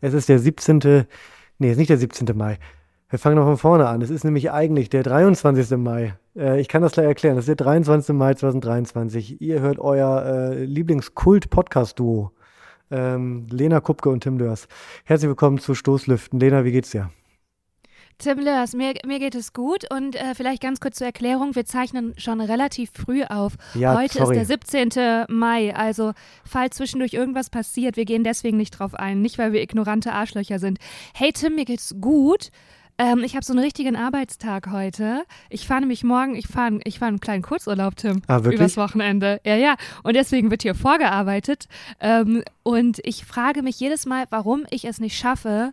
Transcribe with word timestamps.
Es 0.00 0.14
ist 0.14 0.28
der 0.28 0.38
17. 0.38 1.06
Nee, 1.58 1.66
es 1.66 1.72
ist 1.72 1.78
nicht 1.78 1.90
der 1.90 1.98
17. 1.98 2.36
Mai. 2.36 2.58
Wir 3.10 3.18
fangen 3.18 3.36
noch 3.36 3.44
von 3.44 3.58
vorne 3.58 3.88
an. 3.88 4.02
Es 4.02 4.10
ist 4.10 4.24
nämlich 4.24 4.50
eigentlich 4.50 4.88
der 4.88 5.02
23. 5.02 5.76
Mai. 5.76 6.14
Äh, 6.36 6.60
ich 6.60 6.68
kann 6.68 6.82
das 6.82 6.92
gleich 6.92 7.06
erklären. 7.06 7.36
Das 7.36 7.42
ist 7.42 7.48
der 7.48 7.56
23. 7.56 8.14
Mai 8.14 8.34
2023. 8.34 9.40
Ihr 9.40 9.60
hört 9.60 9.78
euer 9.78 10.24
äh, 10.24 10.64
Lieblingskult-Podcast-Duo. 10.64 12.30
Ähm, 12.92 13.46
Lena 13.50 13.80
Kupke 13.80 14.08
und 14.08 14.22
Tim 14.22 14.38
Lörs. 14.38 14.68
Herzlich 15.04 15.28
willkommen 15.28 15.58
zu 15.58 15.74
Stoßlüften. 15.74 16.40
Lena, 16.40 16.64
wie 16.64 16.72
geht's 16.72 16.90
dir? 16.90 17.10
Tim 18.20 18.38
Lörs, 18.38 18.74
mir, 18.74 18.94
mir 19.06 19.18
geht 19.18 19.34
es 19.34 19.54
gut 19.54 19.90
und 19.90 20.14
äh, 20.14 20.34
vielleicht 20.34 20.60
ganz 20.60 20.78
kurz 20.78 20.98
zur 20.98 21.06
Erklärung, 21.06 21.54
wir 21.54 21.64
zeichnen 21.64 22.12
schon 22.18 22.42
relativ 22.42 22.90
früh 22.92 23.24
auf. 23.24 23.54
Ja, 23.72 23.96
Heute 23.96 24.18
sorry. 24.18 24.38
ist 24.38 24.50
der 24.50 24.84
17. 24.84 25.24
Mai, 25.34 25.74
also 25.74 26.12
falls 26.44 26.76
zwischendurch 26.76 27.14
irgendwas 27.14 27.48
passiert, 27.48 27.96
wir 27.96 28.04
gehen 28.04 28.22
deswegen 28.22 28.58
nicht 28.58 28.72
drauf 28.72 28.94
ein, 28.94 29.22
nicht 29.22 29.38
weil 29.38 29.54
wir 29.54 29.62
ignorante 29.62 30.12
Arschlöcher 30.12 30.58
sind. 30.58 30.78
Hey 31.14 31.32
Tim, 31.32 31.54
mir 31.54 31.64
geht's 31.64 31.94
gut. 31.98 32.50
Ähm, 32.98 33.24
ich 33.24 33.34
habe 33.34 33.44
so 33.46 33.54
einen 33.54 33.64
richtigen 33.64 33.96
Arbeitstag 33.96 34.70
heute. 34.70 35.24
Ich 35.48 35.66
fahre 35.66 35.80
nämlich 35.80 36.04
morgen, 36.04 36.34
ich 36.34 36.46
fahre 36.46 36.78
ich 36.84 36.98
fahr 36.98 37.08
einen 37.08 37.20
kleinen 37.20 37.42
Kurzurlaub, 37.42 37.96
Tim. 37.96 38.20
Ah, 38.26 38.44
wirklich? 38.44 38.56
Übers 38.60 38.76
Wochenende. 38.76 39.40
Ja, 39.46 39.56
ja. 39.56 39.76
Und 40.02 40.14
deswegen 40.14 40.50
wird 40.50 40.60
hier 40.60 40.74
vorgearbeitet. 40.74 41.68
Ähm, 42.00 42.44
und 42.62 43.00
ich 43.04 43.24
frage 43.24 43.62
mich 43.62 43.80
jedes 43.80 44.04
Mal, 44.04 44.26
warum 44.28 44.66
ich 44.68 44.84
es 44.84 45.00
nicht 45.00 45.16
schaffe, 45.16 45.72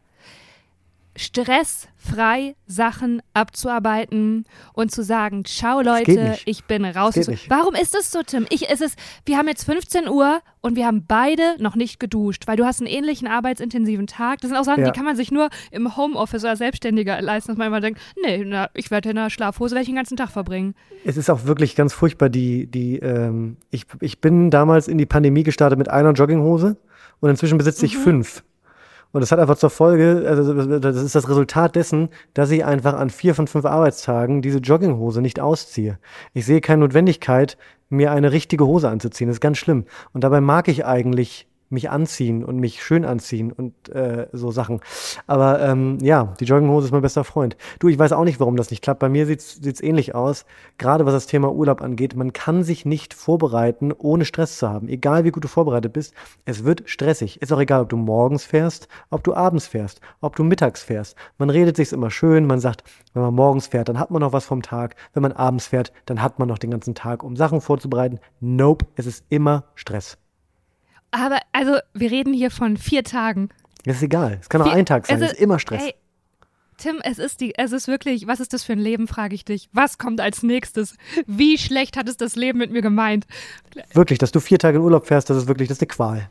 stressfrei 1.17 2.55
Sachen 2.67 3.21
abzuarbeiten 3.33 4.45
und 4.73 4.91
zu 4.91 5.03
sagen, 5.03 5.43
ciao 5.45 5.81
Leute, 5.81 6.37
ich 6.45 6.63
bin 6.65 6.85
raus. 6.85 7.15
nicht. 7.15 7.49
Warum 7.49 7.75
ist 7.75 7.93
das 7.93 8.11
so, 8.11 8.21
Tim? 8.23 8.45
Ich, 8.49 8.69
es 8.69 8.81
ist, 8.81 8.97
wir 9.25 9.37
haben 9.37 9.47
jetzt 9.47 9.63
15 9.65 10.07
Uhr 10.07 10.39
und 10.61 10.75
wir 10.75 10.85
haben 10.85 11.05
beide 11.07 11.41
noch 11.59 11.75
nicht 11.75 11.99
geduscht, 11.99 12.43
weil 12.47 12.57
du 12.57 12.65
hast 12.65 12.79
einen 12.81 12.87
ähnlichen 12.87 13.27
arbeitsintensiven 13.27 14.07
Tag. 14.07 14.39
Das 14.41 14.49
sind 14.49 14.57
auch 14.57 14.63
Sachen, 14.63 14.83
Ja. 14.83 14.91
die 14.91 14.95
kann 14.95 15.05
man 15.05 15.15
sich 15.15 15.31
nur 15.31 15.49
im 15.71 15.95
Homeoffice 15.97 16.43
oder 16.43 16.55
Selbstständiger 16.55 17.21
leisten, 17.21 17.51
dass 17.51 17.57
man 17.57 17.67
immer 17.67 17.81
denkt, 17.81 17.99
nee, 18.23 18.43
na, 18.45 18.69
ich 18.73 18.91
werde 18.91 19.09
in 19.09 19.17
einer 19.17 19.29
Schlafhose 19.29 19.75
werde 19.75 19.81
ich 19.83 19.89
den 19.89 19.95
ganzen 19.95 20.17
Tag 20.17 20.29
verbringen. 20.29 20.75
Es 21.05 21.17
ist 21.17 21.29
auch 21.29 21.45
wirklich 21.45 21.75
ganz 21.75 21.93
furchtbar, 21.93 22.29
die, 22.29 22.67
die, 22.67 22.97
ähm, 22.99 23.57
ich, 23.69 23.85
ich 24.01 24.19
bin 24.21 24.49
damals 24.51 24.87
in 24.87 24.97
die 24.97 25.05
Pandemie 25.05 25.43
gestartet 25.43 25.77
mit 25.79 25.89
einer 25.89 26.11
Jogginghose 26.11 26.77
und 27.19 27.29
inzwischen 27.29 27.57
besitze 27.57 27.85
ich 27.85 27.97
fünf. 27.97 28.43
Und 29.11 29.21
das 29.21 29.31
hat 29.31 29.39
einfach 29.39 29.57
zur 29.57 29.69
Folge, 29.69 30.25
also 30.27 30.79
das 30.79 30.97
ist 30.97 31.15
das 31.15 31.29
Resultat 31.29 31.75
dessen, 31.75 32.09
dass 32.33 32.51
ich 32.51 32.65
einfach 32.65 32.93
an 32.93 33.09
vier 33.09 33.35
von 33.35 33.47
fünf 33.47 33.65
Arbeitstagen 33.65 34.41
diese 34.41 34.59
Jogginghose 34.59 35.21
nicht 35.21 35.39
ausziehe. 35.39 35.97
Ich 36.33 36.45
sehe 36.45 36.61
keine 36.61 36.81
Notwendigkeit, 36.81 37.57
mir 37.89 38.11
eine 38.11 38.31
richtige 38.31 38.65
Hose 38.65 38.89
anzuziehen. 38.89 39.27
Das 39.27 39.37
ist 39.37 39.41
ganz 39.41 39.57
schlimm. 39.57 39.85
Und 40.13 40.23
dabei 40.23 40.41
mag 40.41 40.67
ich 40.67 40.85
eigentlich 40.85 41.47
mich 41.69 41.89
anziehen 41.89 42.43
und 42.43 42.57
mich 42.57 42.83
schön 42.83 43.05
anziehen 43.05 43.51
und 43.51 43.89
äh, 43.89 44.27
so 44.31 44.51
Sachen. 44.51 44.79
Aber 45.25 45.61
ähm, 45.61 45.97
ja, 46.01 46.33
die 46.39 46.45
Jogginghose 46.45 46.87
ist 46.87 46.91
mein 46.91 47.01
bester 47.01 47.23
Freund. 47.23 47.57
Du, 47.79 47.87
ich 47.87 47.99
weiß 47.99 48.11
auch 48.11 48.23
nicht, 48.23 48.39
warum 48.39 48.55
das 48.55 48.71
nicht 48.71 48.81
klappt. 48.81 48.99
Bei 48.99 49.09
mir 49.09 49.25
sieht's 49.25 49.55
sieht's 49.55 49.81
ähnlich 49.81 50.15
aus. 50.15 50.45
Gerade 50.77 51.05
was 51.05 51.13
das 51.13 51.27
Thema 51.27 51.51
Urlaub 51.51 51.81
angeht, 51.81 52.15
man 52.15 52.33
kann 52.33 52.63
sich 52.63 52.85
nicht 52.85 53.13
vorbereiten, 53.13 53.91
ohne 53.91 54.25
Stress 54.25 54.57
zu 54.57 54.69
haben. 54.69 54.87
Egal 54.87 55.23
wie 55.23 55.31
gut 55.31 55.43
du 55.43 55.47
vorbereitet 55.47 55.93
bist, 55.93 56.13
es 56.45 56.63
wird 56.63 56.83
stressig. 56.85 57.41
Ist 57.41 57.51
auch 57.51 57.59
egal, 57.59 57.81
ob 57.81 57.89
du 57.89 57.97
morgens 57.97 58.45
fährst, 58.45 58.87
ob 59.09 59.23
du 59.23 59.33
abends 59.33 59.67
fährst, 59.67 60.01
ob 60.21 60.35
du 60.35 60.43
mittags 60.43 60.83
fährst. 60.83 61.15
Man 61.37 61.49
redet 61.49 61.75
sich's 61.75 61.91
immer 61.91 62.11
schön, 62.11 62.45
man 62.45 62.59
sagt, 62.59 62.83
wenn 63.13 63.21
man 63.21 63.33
morgens 63.33 63.67
fährt, 63.67 63.89
dann 63.89 63.99
hat 63.99 64.11
man 64.11 64.21
noch 64.21 64.33
was 64.33 64.45
vom 64.45 64.61
Tag. 64.61 64.95
Wenn 65.13 65.23
man 65.23 65.31
abends 65.33 65.67
fährt, 65.67 65.91
dann 66.05 66.21
hat 66.21 66.39
man 66.39 66.47
noch 66.47 66.57
den 66.57 66.71
ganzen 66.71 66.95
Tag, 66.95 67.23
um 67.23 67.35
Sachen 67.35 67.61
vorzubereiten. 67.61 68.19
Nope, 68.39 68.85
es 68.95 69.05
ist 69.05 69.25
immer 69.29 69.65
Stress. 69.75 70.17
Aber, 71.11 71.39
also, 71.53 71.77
wir 71.93 72.11
reden 72.11 72.33
hier 72.33 72.51
von 72.51 72.77
vier 72.77 73.03
Tagen. 73.03 73.49
Das 73.85 73.97
ist 73.97 74.03
egal. 74.03 74.37
Es 74.41 74.49
kann 74.49 74.61
auch 74.61 74.65
Vier- 74.65 74.75
ein 74.75 74.85
Tag 74.85 75.05
sein. 75.07 75.15
also, 75.15 75.25
Es 75.25 75.33
ist 75.33 75.39
immer 75.41 75.59
Stress. 75.59 75.83
Ey, 75.83 75.95
Tim, 76.77 76.99
es 77.03 77.17
ist 77.17 77.41
die, 77.41 77.57
es 77.57 77.71
ist 77.71 77.87
wirklich, 77.87 78.27
was 78.27 78.39
ist 78.39 78.53
das 78.53 78.63
für 78.63 78.73
ein 78.73 78.79
Leben, 78.79 79.07
frage 79.07 79.33
ich 79.33 79.43
dich. 79.45 79.67
Was 79.73 79.97
kommt 79.97 80.21
als 80.21 80.43
nächstes? 80.43 80.95
Wie 81.25 81.57
schlecht 81.57 81.97
hat 81.97 82.07
es 82.07 82.17
das 82.17 82.35
Leben 82.35 82.59
mit 82.59 82.71
mir 82.71 82.81
gemeint? 82.83 83.25
Wirklich, 83.93 84.19
dass 84.19 84.31
du 84.31 84.39
vier 84.39 84.59
Tage 84.59 84.77
in 84.77 84.83
Urlaub 84.83 85.07
fährst, 85.07 85.29
das 85.29 85.37
ist 85.37 85.47
wirklich, 85.47 85.67
das 85.69 85.77
ist 85.77 85.81
eine 85.81 85.87
Qual. 85.87 86.29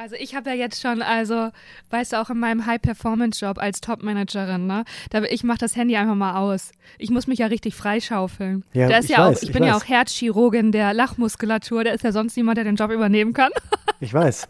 Also 0.00 0.16
ich 0.18 0.34
habe 0.34 0.48
ja 0.48 0.56
jetzt 0.56 0.80
schon, 0.80 1.02
also, 1.02 1.50
weißt 1.90 2.14
du, 2.14 2.20
auch 2.22 2.30
in 2.30 2.38
meinem 2.38 2.64
High-Performance-Job 2.64 3.58
als 3.58 3.82
Top-Managerin, 3.82 4.66
ne? 4.66 4.84
Da, 5.10 5.22
ich 5.24 5.44
mache 5.44 5.58
das 5.58 5.76
Handy 5.76 5.94
einfach 5.94 6.14
mal 6.14 6.38
aus. 6.38 6.72
Ich 6.96 7.10
muss 7.10 7.26
mich 7.26 7.40
ja 7.40 7.48
richtig 7.48 7.74
freischaufeln. 7.74 8.64
Ja, 8.72 8.88
da 8.88 8.96
ist 8.96 9.10
ich 9.10 9.10
ja 9.10 9.18
weiß, 9.18 9.36
auch, 9.36 9.42
ich, 9.42 9.48
ich 9.50 9.52
bin 9.52 9.62
ja 9.62 9.74
weiß. 9.74 9.82
auch 9.82 9.86
Herzchirurgin 9.86 10.72
der 10.72 10.94
Lachmuskulatur, 10.94 11.84
da 11.84 11.90
ist 11.90 12.02
ja 12.02 12.12
sonst 12.12 12.34
niemand, 12.38 12.56
der 12.56 12.64
den 12.64 12.76
Job 12.76 12.90
übernehmen 12.90 13.34
kann. 13.34 13.50
Ich 14.02 14.14
weiß. 14.14 14.48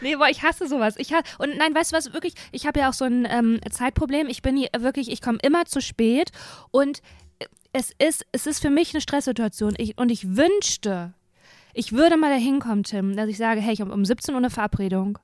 Nee, 0.00 0.16
boah, 0.16 0.30
ich 0.30 0.42
hasse 0.42 0.66
sowas. 0.66 0.94
Ich 0.96 1.12
ha 1.12 1.20
und 1.36 1.58
nein, 1.58 1.74
weißt 1.74 1.92
du 1.92 1.96
was, 1.96 2.14
wirklich, 2.14 2.32
ich 2.52 2.66
habe 2.66 2.80
ja 2.80 2.88
auch 2.88 2.94
so 2.94 3.04
ein 3.04 3.28
ähm, 3.30 3.60
Zeitproblem. 3.70 4.28
Ich 4.28 4.40
bin 4.40 4.56
hier 4.56 4.70
wirklich, 4.78 5.12
ich 5.12 5.20
komme 5.20 5.36
immer 5.42 5.66
zu 5.66 5.82
spät 5.82 6.30
und 6.70 7.02
es 7.74 7.92
ist, 7.98 8.24
es 8.32 8.46
ist 8.46 8.62
für 8.62 8.70
mich 8.70 8.94
eine 8.94 9.02
Stresssituation. 9.02 9.74
Ich, 9.76 9.98
und 9.98 10.10
ich 10.10 10.36
wünschte, 10.36 11.12
ich 11.76 11.92
würde 11.92 12.16
mal 12.16 12.30
dahin 12.30 12.58
kommen, 12.58 12.84
Tim, 12.84 13.14
dass 13.16 13.28
ich 13.28 13.36
sage, 13.36 13.60
hey, 13.60 13.74
ich 13.74 13.82
habe 13.82 13.92
um 13.92 14.04
17 14.04 14.34
Uhr 14.34 14.38
eine 14.38 14.50
Verabredung. 14.50 15.18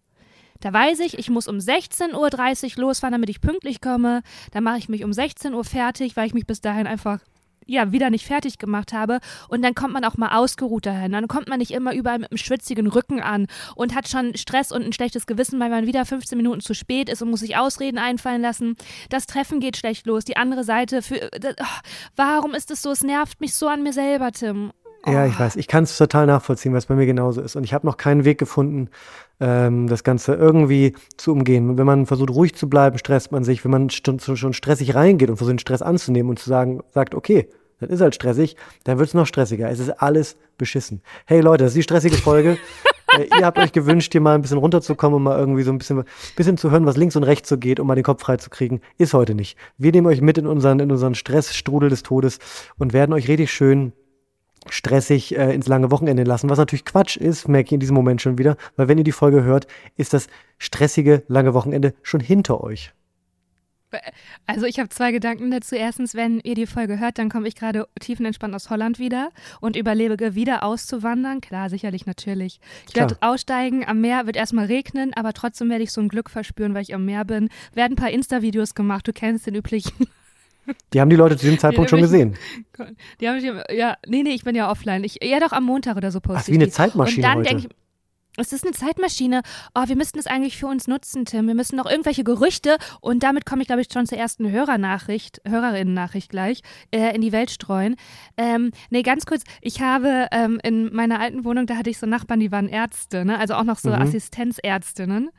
Da 0.60 0.72
weiß 0.72 1.00
ich, 1.00 1.18
ich 1.18 1.30
muss 1.30 1.48
um 1.48 1.56
16.30 1.56 2.76
Uhr 2.76 2.82
losfahren, 2.82 3.12
damit 3.12 3.30
ich 3.30 3.40
pünktlich 3.40 3.80
komme. 3.80 4.22
Dann 4.52 4.62
mache 4.62 4.78
ich 4.78 4.88
mich 4.88 5.02
um 5.02 5.12
16 5.12 5.54
Uhr 5.54 5.64
fertig, 5.64 6.14
weil 6.14 6.26
ich 6.26 6.34
mich 6.34 6.46
bis 6.46 6.60
dahin 6.60 6.86
einfach 6.86 7.20
ja, 7.66 7.90
wieder 7.90 8.10
nicht 8.10 8.26
fertig 8.26 8.58
gemacht 8.58 8.92
habe. 8.92 9.20
Und 9.48 9.62
dann 9.62 9.74
kommt 9.74 9.94
man 9.94 10.04
auch 10.04 10.18
mal 10.18 10.36
ausgeruht 10.36 10.84
dahin. 10.84 11.12
Dann 11.12 11.26
kommt 11.26 11.48
man 11.48 11.58
nicht 11.58 11.70
immer 11.70 11.94
überall 11.94 12.18
mit 12.18 12.30
einem 12.30 12.38
schwitzigen 12.38 12.86
Rücken 12.86 13.20
an 13.22 13.46
und 13.74 13.94
hat 13.94 14.08
schon 14.08 14.36
Stress 14.36 14.72
und 14.72 14.84
ein 14.84 14.92
schlechtes 14.92 15.26
Gewissen, 15.26 15.58
weil 15.58 15.70
man 15.70 15.86
wieder 15.86 16.04
15 16.04 16.36
Minuten 16.36 16.60
zu 16.60 16.74
spät 16.74 17.08
ist 17.08 17.22
und 17.22 17.30
muss 17.30 17.40
sich 17.40 17.56
Ausreden 17.56 17.98
einfallen 17.98 18.42
lassen. 18.42 18.76
Das 19.08 19.26
Treffen 19.26 19.58
geht 19.58 19.78
schlecht 19.78 20.06
los. 20.06 20.24
Die 20.24 20.36
andere 20.36 20.64
Seite, 20.64 21.00
für, 21.00 21.30
oh, 21.34 21.64
warum 22.14 22.54
ist 22.54 22.70
das 22.70 22.82
so? 22.82 22.90
Es 22.90 23.02
nervt 23.02 23.40
mich 23.40 23.54
so 23.54 23.68
an 23.68 23.82
mir 23.82 23.94
selber, 23.94 24.32
Tim. 24.32 24.72
Ja, 25.04 25.26
ich 25.26 25.38
weiß. 25.38 25.56
Ich 25.56 25.66
kann 25.66 25.82
es 25.84 25.98
total 25.98 26.26
nachvollziehen, 26.26 26.72
was 26.74 26.86
bei 26.86 26.94
mir 26.94 27.06
genauso 27.06 27.40
ist. 27.40 27.56
Und 27.56 27.64
ich 27.64 27.74
habe 27.74 27.86
noch 27.86 27.96
keinen 27.96 28.24
Weg 28.24 28.38
gefunden, 28.38 28.88
ähm, 29.40 29.88
das 29.88 30.04
Ganze 30.04 30.34
irgendwie 30.34 30.94
zu 31.16 31.32
umgehen. 31.32 31.76
Wenn 31.76 31.86
man 31.86 32.06
versucht, 32.06 32.30
ruhig 32.30 32.54
zu 32.54 32.68
bleiben, 32.68 32.98
stresst 32.98 33.32
man 33.32 33.42
sich. 33.42 33.64
Wenn 33.64 33.72
man 33.72 33.90
schon, 33.90 34.20
schon 34.20 34.52
stressig 34.52 34.94
reingeht 34.94 35.28
und 35.28 35.36
versucht, 35.38 35.54
den 35.54 35.58
Stress 35.58 35.82
anzunehmen 35.82 36.30
und 36.30 36.38
zu 36.38 36.48
sagen, 36.48 36.82
sagt, 36.92 37.16
okay, 37.16 37.48
das 37.80 37.90
ist 37.90 38.00
halt 38.00 38.14
stressig, 38.14 38.56
dann 38.84 38.98
wird 38.98 39.08
es 39.08 39.14
noch 39.14 39.26
stressiger. 39.26 39.68
Es 39.68 39.80
ist 39.80 39.90
alles 39.90 40.36
beschissen. 40.56 41.02
Hey 41.26 41.40
Leute, 41.40 41.64
das 41.64 41.72
ist 41.72 41.78
die 41.78 41.82
stressige 41.82 42.16
Folge. 42.16 42.58
äh, 43.18 43.26
ihr 43.40 43.44
habt 43.44 43.58
euch 43.58 43.72
gewünscht, 43.72 44.12
hier 44.12 44.20
mal 44.20 44.36
ein 44.36 44.42
bisschen 44.42 44.58
runterzukommen 44.58 45.16
und 45.16 45.24
mal 45.24 45.36
irgendwie 45.36 45.64
so 45.64 45.72
ein 45.72 45.78
bisschen, 45.78 46.04
bisschen 46.36 46.56
zu 46.56 46.70
hören, 46.70 46.86
was 46.86 46.96
links 46.96 47.16
und 47.16 47.24
rechts 47.24 47.48
so 47.48 47.58
geht, 47.58 47.80
um 47.80 47.88
mal 47.88 47.96
den 47.96 48.04
Kopf 48.04 48.22
frei 48.22 48.36
zu 48.36 48.50
kriegen. 48.50 48.80
Ist 48.98 49.14
heute 49.14 49.34
nicht. 49.34 49.58
Wir 49.78 49.90
nehmen 49.90 50.06
euch 50.06 50.20
mit 50.20 50.38
in 50.38 50.46
unseren, 50.46 50.78
in 50.78 50.92
unseren 50.92 51.16
Stressstrudel 51.16 51.90
des 51.90 52.04
Todes 52.04 52.38
und 52.78 52.92
werden 52.92 53.12
euch 53.12 53.26
richtig 53.26 53.50
schön 53.50 53.92
stressig 54.70 55.36
äh, 55.36 55.54
ins 55.54 55.68
lange 55.68 55.90
Wochenende 55.90 56.24
lassen, 56.24 56.50
was 56.50 56.58
natürlich 56.58 56.84
Quatsch 56.84 57.16
ist, 57.16 57.48
merke 57.48 57.68
ich 57.68 57.72
in 57.72 57.80
diesem 57.80 57.94
Moment 57.94 58.22
schon 58.22 58.38
wieder, 58.38 58.56
weil 58.76 58.88
wenn 58.88 58.98
ihr 58.98 59.04
die 59.04 59.12
Folge 59.12 59.44
hört, 59.44 59.66
ist 59.96 60.12
das 60.12 60.28
stressige 60.58 61.22
lange 61.28 61.54
Wochenende 61.54 61.94
schon 62.02 62.20
hinter 62.20 62.62
euch. 62.62 62.92
Also 64.46 64.66
ich 64.66 64.78
habe 64.78 64.88
zwei 64.88 65.12
Gedanken 65.12 65.50
dazu. 65.50 65.74
Erstens, 65.74 66.14
wenn 66.14 66.40
ihr 66.40 66.54
die 66.54 66.66
Folge 66.66 66.98
hört, 66.98 67.18
dann 67.18 67.28
komme 67.28 67.48
ich 67.48 67.54
gerade 67.54 67.86
tiefenentspannt 68.00 68.54
aus 68.54 68.70
Holland 68.70 68.98
wieder 68.98 69.30
und 69.60 69.76
überlebe 69.76 70.34
wieder 70.34 70.62
auszuwandern. 70.62 71.40
Klar, 71.40 71.68
sicherlich, 71.68 72.06
natürlich. 72.06 72.60
Ich 72.88 72.96
werde 72.96 73.16
aussteigen, 73.20 73.86
am 73.86 74.00
Meer 74.00 74.26
wird 74.26 74.36
erstmal 74.36 74.66
regnen, 74.66 75.12
aber 75.14 75.32
trotzdem 75.32 75.68
werde 75.68 75.84
ich 75.84 75.92
so 75.92 76.00
ein 76.00 76.08
Glück 76.08 76.30
verspüren, 76.30 76.74
weil 76.74 76.82
ich 76.82 76.94
am 76.94 77.04
Meer 77.04 77.24
bin. 77.24 77.48
Werden 77.74 77.92
ein 77.92 77.96
paar 77.96 78.10
Insta-Videos 78.10 78.74
gemacht, 78.74 79.06
du 79.06 79.12
kennst 79.12 79.46
den 79.46 79.54
üblichen. 79.54 80.06
Die 80.92 81.00
haben 81.00 81.10
die 81.10 81.16
Leute 81.16 81.36
zu 81.36 81.44
diesem 81.44 81.58
Zeitpunkt 81.58 81.90
schon 81.90 82.00
gesehen. 82.00 82.36
Die 83.20 83.28
haben 83.28 83.38
ich, 83.38 83.76
ja, 83.76 83.96
nee, 84.06 84.22
nee, 84.22 84.30
ich 84.30 84.44
bin 84.44 84.54
ja 84.54 84.70
offline. 84.70 85.02
Ich, 85.04 85.18
ja, 85.22 85.40
doch 85.40 85.52
am 85.52 85.64
Montag 85.64 85.96
oder 85.96 86.10
so 86.10 86.20
poste 86.20 86.42
Ach, 86.42 86.48
wie 86.48 86.52
ich 86.52 86.58
eine. 86.58 86.70
Zeitmaschine 86.70 87.26
Und 87.26 87.34
dann 87.34 87.42
denke 87.42 87.66
ich, 87.66 87.68
es 88.36 88.52
ist 88.52 88.64
eine 88.64 88.72
Zeitmaschine. 88.72 89.42
Oh, 89.74 89.84
wir 89.86 89.96
müssten 89.96 90.18
es 90.18 90.26
eigentlich 90.26 90.56
für 90.56 90.66
uns 90.66 90.88
nutzen, 90.88 91.24
Tim. 91.24 91.46
Wir 91.46 91.54
müssen 91.54 91.76
noch 91.76 91.86
irgendwelche 91.86 92.24
Gerüchte 92.24 92.76
und 93.00 93.22
damit 93.22 93.46
komme 93.46 93.62
ich, 93.62 93.68
glaube 93.68 93.82
ich, 93.82 93.88
schon 93.92 94.06
zur 94.06 94.18
ersten 94.18 94.50
Hörernachricht, 94.50 95.40
Hörerinnennachricht 95.46 96.30
gleich, 96.30 96.62
äh, 96.90 97.14
in 97.14 97.20
die 97.20 97.32
Welt 97.32 97.50
streuen. 97.50 97.96
Ähm, 98.36 98.72
nee, 98.90 99.02
ganz 99.02 99.26
kurz, 99.26 99.44
ich 99.60 99.80
habe 99.80 100.28
ähm, 100.32 100.60
in 100.62 100.92
meiner 100.94 101.20
alten 101.20 101.44
Wohnung, 101.44 101.66
da 101.66 101.76
hatte 101.76 101.90
ich 101.90 101.98
so 101.98 102.06
Nachbarn, 102.06 102.40
die 102.40 102.50
waren 102.52 102.68
Ärzte, 102.68 103.24
ne? 103.24 103.38
Also 103.38 103.54
auch 103.54 103.64
noch 103.64 103.78
so 103.78 103.90
Mhm. 103.90 104.02
Assistenzärztinnen. 104.02 105.30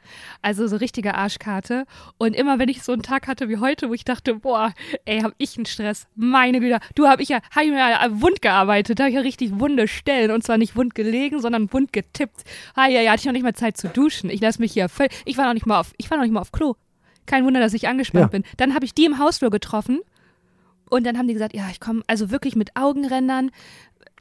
Also 0.42 0.68
so 0.68 0.76
richtige 0.78 1.16
Arschkarte. 1.16 1.86
Und 2.18 2.36
immer 2.36 2.60
wenn 2.60 2.70
ich 2.70 2.84
so 2.84 2.92
einen 2.92 3.02
Tag 3.04 3.28
hatte 3.28 3.50
wie 3.50 3.58
heute, 3.58 3.90
wo 3.90 3.94
ich 3.94 4.06
dachte, 4.06 4.36
boah, 4.36 4.74
ey, 5.06 5.22
hab 5.22 5.34
ich 5.38 5.58
einen 5.58 5.66
Stress. 5.66 6.08
Meine 6.16 6.60
Güte, 6.60 6.80
du 6.96 7.08
hab 7.08 7.20
ich 7.20 7.30
ja, 7.30 7.40
hab 7.56 7.64
ich 7.64 7.72
mir 7.72 7.78
ja 7.78 8.08
wund 8.12 8.42
gearbeitet, 8.42 9.00
da 9.00 9.04
habe 9.04 9.10
ich 9.10 9.16
ja 9.16 9.22
richtig 9.22 9.60
wunde 9.60 9.88
Stellen 9.88 10.32
und 10.32 10.44
zwar 10.44 10.58
nicht 10.58 10.76
wund 10.76 10.96
gelegen, 10.96 11.40
sondern 11.42 11.72
wund 11.74 11.94
getippt. 11.94 12.44
Ah 12.84 12.88
ja, 12.90 13.02
ja, 13.02 13.12
hatte 13.12 13.22
ich 13.22 13.26
noch 13.26 13.34
nicht 13.34 13.44
mal 13.44 13.54
Zeit 13.54 13.78
zu 13.78 13.88
duschen. 13.88 14.30
Ich 14.30 14.42
lasse 14.42 14.60
mich 14.60 14.74
hier 14.74 14.90
voll, 14.90 15.08
ich 15.26 15.38
war 15.38 15.46
noch 15.46 15.54
nicht 15.54 15.66
mal 15.66 15.80
auf, 15.80 15.94
ich 15.98 16.10
war 16.10 16.18
noch 16.18 16.24
nicht 16.24 16.34
mal 16.34 16.42
auf 16.42 16.52
Klo. 16.52 16.76
Kein 17.26 17.46
Wunder, 17.46 17.60
dass 17.62 17.74
ich 17.74 17.88
angespannt 17.88 18.24
Ja. 18.24 18.28
bin. 18.28 18.44
Dann 18.58 18.74
habe 18.76 18.84
ich 18.86 18.94
die 18.94 19.06
im 19.06 19.20
Hausflur 19.20 19.50
getroffen 19.52 20.02
und 20.90 21.06
dann 21.06 21.18
haben 21.18 21.28
die 21.28 21.34
gesagt, 21.34 21.56
ja, 21.56 21.68
ich 21.72 21.80
komme 21.80 22.02
also 22.08 22.30
wirklich 22.32 22.56
mit 22.56 22.76
Augenrändern, 22.76 23.52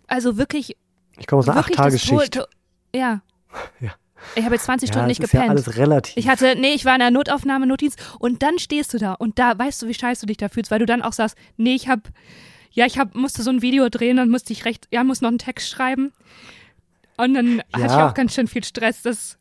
also 0.06 0.36
wirklich, 0.38 0.76
Ich 1.18 1.26
komme 1.26 1.40
aus 1.40 1.48
einer 1.48 1.56
wirklich 1.56 1.76
das 1.76 1.86
Acht-Tage-Schicht. 1.86 2.34
Tod- 2.34 2.48
Ja. 2.94 3.22
Ja. 3.80 3.90
Ich 4.36 4.44
habe 4.44 4.54
jetzt 4.54 4.66
20 4.66 4.88
Ja, 4.88 4.92
Stunden 4.92 5.08
nicht 5.08 5.20
ist 5.20 5.32
ja 5.32 5.40
gepennt. 5.40 5.50
alles 5.58 5.76
relativ. 5.76 6.16
ich 6.16 6.28
hatte, 6.28 6.54
nee, 6.56 6.74
ich 6.74 6.84
war 6.84 6.94
in 6.94 7.00
der 7.00 7.10
Notaufnahme-Notiz 7.10 7.96
und 8.20 8.40
dann 8.44 8.60
stehst 8.60 8.94
du 8.94 8.98
da 8.98 9.14
und 9.14 9.40
da 9.40 9.58
weißt 9.58 9.82
du, 9.82 9.88
wie 9.88 9.94
scheiße 9.94 10.20
du 10.20 10.26
dich 10.28 10.36
da 10.36 10.48
fühlst, 10.48 10.70
weil 10.70 10.78
du 10.78 10.86
dann 10.86 11.02
auch 11.02 11.12
sagst, 11.12 11.36
nee, 11.56 11.74
ich 11.74 11.88
hab, 11.88 12.08
ja, 12.70 12.86
ich 12.86 13.00
hab, 13.00 13.16
musste 13.16 13.42
so 13.42 13.50
ein 13.50 13.62
Video 13.62 13.88
drehen, 13.88 14.16
dann 14.16 14.28
musste 14.30 14.52
ich 14.52 14.64
recht, 14.64 14.86
ja, 14.92 15.02
muss 15.02 15.22
noch 15.22 15.28
einen 15.28 15.38
Text 15.38 15.68
schreiben. 15.68 16.12
Und 17.22 17.34
dann 17.34 17.62
hatte 17.72 17.86
ich 17.86 17.92
Ja. 17.92 18.08
auch 18.08 18.14
ganz 18.14 18.34
schön 18.34 18.46
viel 18.48 18.64
Stress. 18.64 19.02
Das, 19.02 19.38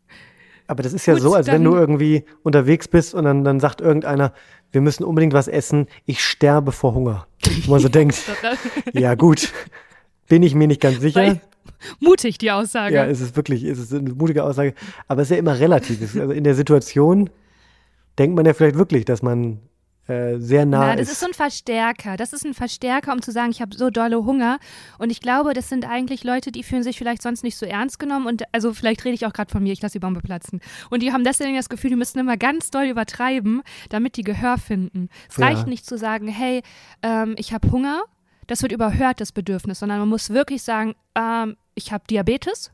Aber 0.67 0.83
das 0.83 0.93
ist 0.93 1.05
ja 1.05 1.13
Gut, 1.13 1.23
so, 1.23 1.33
als 1.33 1.47
wenn 1.47 1.63
du 1.63 1.75
irgendwie 1.75 2.23
unterwegs 2.43 2.87
bist 2.87 3.13
und 3.13 3.25
dann, 3.25 3.43
dann 3.43 3.59
sagt 3.59 3.81
irgendeiner, 3.81 4.33
wir 4.71 4.81
müssen 4.81 5.03
unbedingt 5.03 5.33
was 5.33 5.47
essen, 5.47 5.87
ich 6.05 6.23
sterbe 6.23 6.71
vor 6.71 6.93
Hunger. 6.93 7.27
Wo 7.65 7.71
man 7.71 7.79
so 7.81 7.89
denkt, 7.89 8.17
ja 8.93 9.15
gut, 9.15 9.51
bin 10.29 10.43
ich 10.43 10.55
mir 10.55 10.67
nicht 10.67 10.81
ganz 10.81 10.99
sicher. 11.01 11.19
Weil- 11.21 11.41
mutig, 11.99 12.37
die 12.37 12.51
Aussage. 12.51 12.95
Ja, 12.95 13.05
es 13.05 13.21
ist 13.21 13.35
wirklich, 13.35 13.63
es 13.63 13.79
ist 13.79 13.93
eine 13.93 14.13
mutige 14.13 14.43
Aussage, 14.43 14.73
aber 15.07 15.21
es 15.23 15.27
ist 15.29 15.31
ja 15.35 15.37
immer 15.39 15.59
relativ. 15.59 16.01
Es 16.01 16.15
Also 16.17 16.31
in 16.31 16.43
der 16.43 16.55
Situation 16.55 17.29
denkt 18.19 18.35
man 18.35 18.45
ja 18.45 18.53
vielleicht 18.53 18.77
wirklich, 18.77 19.05
dass 19.05 19.21
man 19.21 19.59
äh, 20.07 20.38
sehr 20.39 20.65
nah 20.65 20.88
Na, 20.88 20.95
das 20.95 21.12
ist. 21.12 21.19
so 21.19 21.27
ein 21.27 21.33
Verstärker. 21.33 22.18
Das 22.18 22.33
ist 22.33 22.44
ein 22.45 22.53
Verstärker, 22.53 23.13
um 23.13 23.21
zu 23.21 23.31
sagen, 23.31 23.51
ich 23.51 23.62
habe 23.62 23.75
so 23.75 23.89
dolle 23.89 24.25
Hunger. 24.25 24.57
Und 24.98 25.09
ich 25.12 25.21
glaube, 25.21 25.53
das 25.53 25.69
sind 25.69 25.88
eigentlich 25.88 26.24
Leute, 26.24 26.51
die 26.51 26.63
fühlen 26.63 26.83
sich 26.83 26.98
vielleicht 26.98 27.21
sonst 27.21 27.44
nicht 27.44 27.56
so 27.56 27.65
ernst 27.65 28.00
genommen. 28.00 28.25
Und 28.25 28.44
also 28.51 28.74
vielleicht 28.74 29.06
rede 29.06 29.13
ich 29.15 29.25
auch 29.25 29.33
gerade 29.33 29.51
von 29.51 29.62
mir, 29.63 29.71
ich 29.74 29.81
lasse 29.81 29.94
die 29.94 30.00
Bombe 30.00 30.21
platzen. 30.21 30.59
Und 30.89 31.01
die 31.03 31.13
haben 31.13 31.24
deswegen 31.24 31.56
das 31.56 31.69
Gefühl, 31.69 31.92
die 31.92 31.95
müssen 31.95 32.19
immer 32.19 32.36
ganz 32.36 32.71
doll 32.71 32.86
übertreiben, 32.86 33.62
damit 33.89 34.18
die 34.18 34.24
Gehör 34.24 34.57
finden. 34.57 35.07
Es 35.30 35.38
Ja. 35.38 35.45
reicht 35.45 35.68
nicht 35.68 35.86
zu 35.86 35.98
sagen, 35.98 36.27
hey, 36.27 36.62
ähm, 37.03 37.36
ich 37.38 37.53
habe 37.53 37.71
Hunger. 37.71 38.01
Das 38.48 38.63
wird 38.63 38.71
überhört, 38.74 39.21
das 39.21 39.31
Bedürfnis, 39.31 39.80
sondern 39.80 40.00
man 40.00 40.09
muss 40.09 40.31
wirklich 40.31 40.63
sagen, 40.63 40.95
ähm, 41.15 41.56
ich 41.75 41.94
habe 41.94 42.03
Diabetes. 42.09 42.71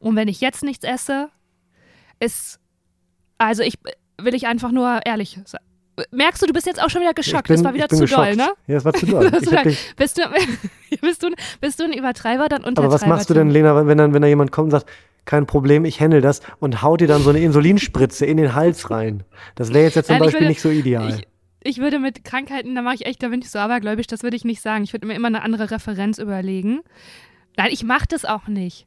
Und 0.00 0.16
wenn 0.16 0.28
ich 0.28 0.40
jetzt 0.40 0.64
nichts 0.64 0.84
esse, 0.84 1.28
ist, 2.20 2.58
also 3.38 3.62
ich 3.62 3.74
will 4.20 4.34
ich 4.34 4.46
einfach 4.46 4.72
nur 4.72 5.00
ehrlich 5.06 5.38
sagen. 5.44 5.64
Merkst 6.10 6.42
du, 6.42 6.46
du 6.46 6.52
bist 6.52 6.66
jetzt 6.66 6.82
auch 6.82 6.90
schon 6.90 7.00
wieder 7.02 7.14
geschockt. 7.14 7.48
bin- 7.48 7.56
das 7.56 7.64
war 7.64 7.74
wieder 7.74 7.88
zu 7.88 7.98
geschockt. 8.00 8.28
doll, 8.28 8.36
ne? 8.36 8.50
Ja, 8.66 8.74
das 8.74 8.84
war 8.84 8.92
zu 8.92 9.06
doll. 9.06 9.30
Bist, 9.96 10.18
du, 10.18 10.22
bist, 11.00 11.22
du, 11.22 11.30
bist 11.60 11.80
du 11.80 11.84
ein 11.84 11.92
Übertreiber, 11.92 12.48
dann 12.48 12.64
Untertreiber? 12.64 12.94
aber 12.94 12.94
was 13.02 13.06
machst 13.06 13.30
du 13.30 13.34
denn? 13.34 13.50
Lena, 13.50 13.86
wenn 13.86 13.98
dann, 13.98 14.12
wenn 14.14 14.22
da 14.22 14.28
jemand 14.28 14.52
kommt 14.52 14.66
und 14.66 14.70
sagt, 14.72 14.86
kein 15.26 15.46
Problem, 15.46 15.84
ich 15.84 16.00
handle 16.00 16.20
das 16.20 16.40
und 16.58 16.82
haut 16.82 17.00
dir 17.00 17.06
dann 17.08 17.22
so 17.22 17.30
eine 17.30 17.40
Insulinspritze 17.40 18.24
in 18.26 18.36
den 18.36 18.54
Hals 18.54 18.90
rein? 18.90 19.22
Das 19.54 19.72
wäre 19.72 19.84
jetzt 19.84 19.94
ja 19.96 20.02
zum 20.02 20.14
Nein, 20.14 20.20
Beispiel 20.24 20.40
würde- 20.40 20.48
nicht 20.48 20.60
so 20.60 20.70
ideal. 20.70 21.20
Ich, 21.20 21.26
ich 21.62 21.78
würde 21.78 21.98
mit 21.98 22.24
Krankheiten, 22.24 22.74
da 22.74 22.82
mache 22.82 22.94
ich 22.96 23.06
echt, 23.06 23.22
da 23.22 23.28
bin 23.28 23.40
ich 23.42 23.50
so 23.50 23.58
abergläubisch, 23.58 24.06
das 24.06 24.22
würde 24.22 24.36
ich 24.36 24.44
nicht 24.44 24.62
sagen. 24.62 24.82
Ich 24.84 24.92
würde 24.92 25.06
mir 25.06 25.14
immer 25.14 25.28
eine 25.28 25.42
andere 25.42 25.70
Referenz 25.70 26.18
überlegen. 26.18 26.80
Nein, 27.56 27.68
ich 27.70 27.84
mache 27.84 28.06
das 28.08 28.24
auch 28.24 28.46
nicht. 28.48 28.86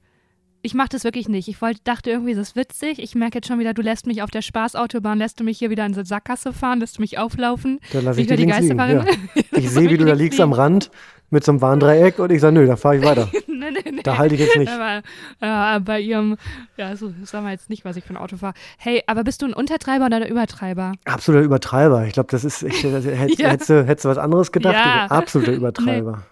Ich 0.65 0.74
mache 0.74 0.88
das 0.89 1.04
wirklich 1.04 1.27
nicht. 1.27 1.50
Ich 1.50 1.62
wollte, 1.62 1.81
dachte 1.83 2.10
irgendwie, 2.10 2.33
das 2.33 2.50
ist 2.50 2.56
witzig. 2.56 2.98
Ich 3.00 3.15
merke 3.15 3.39
jetzt 3.39 3.48
schon 3.50 3.60
wieder, 3.60 3.74
du 3.74 3.81
lässt 3.81 4.07
mich 4.07 4.21
auf 4.24 4.31
der 4.31 4.42
Spaßautobahn, 4.42 5.18
lässt 5.18 5.38
du 5.39 5.44
mich 5.44 5.60
hier 5.60 5.69
wieder 5.69 5.86
in 5.86 5.92
die 5.92 6.06
Sackgasse 6.06 6.54
fahren, 6.54 6.80
lässt 6.80 6.98
du 6.98 7.01
mich 7.01 7.18
auflaufen. 7.19 7.80
Da 7.92 8.00
lasse 8.00 8.21
ich 8.21 8.27
dich 8.27 8.38
die 8.38 8.44
liegen. 8.45 8.50
Ja. 8.50 8.57
Geisterfahrerin. 8.60 9.07
Ich 9.51 9.69
sehe, 9.69 9.89
wie 9.89 9.98
du 9.98 10.06
da 10.06 10.13
liegst 10.13 10.39
am 10.42 10.54
Rand 10.54 10.89
mit 11.30 11.44
so 11.44 11.51
einem 11.51 11.62
Warndreieck 11.62 12.18
und 12.19 12.31
ich 12.31 12.39
sage, 12.42 12.54
nö, 12.56 12.65
da 12.65 12.75
fahre 12.77 12.98
ich 12.98 13.04
weiter. 13.06 13.30
nee, 13.48 13.71
nee, 13.71 13.92
nee. 13.92 14.01
Da 14.04 14.18
halte 14.18 14.36
ich 14.36 14.42
jetzt 14.42 14.56
nicht. 14.56 14.71
Aber 14.71 15.04
äh, 15.42 15.80
bei 15.81 16.00
ihrem, 16.00 16.38
ja, 16.77 16.95
so 16.95 17.13
sagen 17.25 17.45
wir 17.45 17.51
jetzt 17.51 17.69
nicht, 17.69 17.83
was 17.83 17.98
ich 17.98 18.06
für 18.06 18.13
ein 18.13 18.18
Auto 18.18 18.38
fahre. 18.38 18.54
Hey, 18.77 19.04
aber 19.06 19.24
bist 19.25 19.42
du 19.42 19.48
ein 19.48 19.54
Untertreiber 19.54 20.06
oder 20.06 20.18
ein 20.18 20.27
Übertreiber? 20.27 20.94
Absoluter 21.04 21.44
Übertreiber. 21.44 22.06
Ich 22.07 22.13
glaube, 22.13 22.30
das 22.31 22.45
ist, 22.45 22.63
ich, 22.63 22.83
das, 22.83 23.06
hättest, 23.06 23.39
Ja. 23.39 23.50
hättest, 23.50 23.69
du, 23.69 23.86
hättest 23.86 24.06
du 24.06 24.10
was 24.10 24.18
anderes 24.18 24.51
gedacht? 24.54 24.75
Ja. 24.75 25.07
Absoluter 25.07 25.51
Übertreiber. 25.51 26.24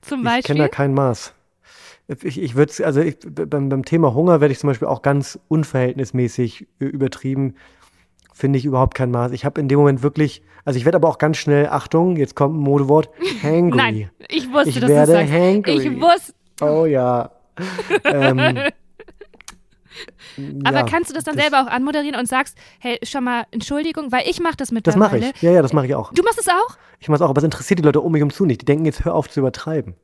Zum 0.00 0.20
Ich 0.20 0.24
kenne 0.24 0.36
Beispiel? 0.36 0.56
da 0.58 0.68
kein 0.68 0.94
Maß. 0.94 1.34
Ich, 2.22 2.40
ich 2.40 2.54
würde 2.56 2.72
also 2.84 3.00
ich, 3.00 3.18
beim, 3.20 3.68
beim 3.68 3.84
Thema 3.84 4.14
Hunger 4.14 4.40
werde 4.40 4.52
ich 4.52 4.58
zum 4.58 4.68
Beispiel 4.68 4.88
auch 4.88 5.02
ganz 5.02 5.38
unverhältnismäßig 5.48 6.66
übertrieben. 6.78 7.54
Finde 8.34 8.58
ich 8.58 8.64
überhaupt 8.64 8.94
kein 8.94 9.10
Maß. 9.10 9.32
Ich 9.32 9.44
habe 9.44 9.60
in 9.60 9.68
dem 9.68 9.78
Moment 9.78 10.02
wirklich, 10.02 10.42
also 10.64 10.78
ich 10.78 10.84
werde 10.86 10.96
aber 10.96 11.08
auch 11.08 11.18
ganz 11.18 11.36
schnell, 11.36 11.66
Achtung, 11.68 12.16
jetzt 12.16 12.34
kommt 12.34 12.56
ein 12.56 12.60
Modewort, 12.60 13.10
hangry. 13.42 13.76
Nein, 13.76 14.10
ich 14.28 14.50
wusste, 14.52 14.70
Ich 14.70 14.74
dass 14.80 14.88
du 14.88 14.94
werde 14.96 15.12
sagst. 15.12 15.32
hangry. 15.32 15.72
Ich 15.76 16.00
wusste. 16.00 16.32
Oh 16.62 16.84
ja. 16.86 17.30
ähm, 18.04 18.70
Aber 20.64 20.78
ja, 20.78 20.82
kannst 20.84 21.10
du 21.10 21.14
das 21.14 21.24
dann 21.24 21.34
das- 21.36 21.42
selber 21.44 21.62
auch 21.62 21.66
anmoderieren 21.66 22.18
und 22.18 22.26
sagst, 22.26 22.56
hey, 22.78 22.98
schon 23.02 23.24
mal 23.24 23.44
Entschuldigung, 23.50 24.10
weil 24.10 24.22
ich 24.28 24.40
mache 24.40 24.56
das 24.56 24.68
Das 24.68 24.72
mittlerweile. 24.72 25.00
mache 25.20 25.32
ich. 25.36 25.42
Ja, 25.42 25.50
ja, 25.52 25.62
das 25.62 25.72
mache 25.72 25.86
ich 25.86 25.94
auch. 25.94 26.12
Du 26.12 26.22
machst 26.22 26.38
es 26.40 26.48
auch? 26.48 26.76
Ich 26.98 27.08
mache 27.08 27.16
es 27.16 27.22
auch, 27.22 27.28
aber 27.30 27.38
es 27.38 27.44
interessiert 27.44 27.78
die 27.80 27.84
Leute 27.84 28.00
um 28.00 28.10
mich 28.12 28.22
um 28.22 28.30
zu 28.30 28.46
nicht. 28.46 28.62
Die 28.62 28.64
denken 28.66 28.84
jetzt, 28.86 29.04
hör 29.04 29.14
auf 29.14 29.28
zu 29.28 29.40
übertreiben. 29.40 29.94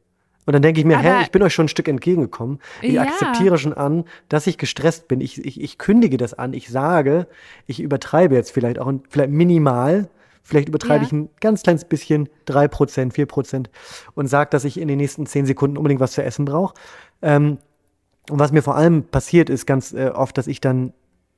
Und 0.47 0.53
dann 0.53 0.63
denke 0.63 0.81
ich 0.81 0.87
mir, 0.87 0.99
hä, 0.99 1.23
ich 1.23 1.31
bin 1.33 1.43
euch 1.43 1.53
schon 1.53 1.67
ein 1.67 1.69
Stück 1.69 1.89
entgegengekommen. 1.89 2.61
Ich 2.81 2.93
Ja. 2.95 3.03
akzeptiere 3.03 3.59
schon 3.59 3.73
an, 3.75 4.05
dass 4.29 4.47
ich 4.47 4.59
gestresst 4.59 5.09
bin. 5.09 5.21
Ich, 5.21 5.45
ich, 5.45 5.61
ich 5.61 5.77
kündige 5.77 6.17
das 6.17 6.35
an. 6.35 6.55
Ich 6.55 6.69
sage, 6.71 7.27
ich 7.67 7.81
übertreibe 7.81 8.35
jetzt 8.37 8.53
vielleicht 8.53 8.79
auch, 8.79 8.93
vielleicht 9.09 9.31
minimal. 9.31 10.09
Vielleicht 10.45 10.69
übertreibe 10.69 11.01
Ja. 11.01 11.07
ich 11.07 11.13
ein 11.13 11.29
ganz 11.41 11.65
kleines 11.65 11.85
bisschen, 11.85 12.29
3%, 12.47 13.13
4% 13.13 13.67
und 14.15 14.29
sage, 14.29 14.49
dass 14.51 14.65
ich 14.65 14.79
in 14.79 14.87
den 14.87 14.99
nächsten 14.99 15.27
10 15.27 15.45
Sekunden 15.47 15.77
unbedingt 15.77 16.01
was 16.01 16.13
zu 16.13 16.23
essen 16.23 16.45
brauche. 16.45 16.75
Ähm, 17.21 17.59
und 18.31 18.39
was 18.39 18.53
mir 18.53 18.63
vor 18.63 18.77
allem 18.77 19.03
passiert, 19.03 19.51
ist 19.51 19.67
ganz 19.67 19.93
äh, 19.93 20.11
oft, 20.15 20.39
dass 20.39 20.47
ich 20.47 20.61
dann, 20.61 20.93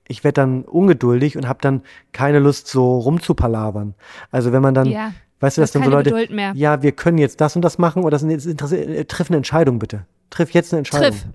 ich 0.06 0.25
werde 0.25 0.34
dann 0.34 0.62
ungeduldig 0.64 1.38
und 1.38 1.49
habe 1.49 1.60
dann 1.62 1.82
keine 2.12 2.38
Lust, 2.38 2.66
so 2.69 2.99
rumzupalavern. 2.99 3.94
Also 4.31 4.52
wenn 4.52 4.60
man 4.60 4.75
dann, 4.75 4.87
Ja. 4.88 5.12
Weißt 5.40 5.56
du, 5.56 5.61
dass 5.61 5.73
dann 5.73 5.85
so 5.85 5.90
Leute, 5.90 6.29
ja, 6.55 6.82
wir 6.82 6.93
können 6.93 7.19
jetzt 7.19 7.40
das 7.40 7.56
und 7.56 7.62
das 7.62 7.79
machen 7.79 8.02
oder 8.02 8.11
das 8.12 8.23
ist 8.23 8.46
interessiert, 8.46 8.88
äh, 8.88 9.05
triff 9.05 9.31
eine 9.31 9.37
Entscheidung 9.38 9.79
bitte. 9.79 10.06
Triff 10.31 10.50
jetzt 10.50 10.73
eine 10.73 10.79
Entscheidung. 10.79 11.11
Triff. 11.11 11.26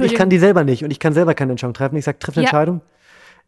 Und 0.00 0.04
ich 0.04 0.14
kann 0.14 0.30
die 0.30 0.38
selber 0.38 0.64
nicht 0.64 0.82
und 0.82 0.90
ich 0.90 0.98
kann 0.98 1.12
selber 1.12 1.34
keine 1.34 1.52
Entscheidung 1.52 1.74
treffen. 1.74 1.96
Ich 1.96 2.04
sage, 2.04 2.18
triff 2.18 2.36
eine 2.36 2.44
Ja. 2.44 2.50
Entscheidung. 2.50 2.80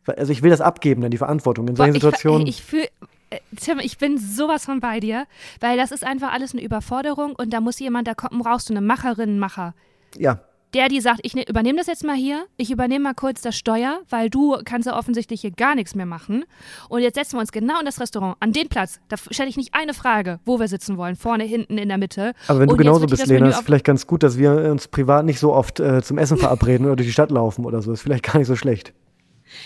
Also 0.06 0.32
ich 0.32 0.42
will 0.42 0.50
das 0.50 0.60
abgeben, 0.60 1.00
dann 1.02 1.10
die 1.10 1.18
Verantwortung 1.18 1.66
in 1.66 1.74
Boah, 1.74 1.84
solchen 1.84 1.94
Situationen. 1.94 2.46
Ich, 2.46 2.58
ich 2.58 2.64
fühle, 2.64 2.88
äh, 3.30 3.38
Tim, 3.60 3.78
ich 3.80 3.98
bin 3.98 4.18
sowas 4.18 4.64
von 4.66 4.80
bei 4.80 5.00
dir, 5.00 5.26
weil 5.60 5.76
das 5.76 5.90
ist 5.90 6.04
einfach 6.04 6.32
alles 6.32 6.52
eine 6.52 6.62
Überforderung 6.62 7.34
und 7.34 7.52
da 7.52 7.60
muss 7.60 7.78
jemand, 7.80 8.06
da 8.06 8.14
kommt, 8.14 8.40
brauchst 8.42 8.68
du 8.68 8.74
eine 8.74 8.80
Macherin, 8.82 9.30
einen 9.30 9.38
Macher. 9.38 9.74
ja, 10.16 10.40
Der, 10.74 10.88
die 10.88 11.00
sagt, 11.00 11.20
ich 11.22 11.34
ne, 11.34 11.44
übernehme 11.48 11.78
das 11.78 11.86
jetzt 11.86 12.04
mal 12.04 12.16
hier, 12.16 12.44
ich 12.56 12.70
übernehme 12.70 13.04
mal 13.04 13.14
kurz 13.14 13.40
das 13.40 13.56
Steuer, 13.56 14.00
weil 14.10 14.30
du 14.30 14.56
kannst 14.64 14.86
ja 14.86 14.98
offensichtlich 14.98 15.40
hier 15.40 15.50
gar 15.50 15.74
nichts 15.74 15.94
mehr 15.94 16.06
machen. 16.06 16.44
Und 16.88 17.00
jetzt 17.00 17.14
setzen 17.14 17.36
wir 17.36 17.40
uns 17.40 17.52
genau 17.52 17.78
in 17.78 17.86
das 17.86 18.00
Restaurant, 18.00 18.36
an 18.40 18.52
den 18.52 18.68
Platz. 18.68 19.00
Da 19.08 19.16
stelle 19.16 19.48
ich 19.48 19.56
nicht 19.56 19.74
eine 19.74 19.94
Frage, 19.94 20.40
wo 20.44 20.58
wir 20.58 20.68
sitzen 20.68 20.96
wollen, 20.96 21.16
vorne, 21.16 21.44
hinten, 21.44 21.78
in 21.78 21.88
der 21.88 21.98
Mitte. 21.98 22.32
aber 22.48 22.60
wenn 22.60 22.68
du 22.68 22.72
Und 22.74 22.78
genauso 22.78 23.06
bist, 23.06 23.26
Lena, 23.26 23.48
ist 23.48 23.62
vielleicht 23.62 23.84
ganz 23.84 24.06
gut, 24.06 24.22
dass 24.22 24.38
wir 24.38 24.70
uns 24.70 24.88
privat 24.88 25.24
nicht 25.24 25.38
so 25.38 25.52
oft 25.52 25.80
äh, 25.80 26.02
zum 26.02 26.18
Essen 26.18 26.36
verabreden 26.36 26.86
oder 26.86 26.96
durch 26.96 27.08
die 27.08 27.12
Stadt 27.12 27.30
laufen 27.30 27.64
oder 27.64 27.80
so. 27.82 27.92
Ist 27.92 28.02
vielleicht 28.02 28.24
gar 28.24 28.38
nicht 28.38 28.48
so 28.48 28.56
schlecht. 28.56 28.92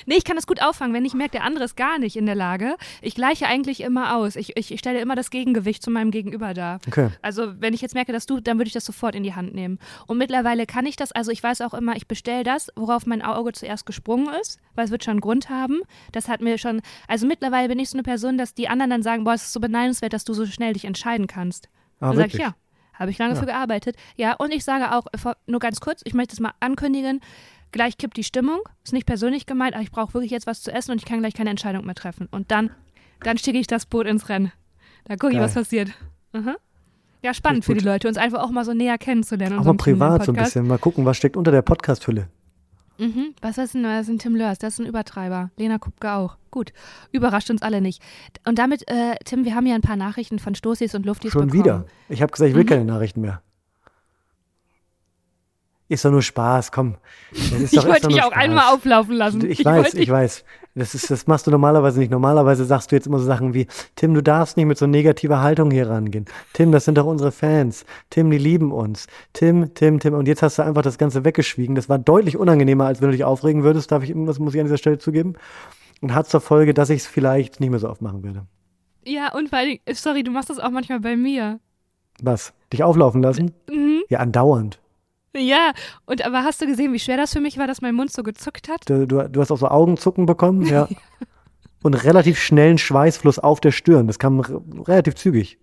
Nee, 0.07 0.17
ich 0.17 0.25
kann 0.25 0.37
das 0.37 0.47
gut 0.47 0.63
auffangen, 0.63 0.95
wenn 0.95 1.05
ich 1.05 1.15
merke, 1.15 1.33
der 1.33 1.45
andere 1.45 1.65
ist 1.65 1.77
gar 1.77 1.99
nicht 1.99 2.17
in 2.17 2.27
der 2.27 2.35
Lage. 2.35 2.77
Ich 3.03 3.15
gleiche 3.15 3.47
eigentlich 3.47 3.81
immer 3.81 4.17
aus. 4.17 4.37
Ich, 4.37 4.57
ich, 4.57 4.73
ich 4.73 4.79
stelle 4.79 5.01
immer 5.01 5.15
das 5.17 5.31
Gegengewicht 5.31 5.83
zu 5.83 5.91
meinem 5.91 6.11
Gegenüber 6.11 6.55
dar. 6.55 6.81
Okay. 6.87 7.11
Also 7.23 7.61
wenn 7.61 7.75
ich 7.75 7.81
jetzt 7.81 7.95
merke, 7.95 8.13
dass 8.13 8.27
du, 8.27 8.41
dann 8.41 8.59
würde 8.59 8.69
ich 8.69 8.73
das 8.75 8.85
sofort 8.85 9.15
in 9.15 9.23
die 9.23 9.35
Hand 9.35 9.55
nehmen. 9.55 9.79
Und 10.07 10.19
mittlerweile 10.19 10.67
kann 10.67 10.87
ich 10.87 10.97
das, 10.97 11.13
also 11.13 11.31
ich 11.31 11.43
weiß 11.43 11.61
auch 11.63 11.75
immer, 11.75 11.97
ich 11.97 12.07
bestelle 12.07 12.45
das, 12.45 12.69
worauf 12.77 13.07
mein 13.07 13.23
Auge 13.23 13.53
zuerst 13.53 13.87
gesprungen 13.87 14.29
ist, 14.41 14.59
weil 14.75 14.85
es 14.85 14.91
wird 14.91 15.05
schon 15.05 15.13
einen 15.13 15.21
Grund 15.21 15.51
haben. 15.51 15.81
Das 16.13 16.29
hat 16.29 16.41
mir 16.41 16.59
schon, 16.59 16.83
also 17.09 17.27
mittlerweile 17.27 17.69
bin 17.69 17.79
ich 17.79 17.91
so 17.91 17.97
eine 17.97 18.03
Person, 18.03 18.39
dass 18.39 18.55
die 18.55 18.69
anderen 18.69 18.91
dann 18.91 19.03
sagen, 19.03 19.25
boah, 19.25 19.35
es 19.35 19.45
ist 19.45 19.53
so 19.53 19.61
beneidenswert, 19.61 20.13
dass 20.13 20.25
du 20.25 20.35
so 20.35 20.47
schnell 20.47 20.73
dich 20.73 20.85
entscheiden 20.85 21.27
kannst. 21.27 21.69
Ah, 22.01 22.09
dann 22.09 22.17
sage 22.17 22.29
ich, 22.35 22.35
ja, 22.41 22.55
habe 22.95 23.11
ich 23.11 23.19
lange 23.19 23.35
Ja. 23.35 23.41
für 23.41 23.47
gearbeitet. 23.47 23.97
Ja, 24.17 24.35
und 24.35 24.53
ich 24.53 24.65
sage 24.65 24.95
auch, 24.95 25.07
nur 25.47 25.61
ganz 25.61 25.81
kurz, 25.81 26.01
ich 26.05 26.15
möchte 26.15 26.35
es 26.35 26.41
mal 26.41 26.53
ankündigen, 26.61 27.21
gleich 27.73 27.99
kippt 27.99 28.17
die 28.17 28.25
Stimmung, 28.25 28.61
ist 28.85 28.93
nicht 28.93 29.07
persönlich 29.07 29.47
gemeint, 29.47 29.75
aber 29.75 29.83
ich 29.83 29.91
brauche 29.91 30.15
wirklich 30.15 30.31
jetzt 30.31 30.47
was 30.47 30.63
zu 30.63 30.73
essen 30.73 30.93
und 30.93 30.99
ich 30.99 31.05
kann 31.05 31.21
gleich 31.21 31.35
keine 31.35 31.51
Entscheidung 31.51 31.85
mehr 31.87 31.95
treffen. 31.95 32.29
Und 32.31 32.51
dann, 32.51 32.71
dann 33.23 33.39
schicke 33.39 33.59
ich 33.59 33.67
das 33.67 33.87
Boot 33.87 34.07
ins 34.07 34.29
Rennen. 34.29 34.53
Da 35.05 35.17
gucke 35.17 35.33
ich, 35.33 35.39
was 35.41 35.55
passiert. 35.55 35.91
Aha. 36.33 36.57
Ja, 37.23 37.35
spannend 37.35 37.65
für 37.65 37.75
die. 37.75 37.85
Leute, 37.85 38.09
uns 38.09 38.17
einfach 38.17 38.43
auch 38.43 38.51
mal 38.51 38.65
so 38.65 38.73
näher 38.73 38.97
kennenzulernen. 38.97 39.59
Auch 39.59 39.65
mal 39.65 39.75
privat 39.75 40.25
so 40.25 40.33
ein 40.33 40.37
bisschen. 40.37 40.67
Mal 40.67 40.79
gucken, 40.79 41.05
was 41.05 41.17
steckt 41.17 41.37
unter 41.37 41.51
der 41.51 41.63
Podcast-Hülle. 41.63 42.29
Mhm. 42.99 43.35
Was 43.41 43.57
ist 43.59 43.75
denn, 43.75 43.85
was 43.85 44.03
ist 44.03 44.09
denn 44.09 44.19
Tim 44.19 44.37
Lörs? 44.37 44.59
Das 44.59 44.75
ist 44.75 44.79
ein 44.79 44.87
Übertreiber. 44.87 45.51
Lena 45.57 45.79
Kupke 45.79 46.13
auch. 46.13 46.37
Gut. 46.51 46.73
Überrascht 47.13 47.51
uns 47.51 47.63
alle 47.63 47.81
nicht. 47.81 48.03
Und 48.47 48.59
damit, 48.59 48.87
äh, 48.89 49.17
Tim, 49.25 49.45
wir 49.45 49.55
haben 49.55 49.67
ja 49.67 49.75
ein 49.75 49.81
paar 49.81 49.97
Nachrichten 49.97 50.39
von 50.39 50.55
Stoßis 50.55 50.95
und 50.95 51.07
Luftis 51.07 51.33
Schon 51.33 51.47
bekommen. 51.49 51.65
wieder. 51.65 51.87
Ich 52.11 52.21
habe 52.23 52.31
gesagt, 52.33 52.51
ich 52.51 52.55
will 52.55 52.65
Mhm. 52.65 52.69
keine 52.69 52.85
Nachrichten 52.85 53.21
mehr. 53.23 53.43
Ist 55.91 56.05
doch 56.05 56.13
nur 56.13 56.23
Spaß, 56.23 56.71
komm. 56.71 56.95
Ist 57.33 57.51
Ich 57.51 57.71
doch, 57.73 57.85
ist 57.85 57.89
wollte 57.89 58.09
dich 58.09 58.23
auch 58.23 58.31
Spaß. 58.31 58.43
einmal 58.45 58.73
auflaufen 58.73 59.15
lassen. 59.17 59.45
Ich 59.51 59.65
weiß, 59.65 59.85
wollte 59.87 59.99
ich 59.99 60.09
weiß. 60.09 60.45
Das, 60.77 60.95
ist, 60.95 61.11
das 61.11 61.27
machst 61.27 61.49
du 61.49 61.51
normalerweise 61.51 61.99
nicht. 61.99 62.13
Normalerweise 62.13 62.65
sagst 62.65 62.93
du 62.93 62.97
jetzt 62.97 63.09
immer 63.09 63.19
so 63.19 63.25
Sachen 63.25 63.55
wie, 63.55 63.67
Tim, 63.97 64.15
du 64.15 64.23
darfst 64.23 64.57
nicht 64.57 64.67
mit 64.67 64.79
so 64.79 64.87
negativer 64.87 65.43
Haltung 65.43 65.73
hier 65.73 65.91
rangehen. 65.91 66.27
Tim, 66.53 66.71
das 66.71 66.85
sind 66.85 66.97
doch 66.97 67.07
unsere 67.07 67.33
Fans. 67.33 67.85
Tim, 68.09 68.31
die 68.31 68.39
lieben 68.39 68.71
uns. 68.71 69.09
Tim, 69.33 69.75
Tim, 69.75 69.99
Tim. 69.99 70.15
Und 70.15 70.29
jetzt 70.29 70.43
hast 70.43 70.59
du 70.59 70.63
einfach 70.63 70.83
das 70.83 70.97
Ganze 70.97 71.25
weggeschwiegen. 71.25 71.75
Das 71.75 71.89
war 71.89 71.99
deutlich 71.99 72.37
unangenehmer, 72.37 72.87
als 72.87 73.01
wenn 73.01 73.09
du 73.09 73.13
dich 73.17 73.25
aufregen 73.25 73.65
würdest, 73.65 73.91
darf 73.91 74.05
ich, 74.05 74.15
das 74.15 74.39
muss 74.39 74.55
ich 74.55 74.61
an 74.61 74.67
dieser 74.67 74.79
Stelle 74.79 74.99
zugeben. 74.99 75.35
Und 76.01 76.15
hat 76.15 76.29
zur 76.29 76.41
Folge, 76.41 76.73
dass 76.73 76.89
ich 76.89 77.01
es 77.01 77.07
vielleicht 77.09 77.59
nicht 77.61 77.71
mehr 77.71 77.81
so 77.81 77.91
oft 77.91 78.01
machen 78.01 78.23
werde. 78.23 78.47
Ja, 79.05 79.35
und 79.35 79.51
weil, 79.51 79.81
sorry, 79.93 80.23
du 80.23 80.31
machst 80.31 80.51
das 80.51 80.61
auch 80.61 80.71
manchmal 80.71 81.01
bei 81.01 81.17
mir. 81.17 81.59
Was? 82.23 82.53
Dich 82.73 82.85
auflaufen 82.85 83.23
lassen? 83.23 83.53
Mhm. 83.69 84.03
Ja, 84.09 84.21
andauernd. 84.21 84.80
Ja, 85.37 85.73
und 86.07 86.25
aber 86.25 86.43
hast 86.45 86.61
du 86.61 86.67
gesehen, 86.67 86.93
wie 86.93 86.99
schwer 86.99 87.17
das 87.17 87.33
für 87.33 87.41
mich 87.41 87.57
war, 87.57 87.67
dass 87.69 87.81
mein 87.83 87.95
Mund 87.95 88.11
so 88.13 88.23
gezuckt 88.23 88.69
hat? 88.69 88.89
Du, 88.89 89.07
du, 89.07 89.29
du 89.29 89.41
hast 89.41 89.51
auch 89.53 89.59
so 89.59 89.69
Augenzucken 89.69 90.27
bekommen, 90.27 90.67
ja. 90.67 90.89
Und 91.83 91.95
relativ 91.95 92.39
schnellen 92.39 92.79
Schweißfluss 92.79 93.39
auf 93.39 93.61
der 93.61 93.71
Stirn. 93.71 94.07
Das 94.07 94.19
kam 94.19 94.41
re- 94.41 94.61
relativ 94.87 95.15
zügig. 95.15 95.59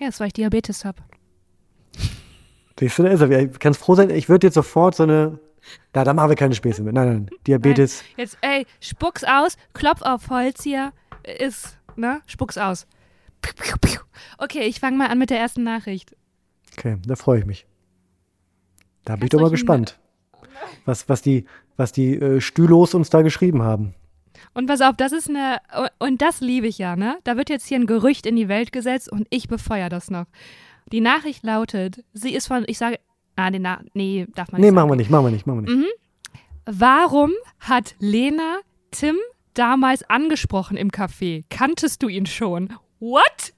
Ja, 0.00 0.06
das 0.06 0.18
weil 0.18 0.28
ich 0.28 0.32
Diabetes 0.32 0.84
habe. 0.84 1.02
Ich 2.80 2.92
finde, 2.92 3.12
also, 3.12 3.26
ich 3.26 3.58
kann 3.60 3.74
froh 3.74 3.94
sein, 3.94 4.10
ich 4.10 4.28
würde 4.28 4.48
jetzt 4.48 4.54
sofort 4.54 4.96
so 4.96 5.04
eine. 5.04 5.38
Na, 5.94 6.02
da 6.02 6.12
machen 6.14 6.30
wir 6.30 6.36
keine 6.36 6.54
Späße 6.56 6.82
mit. 6.82 6.94
Nein, 6.94 7.06
nein, 7.06 7.30
Diabetes. 7.46 8.02
Jetzt, 8.16 8.36
ey, 8.40 8.66
spuck's 8.80 9.22
aus, 9.22 9.56
klopf 9.74 10.02
auf 10.02 10.28
Holz 10.30 10.64
hier, 10.64 10.92
ist, 11.38 11.78
ne? 11.94 12.20
Spuck's 12.26 12.58
aus. 12.58 12.88
Okay, 14.38 14.62
ich 14.62 14.80
fange 14.80 14.96
mal 14.96 15.06
an 15.08 15.18
mit 15.18 15.30
der 15.30 15.38
ersten 15.38 15.62
Nachricht. 15.62 16.16
Okay, 16.76 16.96
da 17.06 17.14
freue 17.14 17.38
ich 17.38 17.46
mich. 17.46 17.66
Da 19.04 19.16
bin 19.16 19.24
ich 19.24 19.30
doch 19.30 19.40
mal 19.40 19.50
gespannt, 19.50 19.98
was, 20.84 21.08
was 21.08 21.22
die, 21.22 21.44
was 21.76 21.92
die 21.92 22.14
äh, 22.16 22.40
Stühlos 22.40 22.94
uns 22.94 23.10
da 23.10 23.22
geschrieben 23.22 23.62
haben. 23.62 23.94
Und 24.54 24.66
pass 24.66 24.80
auf, 24.80 24.96
das 24.96 25.12
ist 25.12 25.28
eine, 25.28 25.58
und 25.98 26.20
das 26.22 26.40
liebe 26.40 26.66
ich 26.66 26.78
ja, 26.78 26.96
ne? 26.96 27.16
Da 27.24 27.36
wird 27.36 27.48
jetzt 27.50 27.66
hier 27.66 27.78
ein 27.78 27.86
Gerücht 27.86 28.26
in 28.26 28.36
die 28.36 28.48
Welt 28.48 28.72
gesetzt 28.72 29.10
und 29.10 29.26
ich 29.30 29.48
befeuere 29.48 29.88
das 29.88 30.10
noch. 30.10 30.26
Die 30.92 31.00
Nachricht 31.00 31.42
lautet, 31.44 32.04
sie 32.12 32.34
ist 32.34 32.48
von, 32.48 32.64
ich 32.66 32.76
sage, 32.78 32.98
ah, 33.36 33.50
den 33.50 33.62
Na 33.62 33.80
nee, 33.94 34.26
darf 34.34 34.52
man 34.52 34.60
Nee, 34.60 34.66
nicht 34.68 34.74
machen 34.74 34.88
sagen. 34.88 34.90
wir 34.90 34.96
nicht, 34.96 35.10
machen 35.10 35.24
wir 35.26 35.30
nicht, 35.30 35.46
machen 35.46 35.66
wir 35.66 35.76
nicht. 35.76 35.92
Warum 36.66 37.32
hat 37.60 37.94
Lena 37.98 38.58
Tim 38.90 39.16
damals 39.54 40.02
angesprochen 40.08 40.76
im 40.76 40.90
Café? 40.90 41.44
Kanntest 41.50 42.02
du 42.02 42.08
ihn 42.08 42.26
schon? 42.26 42.72
What? 43.00 43.52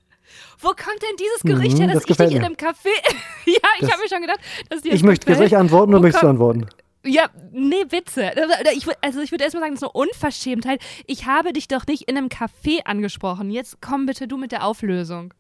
Wo 0.61 0.69
kommt 0.69 1.01
denn 1.03 1.17
dieses 1.19 1.43
Gerücht 1.43 1.77
Mhm, 1.79 1.83
her, 1.85 1.95
dass 1.95 2.03
das 2.05 2.11
ich 2.11 2.17
dich 2.27 2.37
in 2.37 2.45
einem 2.45 2.55
Café. 2.55 2.89
ja, 3.47 3.53
ich 3.77 3.81
Das- 3.81 3.91
habe 3.93 4.03
mir 4.03 4.09
schon 4.09 4.21
gedacht, 4.23 4.41
dass 4.71 4.81
dir 4.83 4.93
Ich 4.93 5.03
möchte, 5.03 5.27
soll 5.27 5.35
gefällt. 5.35 5.53
ich 5.53 5.57
antworten 5.57 5.93
oder 5.93 6.01
möchtest 6.03 6.23
du 6.23 6.29
antworten? 6.29 6.67
Ja, 7.07 7.27
nee, 7.53 7.85
bitte. 7.85 8.33
Ich, 8.75 8.87
also 9.03 9.21
ich 9.21 9.31
würde 9.31 9.45
erstmal 9.45 9.63
sagen, 9.65 9.75
das 9.75 9.83
ist 9.83 9.89
eine 9.89 9.93
Unverschämtheit. 9.93 10.81
Ich 11.07 11.27
habe 11.27 11.53
dich 11.53 11.69
doch 11.69 11.87
nicht 11.87 12.09
in 12.09 12.17
einem 12.17 12.29
Café 12.29 12.83
angesprochen. 12.87 13.51
Jetzt 13.51 13.83
komm 13.83 14.07
bitte 14.07 14.27
du 14.27 14.39
mit 14.39 14.53
der 14.53 14.65
Auflösung. 14.65 15.35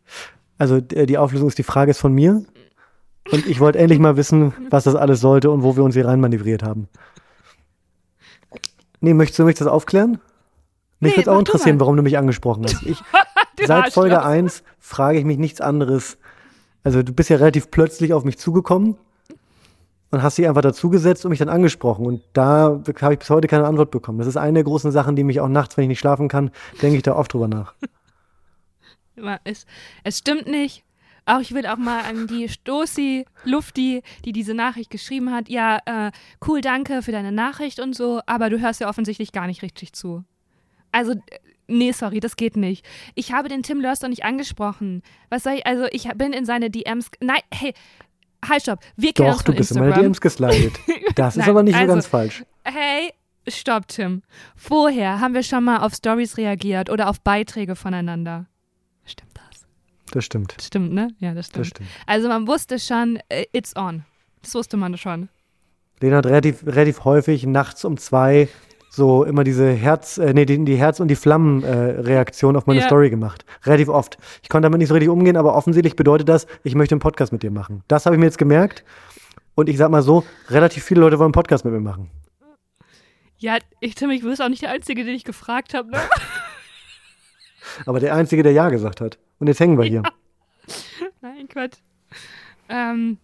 Also 0.59 0.77
äh, 0.77 1.07
die 1.07 1.17
Auflösung 1.17 1.49
ist, 1.49 1.57
die 1.57 1.63
Frage 1.63 1.93
ist 1.93 1.99
von 2.01 2.13
mir. 2.13 2.45
Und 3.33 3.47
ich 3.47 3.61
wollte 3.61 3.79
endlich 3.79 3.99
mal 3.99 4.19
wissen, 4.19 4.53
was 4.69 4.85
das 4.85 4.95
alles 4.95 5.21
sollte 5.23 5.51
und 5.51 5.63
wo 5.63 5.75
wir 5.77 5.83
uns 5.85 5.95
hier 5.95 6.07
reinmanövriert 6.07 6.63
haben. 6.63 6.89
Nee, 9.01 9.15
möchtest 9.15 9.39
du 9.39 9.45
mich 9.45 9.57
das 9.57 9.67
aufklären? 9.69 10.21
Mich 11.01 11.13
Nee, 11.13 11.17
würde 11.19 11.33
auch 11.33 11.39
interessieren, 11.39 11.81
warum 11.81 11.97
du 11.97 12.03
mich 12.03 12.17
angesprochen 12.19 12.65
hast. 12.65 12.83
Ich, 12.83 12.99
seit 13.66 13.92
Folge 13.92 14.18
Arschloch. 14.18 14.33
1 14.33 14.62
frage 14.78 15.18
ich 15.18 15.25
mich 15.25 15.38
nichts 15.38 15.61
anderes. 15.61 16.18
Also 16.83 17.02
du 17.02 17.12
bist 17.12 17.30
ja 17.30 17.37
relativ 17.37 17.71
plötzlich 17.71 18.12
auf 18.12 18.25
mich 18.25 18.38
zugekommen 18.38 18.97
und 20.11 20.23
hast 20.23 20.38
dich 20.38 20.47
einfach 20.47 20.62
dazugesetzt 20.62 21.25
und 21.25 21.30
mich 21.30 21.38
dann 21.38 21.49
angesprochen. 21.49 22.06
Und 22.06 22.23
da 22.33 22.80
habe 23.00 23.12
ich 23.14 23.18
bis 23.18 23.30
heute 23.30 23.49
keine 23.49 23.66
Antwort 23.66 23.90
bekommen. 23.90 24.18
Das 24.18 24.26
ist 24.28 24.37
eine 24.37 24.54
der 24.54 24.64
großen 24.64 24.92
Sachen, 24.92 25.16
die 25.16 25.25
mich 25.25 25.40
auch 25.40 25.49
nachts, 25.49 25.76
wenn 25.76 25.85
ich 25.85 25.88
nicht 25.88 25.99
schlafen 25.99 26.28
kann, 26.28 26.50
denke 26.83 26.97
ich 26.97 27.02
da 27.02 27.16
oft 27.16 27.33
drüber 27.33 27.49
nach. 27.49 27.75
Es, 29.44 29.66
es 30.02 30.18
stimmt 30.18 30.47
nicht. 30.47 30.85
Auch 31.26 31.40
ich 31.40 31.54
will 31.54 31.66
auch 31.66 31.76
mal 31.76 32.02
an 32.04 32.26
die 32.26 32.49
Stoßi 32.49 33.25
Lufti, 33.44 34.02
die 34.25 34.33
diese 34.33 34.52
Nachricht 34.52 34.90
geschrieben 34.90 35.33
hat. 35.33 35.49
Ja, 35.49 35.78
äh, 35.87 36.11
cool, 36.47 36.61
danke 36.61 37.00
für 37.00 37.12
deine 37.12 37.33
Nachricht 37.33 37.80
und 37.80 37.94
so, 37.94 38.21
aber 38.26 38.50
du 38.50 38.61
hörst 38.61 38.80
ja 38.80 38.88
offensichtlich 38.88 39.33
gar 39.33 39.47
nicht 39.47 39.62
richtig 39.62 39.94
zu. 39.94 40.25
Also, 40.92 41.14
nee, 41.68 41.92
sorry, 41.92 42.21
das 42.21 42.37
geht 42.37 42.56
nicht. 42.56 42.85
Ich 43.14 43.33
habe 43.33 43.49
den 43.49 43.62
Tim 43.62 43.80
Lörs 43.80 44.00
doch 44.00 44.09
nicht 44.09 44.25
angesprochen. 44.25 45.02
Was 45.30 45.42
soll 45.44 45.54
ich, 45.54 45.66
also 45.66 45.87
ich 45.92 46.09
bin 46.16 46.33
in 46.33 46.44
seine 46.44 46.71
DMs, 46.71 47.11
nein, 47.21 47.40
hey, 47.52 47.75
halt, 48.47 48.62
stopp, 48.62 48.80
wir 48.97 49.12
kennen 49.12 49.28
Doch, 49.28 49.35
uns 49.37 49.44
du 49.44 49.52
von 49.52 49.56
bist 49.56 49.71
in 49.73 49.78
meine 49.78 49.88
Instagram. 49.90 50.04
DMs 50.12 50.21
geslidet. 50.21 50.75
Das 51.14 51.37
ist 51.37 51.40
Nein, 51.42 51.50
aber 51.50 51.62
nicht 51.62 51.75
so 51.75 51.80
also- 51.80 51.92
ganz 51.94 52.06
falsch. 52.06 52.44
Hey, 52.64 53.12
stopp, 53.47 53.87
Tim. 53.88 54.23
Vorher 54.56 55.21
haben 55.21 55.33
wir 55.35 55.42
schon 55.44 55.62
mal 55.64 55.78
auf 55.78 55.94
Stories 55.94 56.37
reagiert 56.38 56.90
oder 56.90 57.09
auf 57.09 57.21
Beiträge 57.21 57.76
voneinander. 57.76 58.47
Stimmt 59.04 59.33
das? 59.35 59.66
Das 60.11 60.25
stimmt. 60.25 60.56
Stimmt, 60.61 60.92
ne? 60.92 61.09
Ja, 61.21 61.35
das 61.35 61.47
stimmt. 61.47 61.61
Das 61.61 61.68
stimmt. 61.68 61.88
Also 62.06 62.28
man 62.28 62.49
wusste 62.49 62.78
schon, 62.80 63.21
äh, 63.28 63.44
it's 63.52 63.76
on. 63.76 64.04
Das 64.42 64.54
wusste 64.54 64.76
man 64.76 64.97
schon. 64.97 65.28
Lena 66.00 66.16
hat 66.16 66.26
relativ, 66.26 66.66
relativ 66.66 67.04
häufig 67.04 67.47
nachts 67.47 67.85
um 67.85 67.97
zwei 67.97 68.49
so 68.95 69.25
immer 69.25 69.45
diese 69.45 69.71
Herz, 69.71 70.19
äh, 70.19 70.33
nee, 70.33 70.45
die, 70.47 70.65
die 70.65 70.77
Herz- 70.77 71.01
und 71.01 71.09
die 71.09 71.17
Flammen-Reaktion 71.17 72.55
äh, 72.55 72.59
auf 72.59 72.67
meine 72.67 72.81
Ja. 72.81 72.87
Story 72.87 73.11
gemacht. 73.11 73.45
Relativ 73.65 73.89
oft. 73.89 74.19
Ich 74.43 74.49
konnte 74.49 74.67
damit 74.67 74.79
nicht 74.79 74.89
so 74.89 74.95
richtig 74.95 75.11
umgehen, 75.11 75.37
aber 75.37 75.55
offensichtlich 75.55 75.97
bedeutet 75.97 76.29
das, 76.29 76.47
ich 76.63 76.75
möchte 76.75 76.95
einen 76.95 77.01
Podcast 77.01 77.33
mit 77.33 77.43
dir 77.43 77.51
machen. 77.51 77.83
Das 77.89 78.07
habe 78.07 78.17
ich 78.17 78.21
mir 78.21 78.27
jetzt 78.27 78.39
gemerkt. 78.39 78.85
Und 79.57 79.69
ich 79.69 79.77
sag 79.77 79.91
mal 79.91 80.03
so, 80.03 80.25
relativ 80.49 80.85
viele 80.85 81.01
Leute 81.01 81.19
wollen 81.19 81.27
einen 81.27 81.33
Podcast 81.33 81.65
mit 81.65 81.73
mir 81.75 81.81
machen. 81.81 82.11
Ja, 83.39 83.59
ich, 83.81 83.95
Tim, 83.95 84.11
ich 84.11 84.23
bist 84.23 84.41
auch 84.43 84.49
nicht 84.49 84.63
der 84.63 84.71
Einzige, 84.71 85.05
den 85.05 85.15
ich 85.15 85.25
gefragt 85.25 85.75
habe, 85.75 85.91
ne? 85.91 85.99
Aber 87.87 88.01
der 88.01 88.15
Einzige, 88.15 88.43
der 88.43 88.53
Ja 88.53 88.69
gesagt 88.69 89.01
hat. 89.01 89.19
Und 89.39 89.49
jetzt 89.49 89.61
hängen 89.61 89.79
wir 89.79 89.85
hier. 89.85 90.03
Nein, 91.21 91.49
Quatsch. 91.49 91.79
Ähm, 92.69 93.19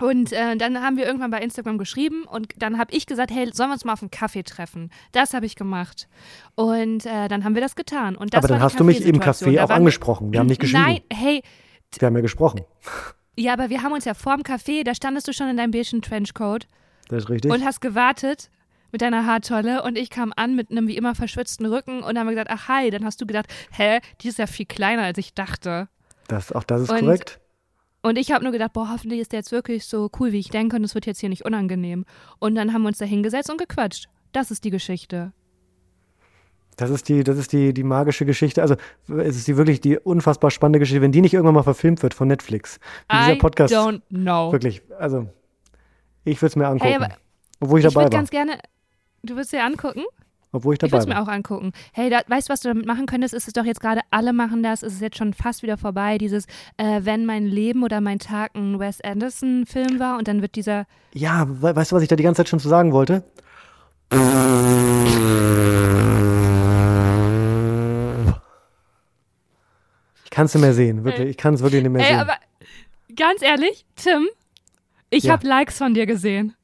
und 0.00 0.32
äh, 0.32 0.56
dann 0.56 0.82
haben 0.82 0.96
wir 0.96 1.06
irgendwann 1.06 1.30
bei 1.30 1.40
Instagram 1.40 1.78
geschrieben 1.78 2.24
und 2.24 2.48
dann 2.56 2.78
habe 2.78 2.92
ich 2.92 3.06
gesagt, 3.06 3.30
hey, 3.30 3.50
sollen 3.52 3.70
wir 3.70 3.74
uns 3.74 3.84
mal 3.84 3.92
auf 3.92 4.02
einen 4.02 4.10
Kaffee 4.10 4.42
treffen? 4.42 4.90
Das 5.12 5.34
habe 5.34 5.46
ich 5.46 5.56
gemacht. 5.56 6.08
Und 6.54 7.06
äh, 7.06 7.28
dann 7.28 7.44
haben 7.44 7.54
wir 7.54 7.62
das 7.62 7.76
getan. 7.76 8.16
Und 8.16 8.34
das 8.34 8.38
aber 8.38 8.48
dann 8.48 8.62
hast 8.62 8.80
du 8.80 8.84
mich 8.84 9.02
im. 9.04 9.20
Café 9.20 9.54
Da 9.54 9.64
auch 9.64 9.70
angesprochen. 9.70 10.32
Wir 10.32 10.40
haben 10.40 10.46
nicht 10.46 10.60
geschrieben. 10.60 10.82
Nein, 10.82 11.00
hey, 11.12 11.42
Wir 11.98 12.06
haben 12.06 12.14
ja 12.16 12.22
gesprochen. 12.22 12.62
ja, 13.36 13.52
aber 13.52 13.70
wir 13.70 13.82
haben 13.82 13.92
uns 13.92 14.04
ja 14.04 14.14
vorm 14.14 14.40
Café, 14.42 14.84
da 14.84 14.94
standest 14.94 15.28
du 15.28 15.32
schon 15.32 15.48
in 15.48 15.56
deinem 15.56 15.70
beigen 15.70 16.02
Trenchcoat 16.02 16.66
Das 17.08 17.24
ist 17.24 17.30
richtig. 17.30 17.50
und 17.52 17.64
hast 17.64 17.80
gewartet 17.80 18.50
mit 18.92 19.02
deiner 19.02 19.24
Haartolle 19.26 19.82
und 19.84 19.96
ich 19.96 20.10
kam 20.10 20.32
an 20.36 20.56
mit 20.56 20.70
einem 20.70 20.88
wie 20.88 20.96
immer 20.96 21.14
verschwitzten 21.14 21.64
Rücken 21.66 21.98
und 22.02 22.06
dann 22.14 22.18
haben 22.20 22.26
wir 22.26 22.34
gesagt, 22.34 22.50
ach 22.50 22.68
hi, 22.68 22.90
dann 22.90 23.04
hast 23.04 23.20
du 23.20 23.26
gedacht, 23.26 23.46
hä, 23.70 24.00
die 24.20 24.28
ist 24.28 24.38
ja 24.38 24.46
viel 24.48 24.66
kleiner, 24.66 25.02
als 25.04 25.16
ich 25.18 25.32
dachte. 25.34 25.88
das, 26.28 26.50
auch 26.52 26.64
das 26.64 26.82
ist 26.82 26.90
Und- 26.90 27.00
korrekt. 27.00 27.38
Und 28.02 28.16
ich 28.16 28.32
habe 28.32 28.42
nur 28.44 28.52
gedacht, 28.52 28.72
boah, 28.72 28.88
hoffentlich 28.90 29.20
ist 29.20 29.32
der 29.32 29.40
jetzt 29.40 29.52
wirklich 29.52 29.86
so 29.86 30.10
cool, 30.18 30.32
wie 30.32 30.38
ich 30.38 30.48
denke 30.48 30.76
und 30.76 30.84
es 30.84 30.94
wird 30.94 31.06
jetzt 31.06 31.20
hier 31.20 31.28
nicht 31.28 31.44
unangenehm. 31.44 32.06
Und 32.38 32.54
dann 32.54 32.72
haben 32.72 32.82
wir 32.82 32.88
uns 32.88 32.98
da 32.98 33.04
hingesetzt 33.04 33.50
und 33.50 33.58
gequatscht. 33.58 34.08
Das 34.32 34.50
ist 34.50 34.64
die 34.64 34.70
Geschichte. 34.70 35.32
Das 36.76 36.88
ist 36.88 37.10
die, 37.10 37.24
das 37.24 37.36
ist 37.36 37.52
die, 37.52 37.74
die 37.74 37.82
magische 37.82 38.24
Geschichte. 38.24 38.62
Also 38.62 38.76
es 39.08 39.36
ist 39.36 39.46
die 39.48 39.58
wirklich 39.58 39.82
die 39.82 39.98
unfassbar 39.98 40.50
spannende 40.50 40.78
Geschichte, 40.78 41.02
wenn 41.02 41.12
die 41.12 41.20
nicht 41.20 41.34
irgendwann 41.34 41.54
mal 41.56 41.62
verfilmt 41.62 42.02
wird 42.02 42.14
von 42.14 42.26
Netflix. 42.28 42.78
Wie 43.10 43.18
dieser 43.18 43.32
I 43.34 43.38
Podcast. 43.38 43.74
don't 43.74 44.00
know. 44.08 44.50
Wirklich, 44.50 44.80
also 44.98 45.28
ich 46.24 46.40
würde 46.40 46.46
es 46.46 46.56
mir 46.56 46.68
angucken. 46.68 47.02
Hey, 47.02 47.08
obwohl 47.60 47.80
ich 47.80 47.84
Ich 47.84 47.92
dabei 47.92 48.04
würde 48.06 48.14
war. 48.14 48.18
ganz 48.20 48.30
gerne, 48.30 48.58
du 49.22 49.34
würdest 49.34 49.52
dir 49.52 49.62
angucken? 49.62 50.04
Obwohl 50.52 50.74
ich 50.74 50.78
Ich 50.78 50.80
dabei 50.80 50.92
würde 50.92 51.02
es 51.02 51.06
mir 51.08 51.14
war. 51.14 51.22
auch 51.22 51.28
angucken. 51.32 51.72
Hey, 51.92 52.10
da, 52.10 52.22
weißt 52.26 52.48
du, 52.48 52.52
was 52.52 52.60
du 52.60 52.68
damit 52.68 52.84
machen 52.86 53.06
könntest? 53.06 53.34
Ist 53.34 53.46
es 53.46 53.52
doch 53.52 53.64
jetzt 53.64 53.80
gerade, 53.80 54.00
alle 54.10 54.32
machen 54.32 54.62
das, 54.64 54.82
es 54.82 54.94
ist 54.94 55.00
jetzt 55.00 55.16
schon 55.16 55.32
fast 55.32 55.62
wieder 55.62 55.76
vorbei, 55.76 56.18
dieses, 56.18 56.46
äh, 56.76 57.00
wenn 57.04 57.24
mein 57.24 57.46
Leben 57.46 57.84
oder 57.84 58.00
mein 58.00 58.18
Tag 58.18 58.56
ein 58.56 58.78
Wes 58.80 59.00
Anderson-Film 59.00 60.00
war 60.00 60.18
und 60.18 60.26
dann 60.26 60.42
wird 60.42 60.56
dieser, 60.56 60.86
Ja, 61.12 61.46
we 61.48 61.74
weißt 61.76 61.92
du, 61.92 61.96
was 61.96 62.02
ich 62.02 62.08
da 62.08 62.16
die 62.16 62.24
ganze 62.24 62.38
Zeit 62.40 62.48
schon 62.48 62.58
zu 62.60 62.68
sagen 62.68 62.92
wollte? 62.92 63.22
Ich 70.24 70.30
kann 70.30 70.46
es 70.46 70.54
nicht 70.54 70.62
mehr 70.62 70.74
sehen, 70.74 71.04
wirklich. 71.04 71.28
Ich 71.30 71.36
kann 71.36 71.54
es 71.54 71.62
wirklich 71.62 71.82
nicht 71.82 71.92
mehr 71.92 72.02
ey, 72.02 72.08
sehen. 72.08 72.20
aber 72.20 72.36
ganz 73.16 73.42
ehrlich, 73.42 73.84
Tim, 73.96 74.28
ich 75.10 75.24
Ja. 75.24 75.32
habe 75.32 75.46
Likes 75.46 75.78
von 75.78 75.94
dir 75.94 76.06
gesehen. 76.06 76.54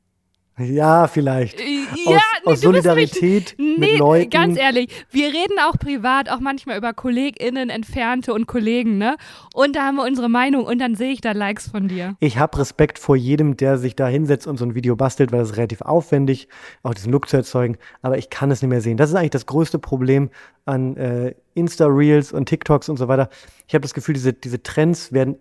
ja, 0.59 1.07
vielleicht. 1.09 1.61
Äh, 1.95 2.09
Aus, 2.09 2.15
ja, 2.15 2.21
nee, 2.45 2.53
aus 2.53 2.61
Solidarität 2.61 3.55
mit 3.59 3.79
Nee, 3.79 3.97
Leuten. 3.97 4.31
ganz 4.31 4.59
ehrlich, 4.59 4.89
wir 5.11 5.29
reden 5.29 5.59
auch 5.69 5.79
privat, 5.79 6.29
auch 6.31 6.41
manchmal 6.41 6.77
über 6.79 6.93
KollegInnen, 6.93 7.71
Entfernte 7.71 8.33
und 8.35 8.47
Kollegen, 8.47 8.99
ne? 8.99 9.17
Und 9.55 9.77
da 9.77 9.83
haben 9.87 9.97
wir 9.97 10.05
unsere 10.05 10.29
Meinung 10.29 10.65
und 10.65 10.79
dann 10.79 10.95
sehe 10.95 11.13
ich 11.13 11.21
da 11.21 11.33
Likes 11.33 11.69
von 11.69 11.89
dir. 11.89 12.17
Ich 12.21 12.39
habe 12.39 12.59
Respekt 12.59 12.99
vor 12.99 13.17
jedem, 13.17 13.57
der 13.57 13.79
sich 13.79 13.97
da 13.97 14.07
hinsetzt 14.09 14.47
und 14.47 14.57
so 14.57 14.65
ein 14.65 14.75
Video 14.75 14.97
bastelt, 14.97 15.33
weil 15.33 15.41
das 15.41 15.51
ist 15.51 15.57
relativ 15.57 15.81
aufwendig, 15.83 16.49
auch 16.83 16.95
diesen 16.95 17.13
Look 17.13 17.29
zu 17.29 17.37
erzeugen. 17.37 17.77
Aber 18.03 18.19
ich 18.19 18.31
kann 18.31 18.51
es 18.51 18.63
nicht 18.63 18.71
mehr 18.71 18.81
sehen. 18.81 18.97
Das 18.97 19.11
ist 19.11 19.17
eigentlich 19.17 19.31
das 19.31 19.47
größte 19.47 19.79
Problem 19.79 20.31
an 20.65 20.97
äh, 20.97 21.35
Insta-Reels 21.55 22.33
und 22.33 22.47
TikToks 22.49 22.89
und 22.89 22.97
so 22.97 23.09
weiter. 23.09 23.29
Ich 23.69 23.75
habe 23.75 23.83
das 23.83 23.95
Gefühl, 23.95 24.15
diese, 24.15 24.33
diese 24.33 24.63
Trends 24.63 25.13
werden 25.13 25.37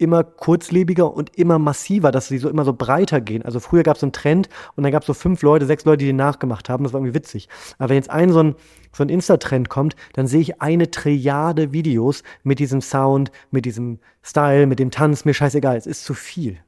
immer 0.00 0.24
kurzlebiger 0.24 1.12
und 1.12 1.36
immer 1.36 1.58
massiver, 1.58 2.10
dass 2.10 2.28
sie 2.28 2.38
so 2.38 2.48
immer 2.48 2.64
so 2.64 2.72
breiter 2.72 3.20
gehen. 3.20 3.44
Also 3.44 3.60
früher 3.60 3.82
gab 3.82 3.96
es 3.96 4.00
so 4.00 4.06
einen 4.06 4.12
Trend 4.12 4.48
und 4.76 4.82
dann 4.82 4.92
gab 4.92 5.02
es 5.02 5.06
so 5.06 5.14
fünf 5.14 5.42
Leute, 5.42 5.66
sechs 5.66 5.84
Leute, 5.84 5.98
die 5.98 6.06
den 6.06 6.16
nachgemacht 6.16 6.68
haben. 6.68 6.84
Das 6.84 6.92
war 6.92 7.00
irgendwie 7.00 7.14
witzig. 7.14 7.48
Aber 7.78 7.90
wenn 7.90 7.96
jetzt 7.96 8.10
ein 8.10 8.32
so 8.32 8.42
ein, 8.42 8.54
so 8.92 9.04
ein 9.04 9.08
Insta-Trend 9.08 9.68
kommt, 9.68 9.96
dann 10.14 10.26
sehe 10.26 10.40
ich 10.40 10.62
eine 10.62 10.90
Trilliarde 10.90 11.72
Videos 11.72 12.22
mit 12.42 12.58
diesem 12.58 12.80
Sound, 12.80 13.30
mit 13.50 13.64
diesem 13.66 13.98
Style, 14.22 14.66
mit 14.66 14.78
dem 14.78 14.90
Tanz. 14.90 15.24
Mir 15.24 15.34
scheißegal, 15.34 15.76
es 15.76 15.86
ist 15.86 16.04
zu 16.04 16.14
viel. 16.14 16.58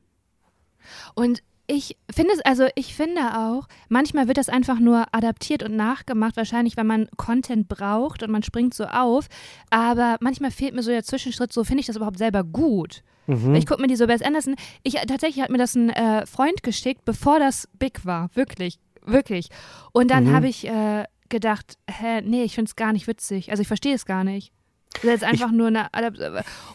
Und 1.15 1.43
ich 1.67 1.97
finde 2.11 2.35
es, 2.35 2.41
also 2.41 2.67
ich 2.75 2.95
finde 2.95 3.23
auch, 3.39 3.67
manchmal 3.89 4.27
wird 4.29 4.37
das 4.37 4.49
einfach 4.49 4.79
nur 4.79 5.07
adaptiert 5.13 5.63
und 5.63 5.75
nachgemacht, 5.75 6.37
wahrscheinlich, 6.37 6.77
weil 6.77 6.85
man 6.85 7.09
Content 7.17 7.69
braucht 7.69 8.23
und 8.23 8.31
man 8.31 8.43
springt 8.43 8.75
so 8.75 8.85
auf. 8.85 9.29
Aber 9.71 10.17
manchmal 10.21 10.51
fehlt 10.51 10.75
mir 10.75 10.83
so 10.83 10.91
der 10.91 11.05
Zwischenschritt, 11.05 11.53
so 11.53 11.65
finde 11.65 11.81
ich 11.81 11.87
das 11.87 11.97
überhaupt 11.97 12.19
selber 12.19 12.45
gut. 12.45 13.03
Mhm. 13.27 13.55
Ich 13.55 13.67
gucke 13.67 13.81
mir 13.81 13.89
die 13.89 13.97
so 13.97 14.09
Wes 14.09 14.23
Anderson. 14.23 14.57
Ich 14.83 14.95
tatsächlich 14.95 15.43
hat 15.43 15.51
mir 15.51 15.59
das 15.59 15.75
ein 15.75 15.91
äh, 15.91 16.27
Freund 16.27 16.63
geschickt, 16.63 17.05
bevor 17.05 17.39
das 17.39 17.69
big 17.79 18.05
war. 18.05 18.31
Wirklich, 18.35 18.79
wirklich. 19.05 19.49
Und 19.93 20.11
dann 20.11 20.25
mhm. 20.25 20.33
habe 20.35 20.49
ich 20.49 20.67
äh, 20.67 21.05
gedacht, 21.29 21.79
hä, 21.89 22.21
nee, 22.23 22.45
ich 22.45 22.55
finde 22.55 22.69
es 22.69 22.77
gar 22.77 22.93
nicht 22.93 23.07
witzig. 23.07 23.51
Also 23.51 23.61
ich 23.61 23.69
verstehe 23.69 23.95
es 23.95 24.07
gar 24.07 24.25
nicht. 24.25 24.53
Das 24.95 25.05
ist 25.05 25.11
jetzt 25.11 25.25
einfach 25.25 25.51
ich, 25.51 25.57
nur 25.57 25.69
eine. 25.69 25.89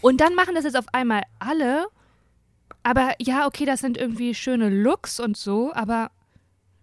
Und 0.02 0.22
dann 0.22 0.36
machen 0.36 0.56
das 0.56 0.64
jetzt 0.64 0.78
auf 0.78 0.88
einmal 0.92 1.22
alle. 1.40 1.86
Aber 2.84 3.12
ja, 3.20 3.46
okay, 3.46 3.66
das 3.66 3.82
sind 3.82 3.98
irgendwie 3.98 4.34
schöne 4.34 4.70
Looks 4.70 5.20
und 5.20 5.36
so, 5.36 5.74
aber 5.74 6.10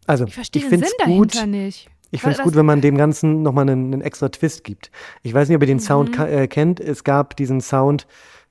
also, 0.07 0.27
ich 0.27 0.35
verstehe 0.35 0.69
den 0.69 0.81
Sinn 0.81 0.89
dahinter 0.99 1.41
gut, 1.41 1.51
nicht. 1.51 1.91
Ich 2.11 2.21
finde 2.21 2.37
es 2.37 2.43
gut, 2.43 2.55
wenn 2.55 2.67
man 2.67 2.81
dem 2.81 2.97
Ganzen 2.97 3.43
nochmal 3.43 3.69
einen, 3.69 3.93
einen 3.93 4.03
extra 4.03 4.29
Twist 4.29 4.63
gibt. 4.63 4.91
Ich 5.23 5.35
weiß 5.35 5.49
nicht, 5.49 5.57
ob 5.57 5.63
ihr 5.63 5.67
den 5.67 5.79
mhm. 5.79 5.83
Sound 5.83 6.19
äh, 6.19 6.47
kennt. 6.47 6.79
Es 6.79 7.03
gab 7.03 7.37
diesen 7.37 7.61
Sound, 7.61 8.07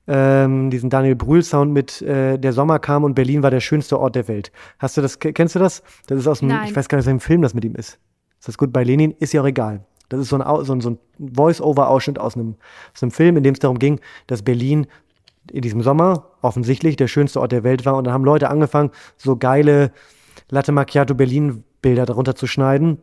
ähm, 0.06 0.70
diesen 0.70 0.90
Daniel 0.90 1.16
Brühl-Sound 1.16 1.72
mit 1.72 2.02
äh, 2.02 2.38
Der 2.38 2.52
Sommer 2.52 2.78
kam 2.78 3.04
und 3.04 3.14
Berlin 3.14 3.42
war 3.42 3.50
der 3.50 3.60
schönste 3.60 3.98
Ort 3.98 4.14
der 4.16 4.28
Welt. 4.28 4.52
Hast 4.78 4.96
du 4.96 5.02
das, 5.02 5.18
kennst 5.18 5.54
du 5.54 5.58
das? 5.58 5.82
Das 6.06 6.18
ist 6.18 6.26
aus 6.26 6.40
dem, 6.40 6.50
ich 6.64 6.76
weiß 6.76 6.88
gar 6.88 6.98
nicht, 6.98 7.04
aus 7.04 7.06
welchem 7.06 7.20
Film 7.20 7.42
das 7.42 7.54
mit 7.54 7.64
ihm 7.64 7.74
ist. 7.74 7.98
Ist 8.38 8.48
das 8.48 8.58
gut 8.58 8.72
bei 8.72 8.84
Lenin? 8.84 9.12
Ist 9.18 9.32
ja 9.32 9.40
auch 9.40 9.46
egal. 9.46 9.84
Das 10.10 10.20
ist 10.20 10.28
so 10.28 10.38
ein, 10.38 10.64
so 10.64 10.74
ein, 10.74 10.80
so 10.80 10.90
ein 10.90 10.98
Voice-Over-Ausschnitt 11.34 12.18
aus 12.18 12.34
einem, 12.34 12.56
aus 12.94 13.02
einem 13.02 13.12
Film, 13.12 13.36
in 13.36 13.42
dem 13.42 13.54
es 13.54 13.60
darum 13.60 13.78
ging, 13.78 14.00
dass 14.26 14.42
Berlin 14.42 14.86
in 15.50 15.62
diesem 15.62 15.82
Sommer 15.82 16.30
offensichtlich 16.42 16.96
der 16.96 17.08
schönste 17.08 17.40
Ort 17.40 17.52
der 17.52 17.64
Welt 17.64 17.86
war. 17.86 17.96
Und 17.96 18.04
dann 18.04 18.14
haben 18.14 18.24
Leute 18.24 18.50
angefangen, 18.50 18.90
so 19.16 19.36
geile 19.36 19.92
Latte 20.50 20.72
Macchiato 20.72 21.14
Berlin 21.14 21.64
Bilder 21.80 22.06
darunter 22.06 22.34
zu 22.34 22.46
schneiden 22.46 22.98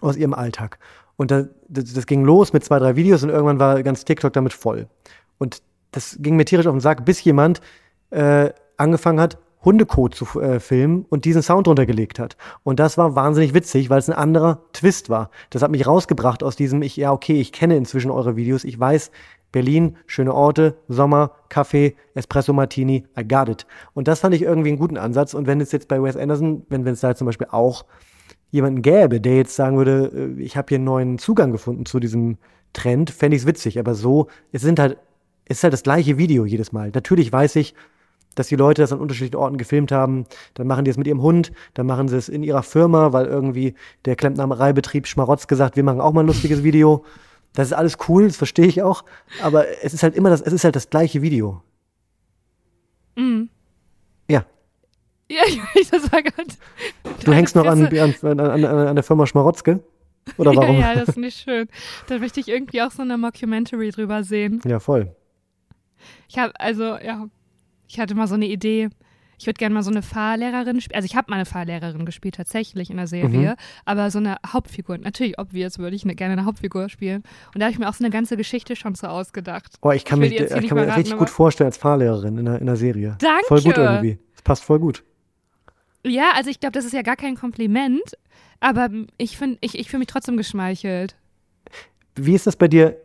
aus 0.00 0.16
ihrem 0.16 0.34
Alltag. 0.34 0.78
Und 1.16 1.30
da, 1.30 1.44
das, 1.68 1.92
das, 1.92 2.06
ging 2.06 2.24
los 2.24 2.52
mit 2.52 2.64
zwei, 2.64 2.78
drei 2.78 2.96
Videos 2.96 3.22
und 3.22 3.30
irgendwann 3.30 3.58
war 3.58 3.82
ganz 3.82 4.04
TikTok 4.04 4.32
damit 4.32 4.52
voll. 4.52 4.88
Und 5.38 5.62
das 5.90 6.16
ging 6.20 6.36
mir 6.36 6.44
tierisch 6.44 6.66
auf 6.66 6.74
den 6.74 6.80
Sack, 6.80 7.04
bis 7.04 7.22
jemand 7.24 7.60
äh, 8.10 8.50
angefangen 8.76 9.20
hat, 9.20 9.38
Hundekot 9.64 10.14
zu 10.14 10.40
äh, 10.40 10.60
filmen 10.60 11.04
und 11.08 11.24
diesen 11.24 11.42
Sound 11.42 11.66
runtergelegt 11.66 12.18
hat. 12.20 12.36
Und 12.62 12.78
das 12.78 12.96
war 12.98 13.16
wahnsinnig 13.16 13.52
witzig, 13.52 13.90
weil 13.90 13.98
es 13.98 14.08
ein 14.08 14.16
anderer 14.16 14.62
Twist 14.72 15.10
war. 15.10 15.30
Das 15.50 15.62
hat 15.62 15.72
mich 15.72 15.86
rausgebracht 15.86 16.44
aus 16.44 16.54
diesem, 16.54 16.82
ich, 16.82 16.96
ja, 16.96 17.12
okay, 17.12 17.40
ich 17.40 17.52
kenne 17.52 17.76
inzwischen 17.76 18.12
eure 18.12 18.36
Videos, 18.36 18.62
ich 18.62 18.78
weiß, 18.78 19.10
Berlin, 19.50 19.96
schöne 20.06 20.34
Orte, 20.34 20.76
Sommer, 20.86 21.32
Kaffee, 21.48 21.96
Espresso 22.14 22.52
Martini, 22.52 23.06
I 23.18 23.26
got 23.26 23.48
it. 23.48 23.66
Und 23.94 24.06
das 24.06 24.20
fand 24.20 24.34
ich 24.34 24.42
irgendwie 24.42 24.68
einen 24.68 24.78
guten 24.78 24.98
Ansatz. 24.98 25.34
Und 25.34 25.46
wenn 25.46 25.60
es 25.60 25.72
jetzt 25.72 25.88
bei 25.88 26.00
Wes 26.02 26.16
Anderson, 26.16 26.64
wenn 26.68 26.86
es 26.86 27.00
da 27.00 27.14
zum 27.14 27.26
Beispiel 27.26 27.48
auch 27.50 27.86
jemanden 28.50 28.82
gäbe, 28.82 29.20
der 29.20 29.36
jetzt 29.36 29.56
sagen 29.56 29.76
würde, 29.76 30.12
äh, 30.14 30.42
ich 30.42 30.56
habe 30.56 30.66
hier 30.68 30.76
einen 30.76 30.84
neuen 30.84 31.18
Zugang 31.18 31.52
gefunden 31.52 31.86
zu 31.86 32.00
diesem 32.00 32.38
Trend, 32.72 33.10
fände 33.10 33.36
ich 33.36 33.42
es 33.42 33.48
witzig. 33.48 33.78
Aber 33.78 33.94
so, 33.94 34.28
es 34.52 34.62
sind 34.62 34.78
halt, 34.78 34.98
ist 35.48 35.62
halt 35.62 35.72
das 35.72 35.82
gleiche 35.82 36.18
Video 36.18 36.44
jedes 36.44 36.72
Mal. 36.72 36.90
Natürlich 36.94 37.32
weiß 37.32 37.56
ich, 37.56 37.74
dass 38.36 38.48
die 38.48 38.56
Leute 38.56 38.82
das 38.82 38.92
an 38.92 39.00
unterschiedlichen 39.00 39.36
Orten 39.36 39.56
gefilmt 39.56 39.90
haben. 39.90 40.26
Dann 40.54 40.66
machen 40.66 40.84
die 40.84 40.90
es 40.90 40.96
mit 40.96 41.06
ihrem 41.06 41.22
Hund, 41.22 41.52
dann 41.74 41.86
machen 41.86 42.06
sie 42.08 42.16
es 42.16 42.28
in 42.28 42.42
ihrer 42.42 42.62
Firma, 42.62 43.12
weil 43.12 43.26
irgendwie 43.26 43.74
der 44.04 44.14
Klempnereibetrieb 44.14 45.06
Schmarotz 45.06 45.48
gesagt, 45.48 45.76
wir 45.76 45.82
machen 45.82 46.00
auch 46.00 46.12
mal 46.12 46.20
ein 46.20 46.26
lustiges 46.26 46.62
Video. 46.62 47.04
Das 47.54 47.68
ist 47.68 47.72
alles 47.72 47.96
cool, 48.08 48.26
das 48.26 48.36
verstehe 48.36 48.66
ich 48.66 48.82
auch. 48.82 49.04
Aber 49.42 49.66
es 49.82 49.94
ist 49.94 50.02
halt 50.02 50.14
immer 50.14 50.30
das, 50.30 50.42
es 50.42 50.52
ist 50.52 50.64
halt 50.64 50.76
das 50.76 50.90
gleiche 50.90 51.22
Video. 51.22 51.62
Mhm. 53.16 53.48
Ja. 54.30 54.44
Ja, 55.30 55.42
ich 55.74 55.90
das 55.90 56.12
war 56.12 56.22
gerade. 56.22 56.48
Du 57.24 57.32
hängst 57.32 57.56
noch 57.56 57.66
an, 57.66 57.86
an, 57.86 58.40
an, 58.40 58.64
an, 58.64 58.94
der 58.94 59.02
Firma 59.02 59.26
Schmarotzke? 59.26 59.80
Oder 60.36 60.54
warum? 60.54 60.78
Ja, 60.78 60.92
ja, 60.92 60.94
das 61.00 61.10
ist 61.10 61.18
nicht 61.18 61.38
schön. 61.38 61.68
Da 62.08 62.18
möchte 62.18 62.40
ich 62.40 62.48
irgendwie 62.48 62.82
auch 62.82 62.90
so 62.90 63.02
eine 63.02 63.16
Mockumentary 63.16 63.90
drüber 63.90 64.24
sehen. 64.24 64.60
Ja, 64.66 64.80
voll. 64.80 65.14
Ich 66.28 66.38
habe, 66.38 66.58
also, 66.58 66.96
ja, 66.96 67.26
ich 67.88 68.00
hatte 68.00 68.14
mal 68.14 68.26
so 68.26 68.34
eine 68.34 68.46
Idee 68.46 68.90
ich 69.38 69.46
würde 69.46 69.58
gerne 69.58 69.74
mal 69.74 69.82
so 69.82 69.90
eine 69.90 70.02
Fahrlehrerin 70.02 70.80
spielen. 70.80 70.96
Also 70.96 71.06
ich 71.06 71.16
habe 71.16 71.30
mal 71.30 71.36
eine 71.36 71.44
Fahrlehrerin 71.44 72.06
gespielt, 72.06 72.36
tatsächlich 72.36 72.90
in 72.90 72.96
der 72.96 73.06
Serie, 73.06 73.50
mhm. 73.50 73.56
aber 73.84 74.10
so 74.10 74.18
eine 74.18 74.36
Hauptfigur. 74.46 74.98
Natürlich, 74.98 75.38
obvious, 75.38 75.78
würde 75.78 75.94
ich 75.94 76.04
eine, 76.04 76.14
gerne 76.14 76.32
eine 76.32 76.44
Hauptfigur 76.44 76.88
spielen. 76.88 77.22
Und 77.52 77.60
da 77.60 77.66
habe 77.66 77.72
ich 77.72 77.78
mir 77.78 77.88
auch 77.88 77.94
so 77.94 78.04
eine 78.04 78.10
ganze 78.10 78.36
Geschichte 78.36 78.76
schon 78.76 78.94
so 78.94 79.06
ausgedacht. 79.06 79.74
Oh, 79.82 79.90
ich 79.90 80.04
kann, 80.04 80.22
ich 80.22 80.30
mich, 80.30 80.40
ich 80.40 80.68
kann 80.68 80.78
mir 80.78 80.96
richtig 80.96 81.16
gut 81.16 81.30
vorstellen 81.30 81.66
als 81.66 81.76
Fahrlehrerin 81.76 82.38
in 82.38 82.44
der, 82.46 82.60
in 82.60 82.66
der 82.66 82.76
Serie. 82.76 83.16
Danke. 83.18 83.46
Voll 83.46 83.62
gut 83.62 83.76
irgendwie. 83.76 84.18
Das 84.32 84.42
passt 84.42 84.64
voll 84.64 84.78
gut. 84.78 85.04
Ja, 86.04 86.30
also 86.34 86.50
ich 86.50 86.60
glaube, 86.60 86.72
das 86.72 86.84
ist 86.84 86.92
ja 86.92 87.02
gar 87.02 87.16
kein 87.16 87.34
Kompliment, 87.34 88.16
aber 88.60 88.88
ich 89.18 89.36
finde, 89.36 89.58
ich, 89.60 89.76
ich 89.76 89.90
fühle 89.90 90.00
mich 90.00 90.08
trotzdem 90.08 90.36
geschmeichelt. 90.36 91.16
Wie 92.14 92.34
ist 92.34 92.46
das 92.46 92.56
bei 92.56 92.68
dir? 92.68 92.96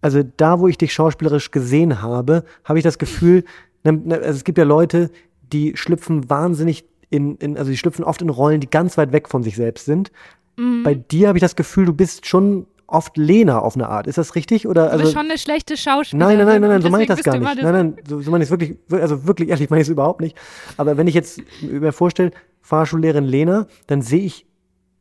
Also 0.00 0.22
da, 0.36 0.60
wo 0.60 0.68
ich 0.68 0.78
dich 0.78 0.92
schauspielerisch 0.92 1.50
gesehen 1.50 2.02
habe, 2.02 2.44
habe 2.64 2.78
ich 2.78 2.82
das 2.82 2.98
Gefühl, 2.98 3.44
ne, 3.84 3.92
ne, 3.92 4.14
also 4.16 4.30
es 4.30 4.44
gibt 4.44 4.58
ja 4.58 4.64
Leute, 4.64 5.10
die 5.52 5.76
schlüpfen 5.76 6.30
wahnsinnig 6.30 6.84
in, 7.10 7.36
in, 7.36 7.58
also 7.58 7.70
die 7.70 7.76
schlüpfen 7.76 8.04
oft 8.04 8.22
in 8.22 8.30
Rollen, 8.30 8.60
die 8.60 8.70
ganz 8.70 8.96
weit 8.96 9.12
weg 9.12 9.28
von 9.28 9.42
sich 9.42 9.56
selbst 9.56 9.84
sind. 9.84 10.10
Mhm. 10.56 10.82
Bei 10.84 10.94
dir 10.94 11.28
habe 11.28 11.38
ich 11.38 11.42
das 11.42 11.56
Gefühl, 11.56 11.84
du 11.84 11.92
bist 11.92 12.26
schon 12.26 12.66
oft 12.86 13.16
Lena 13.16 13.60
auf 13.60 13.76
eine 13.76 13.88
Art. 13.88 14.06
Ist 14.06 14.18
das 14.18 14.34
richtig? 14.34 14.66
Oder, 14.66 14.84
also, 14.84 14.98
du 14.98 15.02
bist 15.02 15.14
schon 15.14 15.26
eine 15.26 15.38
schlechte 15.38 15.76
Schauspielerin. 15.76 16.36
Nein, 16.36 16.46
nein, 16.46 16.46
nein, 16.46 16.60
nein, 16.60 16.70
nein 16.70 16.82
so 16.82 16.90
meine 16.90 17.04
ich 17.04 17.08
das 17.08 17.22
gar 17.22 17.38
nicht. 17.38 17.62
Nein, 17.62 17.72
nein, 17.72 17.96
so, 18.08 18.20
so 18.20 18.30
meine 18.30 18.44
ich 18.44 18.50
es 18.50 18.50
wirklich, 18.50 18.78
also 18.90 19.26
wirklich 19.26 19.48
ehrlich 19.48 19.70
meine 19.70 19.82
ich 19.82 19.88
es 19.88 19.92
überhaupt 19.92 20.20
nicht. 20.20 20.36
Aber 20.76 20.96
wenn 20.96 21.06
ich 21.06 21.14
jetzt 21.14 21.40
mir 21.62 21.92
vorstelle, 21.92 22.32
Fahrschullehrerin 22.62 23.24
Lena, 23.24 23.66
dann 23.86 24.02
sehe 24.02 24.20
ich 24.20 24.46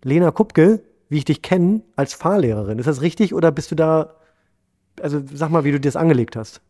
Lena 0.04 0.32
Kupke, 0.32 0.82
wie 1.10 1.18
ich 1.18 1.26
dich 1.26 1.42
kenne, 1.42 1.82
als 1.96 2.14
Fahrlehrerin. 2.14 2.80
Ist 2.80 2.86
das 2.86 3.02
richtig 3.02 3.34
oder 3.34 3.52
bist 3.52 3.72
du 3.72 3.76
da, 3.76 4.16
also 5.02 5.22
sag 5.34 5.50
mal, 5.50 5.64
wie 5.64 5.72
du 5.72 5.80
dir 5.80 5.88
das 5.88 5.96
angelegt 5.96 6.36
hast? 6.36 6.62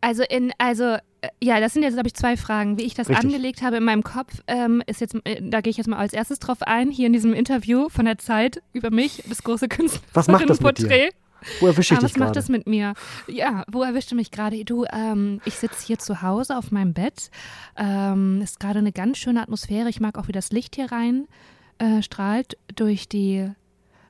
Also 0.00 0.24
in, 0.28 0.52
also 0.58 0.84
äh, 0.84 1.28
ja, 1.40 1.60
das 1.60 1.72
sind 1.72 1.82
jetzt, 1.82 1.94
glaube 1.94 2.08
ich, 2.08 2.14
zwei 2.14 2.36
Fragen. 2.36 2.78
Wie 2.78 2.82
ich 2.82 2.94
das 2.94 3.08
Richtig. 3.08 3.24
angelegt 3.24 3.62
habe 3.62 3.76
in 3.76 3.84
meinem 3.84 4.02
Kopf, 4.02 4.42
ähm, 4.48 4.82
ist 4.86 5.00
jetzt, 5.00 5.14
äh, 5.24 5.40
da 5.40 5.60
gehe 5.60 5.70
ich 5.70 5.76
jetzt 5.76 5.86
mal 5.86 5.98
als 5.98 6.12
erstes 6.12 6.40
drauf 6.40 6.62
ein, 6.62 6.90
hier 6.90 7.06
in 7.06 7.12
diesem 7.12 7.32
Interview 7.32 7.88
von 7.88 8.04
der 8.04 8.18
Zeit 8.18 8.62
über 8.72 8.90
mich, 8.90 9.22
das 9.28 9.42
große 9.42 9.68
Künstler. 9.68 10.02
Was 10.12 10.28
macht 10.28 10.48
das 10.50 10.60
mit 10.60 10.78
dir? 10.78 11.10
Wo 11.60 11.66
erwische 11.66 11.94
ich 11.94 11.98
ah, 11.98 12.02
dich 12.02 12.14
Was 12.14 12.18
macht 12.18 12.36
das 12.36 12.48
mit 12.48 12.66
mir? 12.66 12.94
Ja, 13.26 13.64
wo 13.70 13.82
erwischte 13.82 14.14
mich 14.14 14.30
gerade? 14.30 14.64
Du, 14.64 14.84
ähm, 14.92 15.40
ich 15.44 15.54
sitze 15.54 15.86
hier 15.86 15.98
zu 15.98 16.22
Hause 16.22 16.56
auf 16.56 16.70
meinem 16.70 16.92
Bett. 16.92 17.30
Ähm, 17.76 18.40
ist 18.42 18.60
gerade 18.60 18.78
eine 18.78 18.92
ganz 18.92 19.18
schöne 19.18 19.42
Atmosphäre. 19.42 19.88
Ich 19.88 20.00
mag 20.00 20.18
auch, 20.18 20.28
wie 20.28 20.32
das 20.32 20.52
Licht 20.52 20.76
hier 20.76 20.92
rein 20.92 21.26
äh, 21.78 22.02
strahlt 22.02 22.56
durch 22.74 23.08
die 23.08 23.50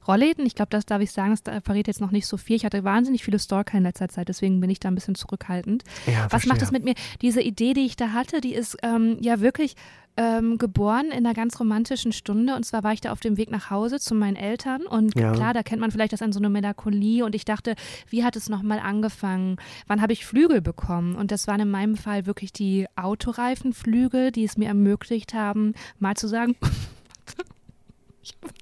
Rollläden, 0.06 0.46
ich 0.46 0.54
glaube, 0.54 0.70
das 0.70 0.86
darf 0.86 1.00
ich 1.00 1.12
sagen, 1.12 1.36
das 1.44 1.62
verrät 1.64 1.86
jetzt 1.86 2.00
noch 2.00 2.10
nicht 2.10 2.26
so 2.26 2.36
viel. 2.36 2.56
Ich 2.56 2.64
hatte 2.64 2.84
wahnsinnig 2.84 3.24
viele 3.24 3.38
Stalker 3.38 3.78
in 3.78 3.84
letzter 3.84 4.08
Zeit, 4.08 4.28
deswegen 4.28 4.60
bin 4.60 4.70
ich 4.70 4.80
da 4.80 4.88
ein 4.88 4.94
bisschen 4.94 5.14
zurückhaltend. 5.14 5.84
Ja, 6.06 6.26
Was 6.30 6.46
macht 6.46 6.62
das 6.62 6.72
mit 6.72 6.84
mir? 6.84 6.94
Diese 7.20 7.40
Idee, 7.40 7.72
die 7.74 7.86
ich 7.86 7.96
da 7.96 8.12
hatte, 8.12 8.40
die 8.40 8.54
ist 8.54 8.76
ähm, 8.82 9.18
ja 9.20 9.40
wirklich 9.40 9.76
ähm, 10.16 10.58
geboren 10.58 11.06
in 11.06 11.24
einer 11.24 11.34
ganz 11.34 11.58
romantischen 11.58 12.12
Stunde. 12.12 12.54
Und 12.54 12.64
zwar 12.64 12.84
war 12.84 12.92
ich 12.92 13.00
da 13.00 13.12
auf 13.12 13.20
dem 13.20 13.36
Weg 13.36 13.50
nach 13.50 13.70
Hause 13.70 13.98
zu 13.98 14.14
meinen 14.14 14.36
Eltern. 14.36 14.82
Und 14.82 15.18
ja. 15.18 15.32
klar, 15.32 15.54
da 15.54 15.62
kennt 15.62 15.80
man 15.80 15.90
vielleicht 15.90 16.12
das 16.12 16.22
an 16.22 16.32
so 16.32 16.40
eine 16.40 16.50
Melancholie. 16.50 17.24
Und 17.24 17.34
ich 17.34 17.44
dachte, 17.44 17.74
wie 18.08 18.24
hat 18.24 18.36
es 18.36 18.48
nochmal 18.48 18.78
angefangen? 18.78 19.56
Wann 19.86 20.02
habe 20.02 20.12
ich 20.12 20.26
Flügel 20.26 20.60
bekommen? 20.60 21.16
Und 21.16 21.30
das 21.30 21.46
waren 21.46 21.60
in 21.60 21.70
meinem 21.70 21.96
Fall 21.96 22.26
wirklich 22.26 22.52
die 22.52 22.86
Autoreifenflügel, 22.96 24.32
die 24.32 24.44
es 24.44 24.58
mir 24.58 24.68
ermöglicht 24.68 25.34
haben, 25.34 25.74
mal 25.98 26.16
zu 26.16 26.28
sagen, 26.28 26.56
ich 28.22 28.34
habe 28.42 28.52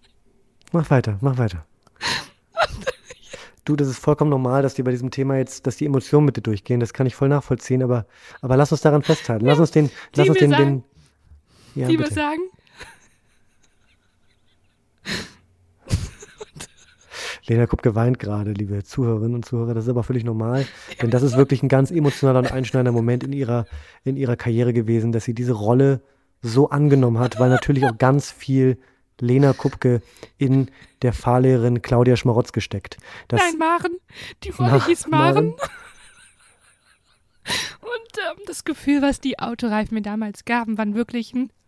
Mach 0.72 0.90
weiter, 0.90 1.18
mach 1.20 1.38
weiter. 1.38 1.64
Du, 3.66 3.76
das 3.76 3.88
ist 3.88 3.98
vollkommen 3.98 4.30
normal, 4.30 4.62
dass 4.62 4.74
die 4.74 4.82
bei 4.82 4.90
diesem 4.90 5.10
Thema 5.10 5.36
jetzt, 5.36 5.66
dass 5.66 5.76
die 5.76 5.84
Emotionen 5.84 6.24
mit 6.24 6.36
dir 6.36 6.40
durchgehen. 6.40 6.80
Das 6.80 6.94
kann 6.94 7.06
ich 7.06 7.14
voll 7.14 7.28
nachvollziehen, 7.28 7.82
aber, 7.82 8.06
aber 8.40 8.56
lass 8.56 8.72
uns 8.72 8.80
daran 8.80 9.02
festhalten. 9.02 9.44
Lass 9.44 9.58
uns 9.58 9.70
den, 9.70 9.90
lass 10.14 10.28
uns 10.28 10.38
den, 10.38 10.50
den, 10.50 10.84
ja, 11.74 11.86
die 11.86 11.98
bitte. 11.98 12.14
sagen. 12.14 12.40
Lena 17.46 17.66
Kupke 17.66 17.94
weint 17.94 18.18
gerade, 18.18 18.52
liebe 18.52 18.82
Zuhörerinnen 18.82 19.34
und 19.34 19.44
Zuhörer. 19.44 19.74
Das 19.74 19.84
ist 19.84 19.90
aber 19.90 20.04
völlig 20.04 20.24
normal, 20.24 20.66
denn 21.02 21.10
das 21.10 21.22
ist 21.22 21.36
wirklich 21.36 21.62
ein 21.62 21.68
ganz 21.68 21.90
emotionaler 21.90 22.38
und 22.38 22.52
einschneidender 22.52 22.92
Moment 22.92 23.24
in 23.24 23.32
ihrer, 23.32 23.66
in 24.04 24.16
ihrer 24.16 24.36
Karriere 24.36 24.72
gewesen, 24.72 25.12
dass 25.12 25.24
sie 25.24 25.34
diese 25.34 25.52
Rolle 25.52 26.00
so 26.42 26.70
angenommen 26.70 27.18
hat, 27.18 27.38
weil 27.38 27.50
natürlich 27.50 27.84
auch 27.84 27.98
ganz 27.98 28.30
viel 28.30 28.78
Lena 29.20 29.52
Kupke 29.52 30.02
in 30.38 30.70
der 31.02 31.12
Fahrlehrerin 31.12 31.82
Claudia 31.82 32.16
Schmarotz 32.16 32.52
gesteckt. 32.52 32.96
Das 33.28 33.40
Nein, 33.40 33.58
Maren. 33.58 33.96
Die 34.44 34.50
Rolle 34.50 34.86
hieß 34.86 35.08
Maren. 35.08 35.50
Maren. 35.50 35.70
Und 37.80 38.18
ähm, 38.18 38.42
das 38.46 38.64
Gefühl, 38.64 39.02
was 39.02 39.20
die 39.20 39.38
Autoreifen 39.38 39.94
mir 39.94 40.02
damals 40.02 40.44
gaben, 40.44 40.78
waren 40.78 40.94
wirklich 40.94 41.34
ein. 41.34 41.50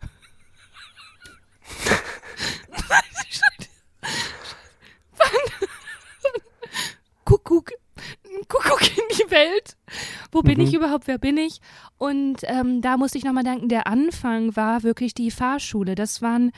Kuckuck 7.25 7.71
Kuckuck 8.49 8.83
in 8.83 9.17
die 9.17 9.31
Welt. 9.31 9.77
Wo 10.31 10.42
bin 10.42 10.59
mhm. 10.59 10.64
ich 10.64 10.74
überhaupt? 10.74 11.07
Wer 11.07 11.18
bin 11.18 11.37
ich? 11.37 11.61
Und 11.98 12.38
ähm, 12.44 12.81
da 12.81 12.96
musste 12.96 13.18
ich 13.18 13.24
nochmal 13.24 13.44
denken, 13.44 13.68
der 13.68 13.87
Anfang 13.87 14.55
war 14.57 14.83
wirklich 14.83 15.14
die 15.14 15.31
Fahrschule. 15.31 15.94
Das 15.94 16.22
waren, 16.22 16.52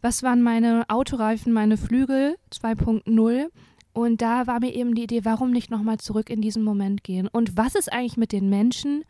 was 0.00 0.22
waren 0.22 0.42
meine 0.42 0.84
Autoreifen, 0.88 1.52
meine 1.52 1.76
Flügel 1.76 2.36
2.0. 2.52 3.46
Und 3.92 4.22
da 4.22 4.46
war 4.46 4.60
mir 4.60 4.74
eben 4.74 4.94
die 4.94 5.04
Idee, 5.04 5.24
warum 5.24 5.50
nicht 5.50 5.70
nochmal 5.70 5.98
zurück 5.98 6.30
in 6.30 6.40
diesen 6.40 6.62
Moment 6.62 7.02
gehen? 7.02 7.28
Und 7.28 7.56
was 7.56 7.74
ist 7.74 7.92
eigentlich 7.92 8.16
mit 8.16 8.32
den 8.32 8.48
Menschen, 8.48 9.04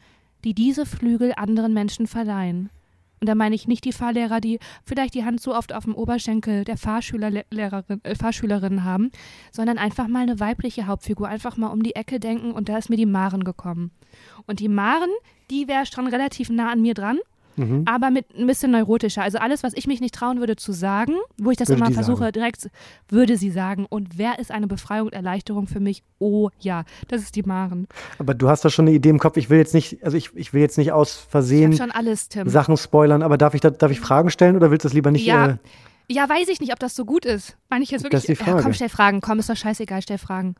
die 0.44 0.54
diese 0.54 0.86
Flügel 0.86 1.32
anderen 1.36 1.72
Menschen 1.72 2.06
verleihen. 2.06 2.70
Und 3.20 3.28
da 3.28 3.34
meine 3.34 3.54
ich 3.54 3.68
nicht 3.68 3.84
die 3.84 3.92
Fahrlehrer, 3.92 4.40
die 4.40 4.58
vielleicht 4.84 5.14
die 5.14 5.24
Hand 5.24 5.42
so 5.42 5.54
oft 5.54 5.74
auf 5.74 5.84
dem 5.84 5.94
Oberschenkel 5.94 6.64
der 6.64 6.78
Fahrschülerlehrerin, 6.78 8.00
äh, 8.02 8.14
Fahrschülerin 8.14 8.84
haben, 8.84 9.10
sondern 9.52 9.76
einfach 9.76 10.08
mal 10.08 10.22
eine 10.22 10.40
weibliche 10.40 10.86
Hauptfigur, 10.86 11.28
einfach 11.28 11.58
mal 11.58 11.68
um 11.68 11.82
die 11.82 11.94
Ecke 11.94 12.18
denken 12.18 12.52
und 12.52 12.70
da 12.70 12.78
ist 12.78 12.88
mir 12.88 12.96
die 12.96 13.06
Maren 13.06 13.44
gekommen. 13.44 13.90
Und 14.46 14.60
die 14.60 14.68
Maren, 14.68 15.10
die 15.50 15.68
wäre 15.68 15.84
schon 15.84 16.06
relativ 16.06 16.48
nah 16.48 16.72
an 16.72 16.80
mir 16.80 16.94
dran 16.94 17.18
mhm. 17.56 17.82
aber 17.86 18.10
mit 18.10 18.26
ein 18.36 18.46
bisschen 18.46 18.70
neurotischer. 18.70 19.22
Also 19.22 19.38
alles, 19.38 19.62
was 19.62 19.72
ich 19.74 19.86
mich 19.86 20.00
nicht 20.00 20.14
trauen 20.14 20.40
würde 20.40 20.56
zu 20.56 20.72
sagen, 20.72 21.14
wo 21.38 21.50
ich 21.50 21.56
das 21.56 21.68
würde 21.68 21.82
immer 21.82 21.92
versuche, 21.92 22.24
sagen. 22.24 22.32
direkt, 22.32 22.70
würde 23.08 23.36
sie 23.36 23.50
sagen. 23.50 23.86
Und 23.88 24.18
wer 24.18 24.38
ist 24.38 24.50
eine 24.50 24.66
Befreiung 24.66 25.06
und 25.06 25.12
Erleichterung 25.12 25.66
für 25.66 25.80
mich? 25.80 26.02
Oh 26.18 26.50
ja, 26.60 26.84
das 27.08 27.22
ist 27.22 27.36
die 27.36 27.42
Maren. 27.42 27.88
Aber 28.18 28.34
du 28.34 28.48
hast 28.48 28.64
da 28.64 28.70
schon 28.70 28.86
eine 28.86 28.94
Idee 28.94 29.10
im 29.10 29.18
Kopf. 29.18 29.36
Ich 29.36 29.50
will 29.50 29.58
jetzt 29.58 29.74
nicht, 29.74 30.02
also 30.04 30.16
ich, 30.16 30.30
ich 30.34 30.52
will 30.52 30.60
jetzt 30.60 30.78
nicht 30.78 30.92
aus 30.92 31.14
Versehen 31.14 31.78
alles, 31.92 32.28
Sachen 32.44 32.76
spoilern, 32.76 33.22
aber 33.22 33.38
darf 33.38 33.54
ich, 33.54 33.60
da, 33.60 33.70
darf 33.70 33.90
ich 33.90 34.00
Fragen 34.00 34.30
stellen 34.30 34.56
oder 34.56 34.70
willst 34.70 34.84
du 34.84 34.88
das 34.88 34.94
lieber 34.94 35.10
nicht? 35.10 35.26
Ja. 35.26 35.46
Äh, 35.46 35.56
ja, 36.08 36.28
weiß 36.28 36.48
ich 36.48 36.60
nicht, 36.60 36.72
ob 36.72 36.80
das 36.80 36.96
so 36.96 37.04
gut 37.04 37.24
ist. 37.24 37.56
Meine 37.68 37.84
ich 37.84 37.90
jetzt 37.92 38.02
wirklich. 38.02 38.22
Das 38.22 38.28
ist 38.28 38.40
die 38.40 38.44
Frage. 38.44 38.58
Ja, 38.58 38.62
komm, 38.62 38.72
stell 38.72 38.88
Fragen. 38.88 39.20
Komm, 39.20 39.38
ist 39.38 39.48
doch 39.48 39.56
scheißegal, 39.56 40.02
stell 40.02 40.18
Fragen 40.18 40.56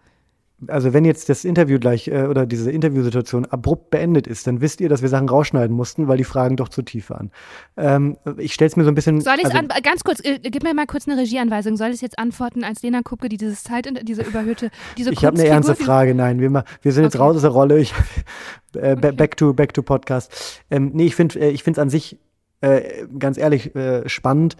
also 0.68 0.92
wenn 0.92 1.04
jetzt 1.04 1.28
das 1.28 1.44
Interview 1.44 1.78
gleich 1.78 2.08
äh, 2.08 2.24
oder 2.24 2.46
diese 2.46 2.70
Interviewsituation 2.70 3.46
abrupt 3.46 3.90
beendet 3.90 4.26
ist, 4.26 4.46
dann 4.46 4.60
wisst 4.60 4.80
ihr, 4.80 4.88
dass 4.88 5.02
wir 5.02 5.08
Sachen 5.08 5.28
rausschneiden 5.28 5.74
mussten, 5.74 6.08
weil 6.08 6.18
die 6.18 6.24
Fragen 6.24 6.56
doch 6.56 6.68
zu 6.68 6.82
tief 6.82 7.10
waren. 7.10 7.30
Ähm, 7.76 8.16
ich 8.36 8.52
stelle 8.52 8.68
es 8.68 8.76
mir 8.76 8.84
so 8.84 8.90
ein 8.90 8.94
bisschen. 8.94 9.20
Soll 9.20 9.36
ich 9.38 9.46
also, 9.46 9.68
ganz 9.82 10.04
kurz, 10.04 10.20
äh, 10.22 10.38
gib 10.38 10.62
mir 10.62 10.74
mal 10.74 10.86
kurz 10.86 11.08
eine 11.08 11.20
Regieanweisung. 11.20 11.76
Soll 11.76 11.90
ich 11.90 12.00
jetzt 12.00 12.18
antworten 12.18 12.64
als 12.64 12.82
Lena 12.82 13.02
Kupke, 13.02 13.28
die 13.28 13.38
dieses 13.38 13.64
Zeit, 13.64 13.88
diese 14.02 14.22
überhöhte, 14.22 14.70
diese 14.98 15.12
Ich 15.12 15.24
habe 15.24 15.38
eine 15.38 15.48
ernste 15.48 15.74
Frage, 15.74 16.14
nein. 16.14 16.40
Wir, 16.40 16.50
wir 16.82 16.92
sind 16.92 17.04
jetzt 17.04 17.16
okay. 17.16 17.24
raus 17.24 17.36
aus 17.36 17.42
der 17.42 17.50
Rolle. 17.50 17.78
Ich, 17.78 17.94
äh, 18.74 18.92
okay. 18.92 19.12
Back 19.12 19.36
to 19.36 19.54
back 19.54 19.72
to 19.74 19.82
Podcast. 19.82 20.62
Ähm, 20.70 20.90
nee, 20.92 21.06
ich 21.06 21.14
finde, 21.14 21.40
äh, 21.40 21.50
ich 21.50 21.62
finde 21.64 21.80
es 21.80 21.82
an 21.82 21.90
sich 21.90 22.18
äh, 22.60 23.06
ganz 23.18 23.38
ehrlich 23.38 23.74
äh, 23.74 24.08
spannend, 24.08 24.56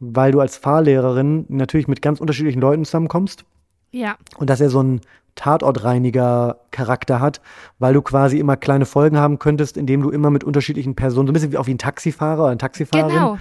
weil 0.00 0.32
du 0.32 0.40
als 0.40 0.56
Fahrlehrerin 0.56 1.44
natürlich 1.48 1.88
mit 1.88 2.00
ganz 2.00 2.20
unterschiedlichen 2.20 2.60
Leuten 2.60 2.84
zusammenkommst. 2.84 3.44
Ja. 3.90 4.16
Und 4.38 4.50
dass 4.50 4.60
er 4.60 4.70
so 4.70 4.82
ein 4.82 5.00
Tatortreiniger-Charakter 5.36 7.20
hat, 7.20 7.40
weil 7.78 7.94
du 7.94 8.02
quasi 8.02 8.38
immer 8.38 8.56
kleine 8.56 8.86
Folgen 8.86 9.18
haben 9.18 9.38
könntest, 9.38 9.76
indem 9.76 10.02
du 10.02 10.10
immer 10.10 10.30
mit 10.30 10.44
unterschiedlichen 10.44 10.94
Personen, 10.94 11.26
so 11.26 11.32
ein 11.32 11.34
bisschen 11.34 11.52
wie 11.52 11.58
auch 11.58 11.66
wie 11.66 11.74
ein 11.74 11.78
Taxifahrer 11.78 12.44
oder 12.44 12.52
ein 12.52 12.58
Taxifahrerin. 12.58 13.14
Genau. 13.14 13.38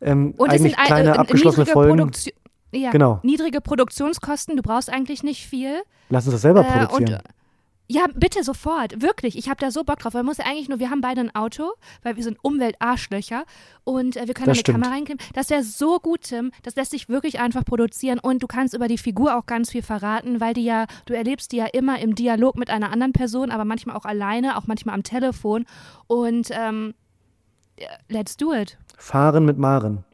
Ähm, 0.00 0.34
und 0.36 0.50
eigentlich 0.50 0.74
sind 0.74 0.86
kleine 0.86 1.10
äh, 1.10 1.18
abgeschlossene 1.18 1.66
Folgen. 1.66 1.98
Produktio 1.98 2.32
ja, 2.72 2.90
genau. 2.90 3.18
Niedrige 3.22 3.60
Produktionskosten, 3.60 4.56
du 4.56 4.62
brauchst 4.62 4.90
eigentlich 4.90 5.22
nicht 5.22 5.46
viel. 5.46 5.82
Lass 6.08 6.26
uns 6.26 6.34
das 6.34 6.42
selber 6.42 6.60
äh, 6.60 6.86
produzieren. 6.86 7.14
Und, 7.14 7.39
ja, 7.90 8.06
bitte 8.14 8.44
sofort. 8.44 9.02
Wirklich. 9.02 9.36
Ich 9.36 9.48
habe 9.48 9.58
da 9.58 9.72
so 9.72 9.82
Bock 9.82 9.98
drauf. 9.98 10.14
Man 10.14 10.24
muss 10.24 10.38
ja 10.38 10.44
eigentlich 10.46 10.68
nur, 10.68 10.78
wir 10.78 10.90
haben 10.90 11.00
beide 11.00 11.22
ein 11.22 11.34
Auto, 11.34 11.72
weil 12.02 12.14
wir 12.14 12.22
sind 12.22 12.38
Umweltarschlöcher 12.40 13.44
und 13.82 14.16
äh, 14.16 14.28
wir 14.28 14.34
können 14.34 14.50
eine. 14.50 14.62
Kamera 14.62 14.90
reinkriegen. 14.90 15.20
Das 15.34 15.50
wäre 15.50 15.64
so 15.64 15.98
gut, 15.98 16.22
Tim. 16.22 16.52
Das 16.62 16.76
lässt 16.76 16.92
sich 16.92 17.08
wirklich 17.08 17.40
einfach 17.40 17.64
produzieren 17.64 18.20
und 18.20 18.44
du 18.44 18.46
kannst 18.46 18.74
über 18.74 18.86
die 18.86 18.96
Figur 18.96 19.36
auch 19.36 19.46
ganz 19.46 19.70
viel 19.70 19.82
verraten, 19.82 20.40
weil 20.40 20.54
die 20.54 20.62
ja, 20.62 20.86
du 21.06 21.14
erlebst 21.14 21.50
die 21.50 21.56
ja 21.56 21.66
immer 21.66 21.98
im 21.98 22.14
Dialog 22.14 22.56
mit 22.56 22.70
einer 22.70 22.92
anderen 22.92 23.12
Person, 23.12 23.50
aber 23.50 23.64
manchmal 23.64 23.96
auch 23.96 24.04
alleine, 24.04 24.56
auch 24.56 24.68
manchmal 24.68 24.94
am 24.94 25.02
Telefon. 25.02 25.66
Und 26.06 26.48
ähm, 26.52 26.94
let's 28.08 28.36
do 28.36 28.54
it. 28.54 28.78
Fahren 28.98 29.44
mit 29.44 29.58
Maren. 29.58 30.04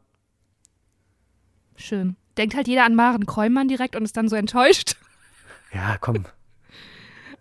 Schön. 1.75 2.15
Denkt 2.37 2.55
halt 2.55 2.67
jeder 2.67 2.85
an 2.85 2.95
Maren 2.95 3.27
Kräumann 3.27 3.67
direkt 3.67 3.95
und 3.95 4.03
ist 4.03 4.17
dann 4.17 4.29
so 4.29 4.35
enttäuscht. 4.35 4.95
Ja, 5.71 5.97
komm. 5.99 6.25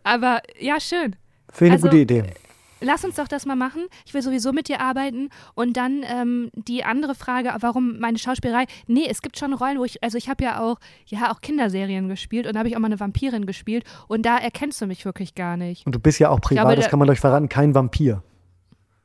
Aber 0.07 0.40
ja, 0.61 0.79
schön. 0.79 1.16
Finde 1.53 1.75
ich 1.77 1.83
also, 1.83 1.88
eine 1.88 1.99
gute 1.99 2.14
Idee. 2.14 2.33
Lass 2.81 3.05
uns 3.05 3.16
doch 3.16 3.27
das 3.27 3.45
mal 3.45 3.57
machen. 3.57 3.87
Ich 4.05 4.14
will 4.14 4.23
sowieso 4.23 4.53
mit 4.53 4.69
dir 4.69 4.81
arbeiten. 4.81 5.31
Und 5.55 5.77
dann 5.77 6.05
ähm, 6.07 6.51
die 6.55 6.85
andere 6.85 7.16
Frage, 7.16 7.53
warum 7.59 7.99
meine 7.99 8.16
Schauspielerei? 8.16 8.66
Nee, 8.87 9.07
es 9.09 9.21
gibt 9.21 9.37
schon 9.37 9.53
Rollen, 9.53 9.81
wo 9.81 9.85
ich, 9.85 10.05
also 10.05 10.16
ich 10.16 10.29
habe 10.29 10.45
ja 10.45 10.61
auch, 10.61 10.77
ja 11.07 11.33
auch 11.33 11.40
Kinderserien 11.40 12.09
gespielt 12.09 12.47
und 12.47 12.53
da 12.53 12.61
habe 12.61 12.69
ich 12.69 12.77
auch 12.77 12.81
mal 12.81 12.87
eine 12.87 13.01
Vampirin 13.01 13.47
gespielt 13.47 13.85
und 14.07 14.25
da 14.25 14.38
erkennst 14.38 14.81
du 14.81 14.87
mich 14.87 15.05
wirklich 15.05 15.35
gar 15.35 15.57
nicht. 15.57 15.85
Und 15.87 15.95
du 15.95 15.99
bist 15.99 16.21
ja 16.21 16.31
auch 16.31 16.40
privat, 16.40 16.66
glaube, 16.66 16.77
das 16.77 16.88
kann 16.88 17.01
man 17.01 17.11
euch 17.11 17.19
verraten, 17.19 17.49
kein 17.49 17.75
Vampir. 17.75 18.23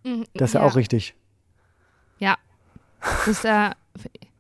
Mhm, 0.04 0.26
das 0.36 0.50
ist 0.50 0.54
ja, 0.54 0.62
ja 0.62 0.68
auch 0.68 0.76
richtig. 0.76 1.16
Ja. 2.20 2.38
Das 3.00 3.28
ist, 3.28 3.46
äh, 3.46 3.72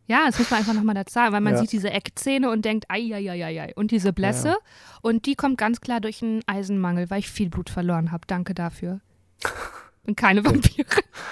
ja, 0.08 0.26
das 0.26 0.38
muss 0.40 0.50
man 0.50 0.60
einfach 0.60 0.74
nochmal 0.74 0.96
dazu 0.96 1.14
sagen, 1.14 1.34
weil 1.34 1.42
man 1.42 1.54
ja. 1.54 1.60
sieht 1.60 1.72
diese 1.72 1.92
Eckzähne 1.92 2.50
und 2.50 2.66
denkt, 2.66 2.86
ai, 2.90 3.12
ai, 3.14 3.30
ai, 3.30 3.62
ai, 3.62 3.74
und 3.76 3.92
diese 3.92 4.14
Blässe. 4.14 4.50
Ja. 4.50 4.58
Und 5.02 5.26
die 5.26 5.36
kommt 5.36 5.58
ganz 5.58 5.82
klar 5.82 6.02
durch 6.02 6.22
einen 6.22 6.42
Eisenmangel, 6.48 7.10
weil 7.10 7.20
ich 7.20 7.30
viel 7.30 7.50
Blut 7.50 7.70
verloren 7.70 8.12
habe. 8.12 8.26
Danke 8.28 8.54
dafür. 8.54 9.00
Bin 10.04 10.16
keine 10.16 10.44
Vampire. 10.44 10.88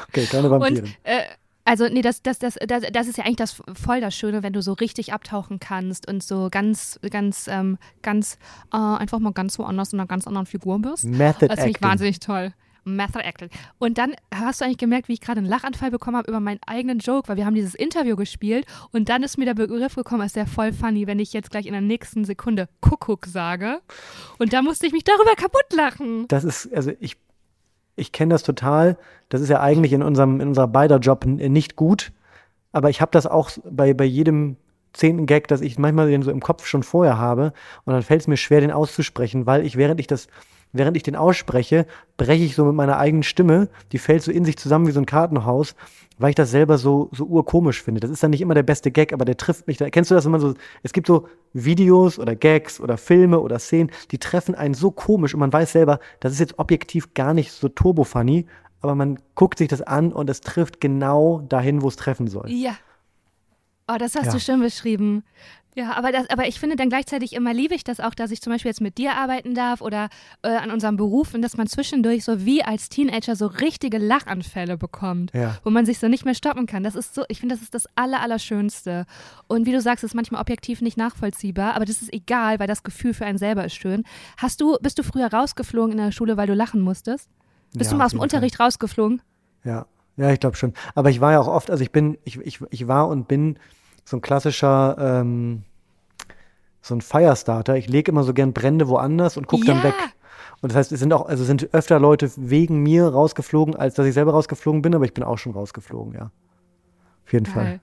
Okay, 0.09 0.25
keine 0.25 0.49
Vampire. 0.49 0.81
Und, 0.83 0.97
äh, 1.03 1.23
also, 1.65 1.87
nee, 1.87 2.01
das, 2.01 2.23
das, 2.23 2.39
das, 2.39 2.55
das, 2.67 2.83
das 2.91 3.07
ist 3.07 3.17
ja 3.17 3.25
eigentlich 3.25 3.35
das 3.35 3.61
voll 3.73 4.01
das 4.01 4.15
Schöne, 4.15 4.41
wenn 4.41 4.53
du 4.53 4.61
so 4.61 4.73
richtig 4.73 5.13
abtauchen 5.13 5.59
kannst 5.59 6.07
und 6.07 6.23
so 6.23 6.49
ganz, 6.49 6.99
ganz, 7.11 7.47
ähm, 7.47 7.77
ganz, 8.01 8.39
äh, 8.73 8.77
einfach 8.77 9.19
mal 9.19 9.33
ganz 9.33 9.59
woanders 9.59 9.93
in 9.93 9.99
einer 9.99 10.07
ganz 10.07 10.25
anderen 10.25 10.47
Figur 10.47 10.79
bist. 10.79 11.03
Method 11.03 11.47
Das 11.47 11.59
finde 11.59 11.77
ich 11.77 11.81
wahnsinnig 11.81 12.19
toll. 12.19 12.53
Method 12.83 13.23
Acting. 13.23 13.49
Und 13.77 13.97
dann 13.97 14.13
hast 14.33 14.61
du 14.61 14.65
eigentlich 14.65 14.77
gemerkt, 14.77 15.07
wie 15.07 15.13
ich 15.13 15.21
gerade 15.21 15.39
einen 15.39 15.47
Lachanfall 15.47 15.91
bekommen 15.91 16.17
habe 16.17 16.29
über 16.29 16.39
meinen 16.39 16.59
eigenen 16.65 16.99
Joke, 16.99 17.27
weil 17.27 17.37
wir 17.37 17.45
haben 17.45 17.55
dieses 17.55 17.75
Interview 17.75 18.15
gespielt 18.15 18.65
und 18.91 19.09
dann 19.09 19.23
ist 19.23 19.37
mir 19.37 19.45
der 19.45 19.53
Begriff 19.53 19.95
gekommen, 19.95 20.25
ist 20.25 20.35
der 20.35 20.47
voll 20.47 20.73
funny, 20.73 21.07
wenn 21.07 21.19
ich 21.19 21.33
jetzt 21.33 21.51
gleich 21.51 21.65
in 21.65 21.73
der 21.73 21.81
nächsten 21.81 22.25
Sekunde 22.25 22.67
Kuckuck 22.81 23.25
sage. 23.25 23.79
Und 24.37 24.53
da 24.53 24.61
musste 24.61 24.87
ich 24.87 24.93
mich 24.93 25.03
darüber 25.03 25.35
kaputt 25.35 25.73
lachen. 25.73 26.27
Das 26.27 26.43
ist, 26.43 26.73
also 26.73 26.91
ich, 26.99 27.17
ich 27.95 28.11
kenne 28.11 28.33
das 28.33 28.43
total. 28.43 28.97
Das 29.29 29.41
ist 29.41 29.49
ja 29.49 29.59
eigentlich 29.59 29.93
in 29.93 30.03
unserem, 30.03 30.41
in 30.41 30.49
unserer 30.49 30.67
beider 30.67 30.97
Job 30.97 31.25
nicht 31.25 31.75
gut. 31.75 32.11
Aber 32.71 32.89
ich 32.89 33.01
habe 33.01 33.11
das 33.11 33.25
auch 33.25 33.51
bei, 33.69 33.93
bei 33.93 34.05
jedem 34.05 34.57
zehnten 34.93 35.25
Gag, 35.25 35.47
dass 35.47 35.61
ich 35.61 35.77
manchmal 35.77 36.09
den 36.09 36.23
so 36.23 36.31
im 36.31 36.39
Kopf 36.39 36.65
schon 36.65 36.83
vorher 36.83 37.17
habe. 37.17 37.53
Und 37.85 37.93
dann 37.93 38.03
fällt 38.03 38.21
es 38.21 38.27
mir 38.27 38.37
schwer, 38.37 38.61
den 38.61 38.71
auszusprechen, 38.71 39.45
weil 39.45 39.65
ich, 39.65 39.75
während 39.75 39.99
ich 39.99 40.07
das 40.07 40.27
während 40.71 40.97
ich 40.97 41.03
den 41.03 41.15
ausspreche, 41.15 41.85
breche 42.17 42.43
ich 42.43 42.55
so 42.55 42.65
mit 42.65 42.75
meiner 42.75 42.97
eigenen 42.97 43.23
Stimme, 43.23 43.69
die 43.91 43.97
fällt 43.97 44.23
so 44.23 44.31
in 44.31 44.45
sich 44.45 44.57
zusammen 44.57 44.87
wie 44.87 44.91
so 44.91 44.99
ein 44.99 45.05
Kartenhaus, 45.05 45.75
weil 46.17 46.29
ich 46.29 46.35
das 46.35 46.51
selber 46.51 46.77
so, 46.77 47.09
so 47.11 47.25
urkomisch 47.25 47.81
finde. 47.81 48.01
Das 48.01 48.11
ist 48.11 48.21
dann 48.21 48.31
nicht 48.31 48.41
immer 48.41 48.53
der 48.53 48.63
beste 48.63 48.91
Gag, 48.91 49.13
aber 49.13 49.25
der 49.25 49.37
trifft 49.37 49.67
mich. 49.67 49.77
Da, 49.77 49.89
kennst 49.89 50.11
du 50.11 50.15
das, 50.15 50.25
wenn 50.25 50.31
man 50.31 50.41
so, 50.41 50.53
es 50.83 50.93
gibt 50.93 51.07
so 51.07 51.27
Videos 51.53 52.19
oder 52.19 52.35
Gags 52.35 52.79
oder 52.79 52.97
Filme 52.97 53.39
oder 53.39 53.57
Szenen, 53.57 53.91
die 54.11 54.17
treffen 54.17 54.53
einen 54.53 54.73
so 54.73 54.91
komisch 54.91 55.33
und 55.33 55.39
man 55.39 55.53
weiß 55.53 55.71
selber, 55.71 55.99
das 56.19 56.33
ist 56.33 56.39
jetzt 56.39 56.59
objektiv 56.59 57.13
gar 57.13 57.33
nicht 57.33 57.51
so 57.51 57.69
turbo-funny, 57.69 58.45
aber 58.81 58.95
man 58.95 59.19
guckt 59.35 59.57
sich 59.57 59.69
das 59.69 59.81
an 59.81 60.11
und 60.11 60.29
es 60.29 60.41
trifft 60.41 60.81
genau 60.81 61.41
dahin, 61.47 61.81
wo 61.81 61.87
es 61.87 61.95
treffen 61.95 62.27
soll. 62.27 62.49
Ja. 62.49 62.75
Oh, 63.91 63.97
das 63.97 64.15
hast 64.15 64.27
ja. 64.27 64.31
du 64.33 64.39
schön 64.39 64.59
beschrieben. 64.59 65.23
Ja, 65.75 65.93
aber, 65.93 66.11
das, 66.11 66.29
aber 66.29 66.47
ich 66.47 66.59
finde 66.59 66.75
dann 66.75 66.89
gleichzeitig 66.89 67.33
immer 67.33 67.53
liebe 67.53 67.75
ich 67.75 67.83
das 67.83 67.99
auch, 67.99 68.15
dass 68.15 68.31
ich 68.31 68.41
zum 68.41 68.51
Beispiel 68.51 68.69
jetzt 68.69 68.81
mit 68.81 68.97
dir 68.97 69.15
arbeiten 69.15 69.53
darf 69.53 69.81
oder 69.81 70.09
äh, 70.41 70.49
an 70.49 70.71
unserem 70.71 70.97
Beruf 70.97 71.33
und 71.35 71.41
dass 71.43 71.57
man 71.57 71.67
zwischendurch 71.67 72.23
so 72.23 72.43
wie 72.43 72.63
als 72.63 72.89
Teenager 72.89 73.35
so 73.35 73.45
richtige 73.45 73.99
Lachanfälle 73.99 74.77
bekommt, 74.77 75.31
ja. 75.33 75.57
wo 75.63 75.69
man 75.69 75.85
sich 75.85 75.99
so 75.99 76.07
nicht 76.07 76.25
mehr 76.25 76.33
stoppen 76.33 76.65
kann. 76.65 76.83
Das 76.83 76.95
ist 76.95 77.13
so, 77.13 77.23
ich 77.27 77.39
finde, 77.39 77.55
das 77.55 77.61
ist 77.61 77.75
das 77.75 77.85
Aller, 77.95 78.19
Allerschönste. 78.21 79.05
Und 79.47 79.67
wie 79.67 79.71
du 79.71 79.79
sagst, 79.79 80.03
ist 80.03 80.15
manchmal 80.15 80.41
objektiv 80.41 80.81
nicht 80.81 80.97
nachvollziehbar, 80.97 81.75
aber 81.75 81.85
das 81.85 82.01
ist 82.01 82.11
egal, 82.11 82.59
weil 82.59 82.67
das 82.67 82.83
Gefühl 82.83 83.13
für 83.13 83.25
einen 83.25 83.37
selber 83.37 83.63
ist 83.63 83.75
schön. 83.75 84.03
Hast 84.37 84.61
du, 84.61 84.77
bist 84.81 84.97
du 84.97 85.03
früher 85.03 85.31
rausgeflogen 85.31 85.91
in 85.91 86.03
der 86.03 86.11
Schule, 86.11 86.35
weil 86.35 86.47
du 86.47 86.55
lachen 86.55 86.81
musstest? 86.81 87.29
Bist 87.73 87.91
ja, 87.91 87.91
du 87.91 87.97
mal 87.97 88.05
aus 88.05 88.11
dem 88.11 88.19
Unterricht 88.19 88.55
Fall. 88.55 88.65
rausgeflogen? 88.65 89.21
Ja, 89.63 89.85
ja, 90.17 90.31
ich 90.31 90.39
glaube 90.39 90.57
schon. 90.57 90.73
Aber 90.95 91.09
ich 91.11 91.21
war 91.21 91.31
ja 91.31 91.39
auch 91.39 91.47
oft, 91.47 91.69
also 91.69 91.83
ich 91.83 91.91
bin, 91.91 92.17
ich, 92.25 92.37
ich, 92.39 92.59
ich 92.71 92.87
war 92.87 93.07
und 93.07 93.27
bin 93.27 93.57
so 94.09 94.17
ein 94.17 94.21
klassischer 94.21 94.95
ähm, 94.99 95.63
so 96.81 96.95
ein 96.95 97.01
Firestarter. 97.01 97.75
Ich 97.77 97.87
lege 97.87 98.11
immer 98.11 98.23
so 98.23 98.33
gern 98.33 98.53
Brände 98.53 98.87
woanders 98.87 99.37
und 99.37 99.47
gucke 99.47 99.67
ja. 99.67 99.75
dann 99.75 99.83
weg. 99.83 99.93
Und 100.61 100.71
das 100.71 100.77
heißt, 100.77 100.91
es 100.91 100.99
sind 100.99 101.13
auch, 101.13 101.27
also 101.27 101.43
sind 101.43 101.73
öfter 101.73 101.99
Leute 101.99 102.29
wegen 102.35 102.81
mir 102.81 103.07
rausgeflogen, 103.07 103.75
als 103.75 103.93
dass 103.93 104.07
ich 104.07 104.13
selber 104.13 104.31
rausgeflogen 104.31 104.81
bin, 104.81 104.95
aber 104.95 105.05
ich 105.05 105.13
bin 105.13 105.23
auch 105.23 105.37
schon 105.37 105.53
rausgeflogen, 105.53 106.15
ja. 106.15 106.31
Auf 107.25 107.33
jeden 107.33 107.45
Geil. 107.45 107.53
Fall. 107.53 107.79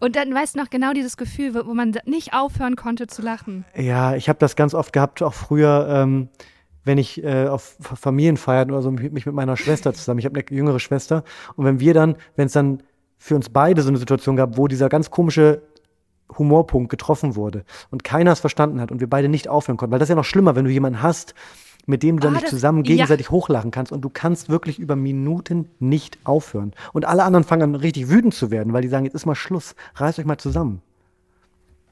Und 0.00 0.16
dann 0.16 0.34
weißt 0.34 0.54
du 0.54 0.60
noch 0.60 0.70
genau 0.70 0.94
dieses 0.94 1.18
Gefühl, 1.18 1.54
wo 1.54 1.74
man 1.74 1.94
nicht 2.06 2.32
aufhören 2.32 2.74
konnte 2.74 3.06
zu 3.06 3.20
lachen. 3.20 3.66
Ja, 3.76 4.16
ich 4.16 4.30
habe 4.30 4.38
das 4.38 4.56
ganz 4.56 4.72
oft 4.74 4.94
gehabt, 4.94 5.22
auch 5.22 5.34
früher, 5.34 5.86
ähm, 5.90 6.30
wenn 6.84 6.96
ich 6.96 7.22
äh, 7.22 7.46
auf 7.46 7.76
Familienfeiern 7.80 8.70
oder 8.70 8.80
so 8.80 8.90
mich 8.90 9.26
mit 9.26 9.34
meiner 9.34 9.58
Schwester 9.58 9.92
zusammen, 9.92 10.18
ich 10.20 10.24
habe 10.24 10.40
eine 10.40 10.56
jüngere 10.56 10.80
Schwester, 10.80 11.22
und 11.54 11.66
wenn 11.66 11.80
wir 11.80 11.92
dann, 11.92 12.16
wenn 12.34 12.46
es 12.46 12.54
dann 12.54 12.82
für 13.20 13.36
uns 13.36 13.50
beide 13.50 13.82
so 13.82 13.88
eine 13.90 13.98
Situation 13.98 14.34
gab, 14.34 14.56
wo 14.56 14.66
dieser 14.66 14.88
ganz 14.88 15.10
komische 15.10 15.62
Humorpunkt 16.38 16.90
getroffen 16.90 17.36
wurde 17.36 17.64
und 17.90 18.02
keiner 18.02 18.32
es 18.32 18.40
verstanden 18.40 18.80
hat 18.80 18.90
und 18.90 19.00
wir 19.00 19.10
beide 19.10 19.28
nicht 19.28 19.46
aufhören 19.46 19.76
konnten. 19.76 19.92
Weil 19.92 19.98
das 19.98 20.06
ist 20.06 20.10
ja 20.10 20.16
noch 20.16 20.24
schlimmer, 20.24 20.56
wenn 20.56 20.64
du 20.64 20.70
jemanden 20.70 21.02
hast, 21.02 21.34
mit 21.86 22.02
dem 22.02 22.16
du 22.16 22.22
dann 22.22 22.36
ah, 22.36 22.40
nicht 22.40 22.48
zusammen 22.48 22.82
gegenseitig 22.82 23.26
ja. 23.26 23.32
hochlachen 23.32 23.70
kannst 23.70 23.92
und 23.92 24.00
du 24.00 24.08
kannst 24.08 24.48
wirklich 24.48 24.78
über 24.78 24.96
Minuten 24.96 25.68
nicht 25.80 26.18
aufhören. 26.24 26.72
Und 26.94 27.04
alle 27.04 27.22
anderen 27.24 27.44
fangen 27.44 27.62
an 27.62 27.74
richtig 27.74 28.08
wütend 28.08 28.34
zu 28.34 28.50
werden, 28.50 28.72
weil 28.72 28.82
die 28.82 28.88
sagen, 28.88 29.04
jetzt 29.04 29.14
ist 29.14 29.26
mal 29.26 29.34
Schluss, 29.34 29.74
reißt 29.96 30.18
euch 30.18 30.24
mal 30.24 30.38
zusammen. 30.38 30.80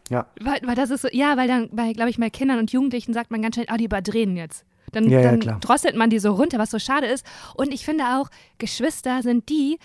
Ja. 0.08 0.26
Weil, 0.40 0.60
weil 0.64 0.74
das 0.76 0.90
ist 0.90 1.02
so, 1.02 1.08
ja, 1.12 1.36
weil 1.36 1.46
dann 1.46 1.68
bei, 1.72 1.92
glaube 1.92 2.08
ich, 2.08 2.18
bei 2.18 2.30
Kindern 2.30 2.58
und 2.58 2.72
Jugendlichen 2.72 3.12
sagt 3.12 3.30
man 3.30 3.42
ganz 3.42 3.56
schnell, 3.56 3.66
ah, 3.68 3.76
die 3.76 3.84
überdrehen 3.84 4.36
jetzt. 4.36 4.64
Dann, 4.92 5.10
Ja, 5.10 5.20
ja, 5.20 5.36
dann 5.36 5.60
drosselt 5.60 5.94
man 5.94 6.08
die 6.08 6.18
so 6.18 6.32
runter, 6.32 6.58
was 6.58 6.70
so 6.70 6.78
schade 6.78 7.06
ist. 7.06 7.26
Und 7.54 7.74
ich 7.74 7.84
finde 7.84 8.04
auch, 8.04 8.30
Geschwister 8.56 9.22
sind 9.22 9.50
die, 9.50 9.78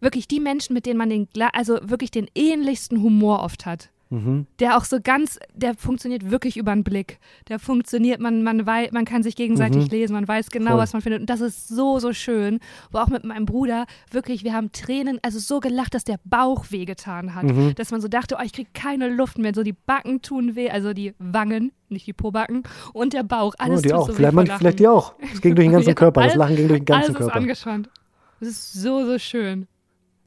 wirklich 0.00 0.28
die 0.28 0.40
Menschen, 0.40 0.74
mit 0.74 0.86
denen 0.86 0.98
man 0.98 1.10
den, 1.10 1.28
also 1.52 1.78
wirklich 1.82 2.10
den 2.10 2.26
ähnlichsten 2.34 3.02
Humor 3.02 3.42
oft 3.42 3.66
hat. 3.66 3.90
Mhm. 4.08 4.46
Der 4.60 4.76
auch 4.78 4.84
so 4.84 4.98
ganz, 5.02 5.36
der 5.52 5.74
funktioniert 5.74 6.30
wirklich 6.30 6.56
über 6.56 6.72
den 6.72 6.84
Blick. 6.84 7.18
Der 7.48 7.58
funktioniert, 7.58 8.20
man, 8.20 8.44
man, 8.44 8.64
wei 8.64 8.88
man 8.92 9.04
kann 9.04 9.24
sich 9.24 9.34
gegenseitig 9.34 9.86
Mhm. 9.86 9.90
lesen, 9.90 10.12
man 10.12 10.28
weiß 10.28 10.50
genau, 10.50 10.70
Voll. 10.72 10.78
was 10.78 10.92
man 10.92 11.02
findet. 11.02 11.22
Und 11.22 11.28
das 11.28 11.40
ist 11.40 11.66
so, 11.66 11.98
so 11.98 12.12
schön. 12.12 12.60
Wo 12.92 12.98
auch 12.98 13.08
mit 13.08 13.24
meinem 13.24 13.46
Bruder 13.46 13.84
wirklich, 14.12 14.44
wir 14.44 14.52
haben 14.52 14.70
Tränen, 14.70 15.18
also 15.22 15.40
so 15.40 15.58
gelacht, 15.58 15.92
dass 15.94 16.04
der 16.04 16.20
Bauch 16.24 16.66
wehgetan 16.70 17.34
hat. 17.34 17.44
Mhm. 17.46 17.74
Dass 17.74 17.90
man 17.90 18.00
so 18.00 18.06
dachte, 18.06 18.36
oh, 18.38 18.42
ich 18.44 18.52
krieg 18.52 18.72
keine 18.74 19.08
Luft 19.08 19.38
mehr. 19.38 19.52
So 19.52 19.64
die 19.64 19.72
Backen 19.72 20.22
tun 20.22 20.54
weh, 20.54 20.70
also 20.70 20.92
die 20.92 21.12
Wangen, 21.18 21.72
nicht 21.88 22.06
die 22.06 22.12
Pobacken. 22.12 22.62
Und 22.92 23.12
der 23.12 23.24
Bauch, 23.24 23.54
alles 23.58 23.80
oh, 23.80 23.82
die 23.82 23.88
tut 23.88 23.98
auch. 23.98 24.06
so 24.06 24.12
vielleicht, 24.12 24.34
man, 24.34 24.46
vielleicht 24.46 24.78
die 24.78 24.86
auch. 24.86 25.14
Es 25.32 25.40
ging 25.40 25.56
durch 25.56 25.66
den 25.66 25.72
ganzen 25.78 25.96
Körper. 25.96 26.20
Das 26.22 26.34
alles- 26.34 26.38
Lachen 26.38 26.54
ging 26.54 26.68
durch 26.68 26.80
den 26.80 26.84
ganzen 26.86 27.02
Alles 27.06 27.10
ist 27.10 27.16
Körper. 27.26 27.36
angespannt. 27.40 27.90
Das 28.38 28.50
ist 28.50 28.72
so, 28.74 29.04
so 29.04 29.18
schön. 29.18 29.66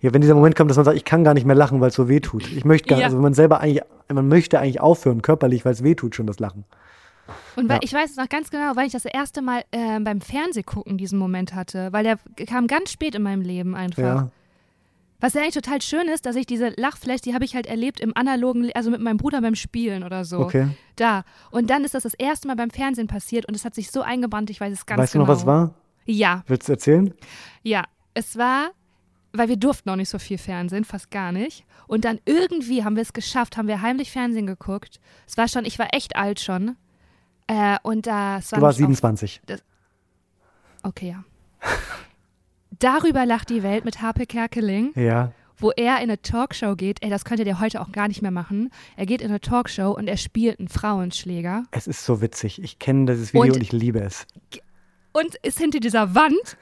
Ja, 0.01 0.13
wenn 0.13 0.21
dieser 0.21 0.35
Moment 0.35 0.55
kommt, 0.55 0.69
dass 0.69 0.77
man 0.77 0.85
sagt, 0.85 0.95
ich 0.97 1.03
kann 1.05 1.23
gar 1.23 1.33
nicht 1.33 1.45
mehr 1.45 1.55
lachen, 1.55 1.81
weil 1.81 1.89
es 1.89 1.95
so 1.95 2.07
weh 2.07 2.19
tut. 2.21 2.49
Ich 2.51 2.63
möchte 2.65 2.88
gar, 2.89 2.99
Ja. 2.99 3.05
also 3.05 3.17
man 3.19 3.33
selber 3.33 3.59
eigentlich, 3.59 3.83
man 4.07 4.27
möchte 4.27 4.59
eigentlich 4.59 4.79
aufhören, 4.79 5.21
körperlich, 5.21 5.65
weil 5.65 5.73
es 5.73 5.83
weh 5.83 5.95
tut 5.95 6.15
schon, 6.15 6.25
das 6.27 6.39
Lachen. 6.39 6.63
Und 7.57 7.67
weil 7.69 7.75
Ja. 7.77 7.81
ich 7.83 7.93
weiß 7.93 8.12
es 8.12 8.15
noch 8.17 8.29
ganz 8.29 8.49
genau, 8.49 8.75
weil 8.75 8.88
ich 8.88 8.93
das 8.93 9.05
erste 9.05 9.41
Mal 9.41 9.63
äh, 9.71 9.99
beim 9.99 10.21
Fernsehgucken 10.21 10.97
diesen 10.97 11.19
Moment 11.19 11.53
hatte, 11.53 11.91
weil 11.91 12.03
der 12.03 12.17
kam 12.47 12.67
ganz 12.67 12.91
spät 12.91 13.13
in 13.15 13.21
meinem 13.23 13.41
Leben 13.41 13.75
einfach. 13.75 14.01
Ja. 14.01 14.29
Was 15.21 15.33
ja 15.33 15.41
eigentlich 15.41 15.55
total 15.55 15.81
schön 15.81 16.07
ist, 16.07 16.25
dass 16.25 16.38
ich 16.38 16.45
diese 16.45 16.69
Lachflash, 16.77 17.19
die 17.19 17.33
habe 17.33 17.43
ich 17.43 17.53
halt 17.53 17.67
erlebt 17.67 17.99
im 17.99 18.15
analogen, 18.15 18.71
also 18.73 18.89
mit 18.89 19.01
meinem 19.01 19.17
Bruder 19.17 19.41
beim 19.41 19.55
Spielen 19.55 20.05
oder 20.05 20.23
so. 20.23 20.39
Okay. 20.39 20.67
Da. 20.95 21.23
Und 21.51 21.69
dann 21.69 21.83
ist 21.83 21.93
das 21.93 22.03
das 22.03 22.13
erste 22.13 22.47
Mal 22.47 22.55
beim 22.55 22.69
Fernsehen 22.69 23.07
passiert 23.07 23.45
und 23.45 23.53
es 23.53 23.65
hat 23.65 23.75
sich 23.75 23.91
so 23.91 24.01
eingebrannt, 24.01 24.49
ich 24.49 24.62
weiß 24.62 24.71
es 24.71 24.85
ganz 24.85 24.97
weißt 25.01 25.13
genau. 25.13 25.25
du 25.25 25.31
noch, 25.31 25.38
was 25.38 25.45
war? 25.45 25.73
Ja, 26.05 26.43
Willst 26.47 26.69
du 26.69 26.71
erzählen? 26.71 27.13
ja. 27.63 27.83
Es 28.15 28.38
war, 28.38 28.71
weil 29.34 29.50
wir 29.50 29.58
durften 29.58 29.89
noch 29.89 29.96
nicht 29.96 30.10
so 30.10 30.20
viel 30.20 30.38
Fernsehen, 30.38 30.84
fast 30.86 31.12
gar 31.12 31.32
nicht. 31.32 31.65
Und 31.88 32.06
dann 32.06 32.20
irgendwie 32.26 32.84
haben 32.84 32.96
wir 32.96 33.04
es 33.04 33.13
geschafft, 33.13 33.58
haben 33.58 33.68
wir 33.68 33.82
heimlich 33.82 34.12
Fernsehen 34.12 34.48
geguckt. 34.48 35.00
Es 35.28 35.38
war 35.38 35.48
schon, 35.48 35.65
ich 35.65 35.78
war 35.80 35.88
echt 35.94 36.15
alt 36.15 36.39
schon. 36.39 36.76
Äh, 37.48 37.78
und 37.84 38.08
das 38.08 38.52
war 38.52 38.60
Du 38.60 38.65
warst 38.65 38.80
nicht 38.80 38.86
auf- 38.86 38.96
27. 38.98 39.42
Okay, 40.84 41.10
ja. 41.10 41.24
Darüber 42.80 43.26
lacht 43.26 43.50
die 43.50 43.63
Welt 43.63 43.86
mit 43.86 44.02
Harpe 44.02 44.26
Kerkeling, 44.26 44.94
Ja. 44.96 45.32
wo 45.58 45.72
er 45.72 45.98
in 45.98 46.04
eine 46.04 46.22
Talkshow 46.22 46.76
geht. 46.76 47.04
Ey, 47.04 47.10
das 47.10 47.26
könnte 47.26 47.44
der 47.44 47.60
heute 47.60 47.82
auch 47.82 47.92
gar 47.92 48.08
nicht 48.08 48.22
mehr 48.22 48.32
machen. 48.32 48.70
Er 48.96 49.06
geht 49.06 49.22
in 49.22 49.30
eine 49.30 49.42
Talkshow 49.42 49.92
und 49.92 50.08
er 50.08 50.18
spielt 50.18 50.60
einen 50.60 50.70
Frauenschläger 50.70 51.63
Es 51.72 51.88
ist 51.88 52.06
so 52.06 52.22
witzig. 52.22 52.62
Ich 52.63 52.80
kenne 52.80 53.06
dieses 53.12 53.34
Video 53.34 53.42
Und- 53.44 53.56
und, 53.58 53.62
ich 53.62 53.72
liebe 53.72 54.00
es. 54.00 54.26
Und 55.12 55.36
ist 55.41 55.60
hinter 55.60 55.80
dieser 55.80 56.15
Wand 56.15 56.58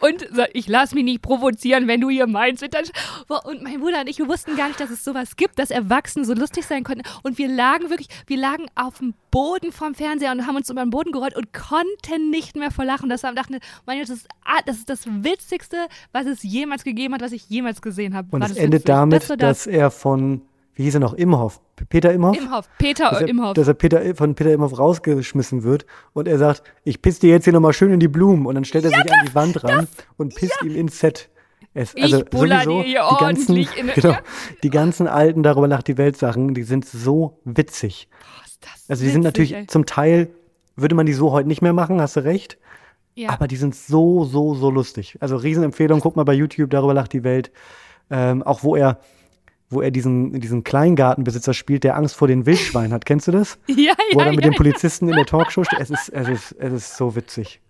und 0.00 0.26
sagt, 0.32 0.50
ich 0.54 0.68
lass 0.68 0.94
mich 0.94 1.04
nicht 1.04 1.22
provozieren, 1.22 1.88
wenn 1.88 2.00
du 2.00 2.10
hier 2.10 2.26
meinst. 2.26 2.62
Und, 2.62 2.74
dann, 2.74 2.84
Boah, 3.26 3.44
und 3.46 3.62
mein 3.62 3.80
Bruder 3.80 4.00
und 4.00 4.08
ich, 4.08 4.18
wir 4.18 4.28
wussten 4.28 4.56
gar 4.56 4.68
nicht, 4.68 4.80
dass 4.80 4.90
es 4.90 5.04
sowas 5.04 5.36
gibt, 5.36 5.58
dass 5.58 5.70
Erwachsene 5.70 6.24
so 6.24 6.34
lustig 6.34 6.64
sein 6.66 6.84
konnten. 6.84 7.02
Und 7.22 7.38
wir 7.38 7.48
lagen 7.48 7.90
wirklich, 7.90 8.08
wir 8.26 8.36
lagen 8.36 8.66
auf 8.74 8.98
dem 8.98 9.14
Boden 9.30 9.72
vorm 9.72 9.94
Fernseher 9.94 10.32
und 10.32 10.46
haben 10.46 10.56
uns 10.56 10.70
über 10.70 10.82
den 10.82 10.90
Boden 10.90 11.12
gerollt 11.12 11.36
und 11.36 11.52
konnten 11.52 12.30
nicht 12.30 12.56
mehr 12.56 12.70
vor 12.70 12.84
Lachen. 12.84 13.08
Das 13.08 13.22
war, 13.22 13.32
dachten, 13.32 13.58
mein 13.86 13.98
Gott, 13.98 14.08
das 14.08 14.18
ist, 14.18 14.28
ah, 14.44 14.60
das 14.66 14.78
ist 14.78 14.90
das 14.90 15.06
Witzigste, 15.06 15.88
was 16.12 16.26
es 16.26 16.42
jemals 16.42 16.84
gegeben 16.84 17.14
hat, 17.14 17.22
was 17.22 17.32
ich 17.32 17.48
jemals 17.48 17.82
gesehen 17.82 18.14
habe. 18.14 18.28
Und 18.30 18.42
es 18.42 18.56
endet 18.56 18.88
damit, 18.88 19.22
das 19.22 19.28
das. 19.28 19.38
dass 19.38 19.66
er 19.66 19.90
von, 19.90 20.42
wie 20.76 20.84
hieß 20.84 20.94
er 20.94 21.00
noch, 21.00 21.14
Imhoff, 21.14 21.60
Peter 21.88 22.12
Imhoff? 22.12 22.36
Imhoff, 22.38 22.68
Peter 22.78 23.10
dass 23.10 23.22
er, 23.22 23.28
Imhoff. 23.28 23.54
dass 23.54 23.66
er 23.68 23.74
Peter, 23.74 24.14
von 24.14 24.34
Peter 24.34 24.52
Imhoff 24.52 24.78
rausgeschmissen 24.78 25.62
wird 25.64 25.84
und 26.12 26.28
er 26.28 26.38
sagt, 26.38 26.62
ich 26.84 27.02
piss 27.02 27.18
dir 27.18 27.30
jetzt 27.30 27.44
hier 27.44 27.52
nochmal 27.52 27.72
schön 27.72 27.92
in 27.92 27.98
die 28.00 28.08
Blumen 28.08 28.46
und 28.46 28.54
dann 28.54 28.64
stellt 28.64 28.84
er 28.84 28.90
sich 28.90 29.12
an 29.12 29.26
die 29.26 29.34
Wand 29.34 29.64
ran 29.64 29.88
und 30.16 30.34
pisst 30.34 30.62
ihm 30.62 30.76
ins 30.76 30.98
Set. 31.00 31.28
Es, 31.74 31.92
Ich 31.94 32.02
also 32.04 32.24
buller 32.24 32.62
sowieso 32.62 32.82
die 32.82 33.20
ganzen, 33.20 33.56
in- 33.56 33.66
genau, 33.94 34.16
die 34.62 34.70
ganzen 34.70 35.08
alten 35.08 35.42
darüber 35.42 35.68
nach 35.68 35.82
die 35.82 35.98
Welt 35.98 36.16
Sachen, 36.16 36.54
die 36.54 36.62
sind 36.62 36.84
so 36.86 37.40
witzig. 37.44 38.08
Das 38.60 38.70
Also 38.88 39.04
die 39.04 39.10
sind 39.10 39.22
witzig, 39.24 39.24
natürlich 39.50 39.54
ey. 39.54 39.66
zum 39.66 39.84
Teil 39.86 40.28
würde 40.76 40.94
man 40.94 41.06
die 41.06 41.12
so 41.14 41.32
heute 41.32 41.48
nicht 41.48 41.62
mehr 41.62 41.72
machen, 41.72 42.00
hast 42.00 42.16
du 42.16 42.24
recht. 42.24 42.58
Ja. 43.14 43.30
Aber 43.30 43.48
die 43.48 43.56
sind 43.56 43.74
so, 43.74 44.24
so, 44.24 44.54
so 44.54 44.70
lustig. 44.70 45.16
Also 45.20 45.36
Riesenempfehlung, 45.36 46.00
guck 46.00 46.16
mal 46.16 46.24
bei 46.24 46.34
YouTube, 46.34 46.68
darüber 46.70 46.92
lacht 46.92 47.14
die 47.14 47.24
Welt. 47.24 47.50
Ähm, 48.10 48.42
auch 48.42 48.62
wo 48.62 48.76
er, 48.76 48.98
wo 49.68 49.80
er 49.80 49.90
diesen, 49.90 50.40
diesen 50.40 50.64
Kleingartenbesitzer 50.64 51.54
spielt, 51.54 51.84
der 51.84 51.96
Angst 51.96 52.14
vor 52.14 52.28
den 52.28 52.46
Wildschweinen 52.46 52.92
hat. 52.92 53.04
Kennst 53.04 53.28
du 53.28 53.32
das? 53.32 53.58
ja, 53.66 53.94
Wo 54.12 54.20
er 54.20 54.24
ja, 54.24 54.24
dann 54.26 54.36
mit 54.36 54.44
ja. 54.44 54.50
den 54.50 54.56
Polizisten 54.56 55.08
in 55.08 55.16
der 55.16 55.26
Talkshow 55.26 55.64
steht. 55.64 55.80
Es 55.80 55.90
ist, 55.90 56.08
es 56.10 56.28
ist, 56.28 56.52
es 56.52 56.72
ist 56.72 56.96
so 56.96 57.16
witzig. 57.16 57.60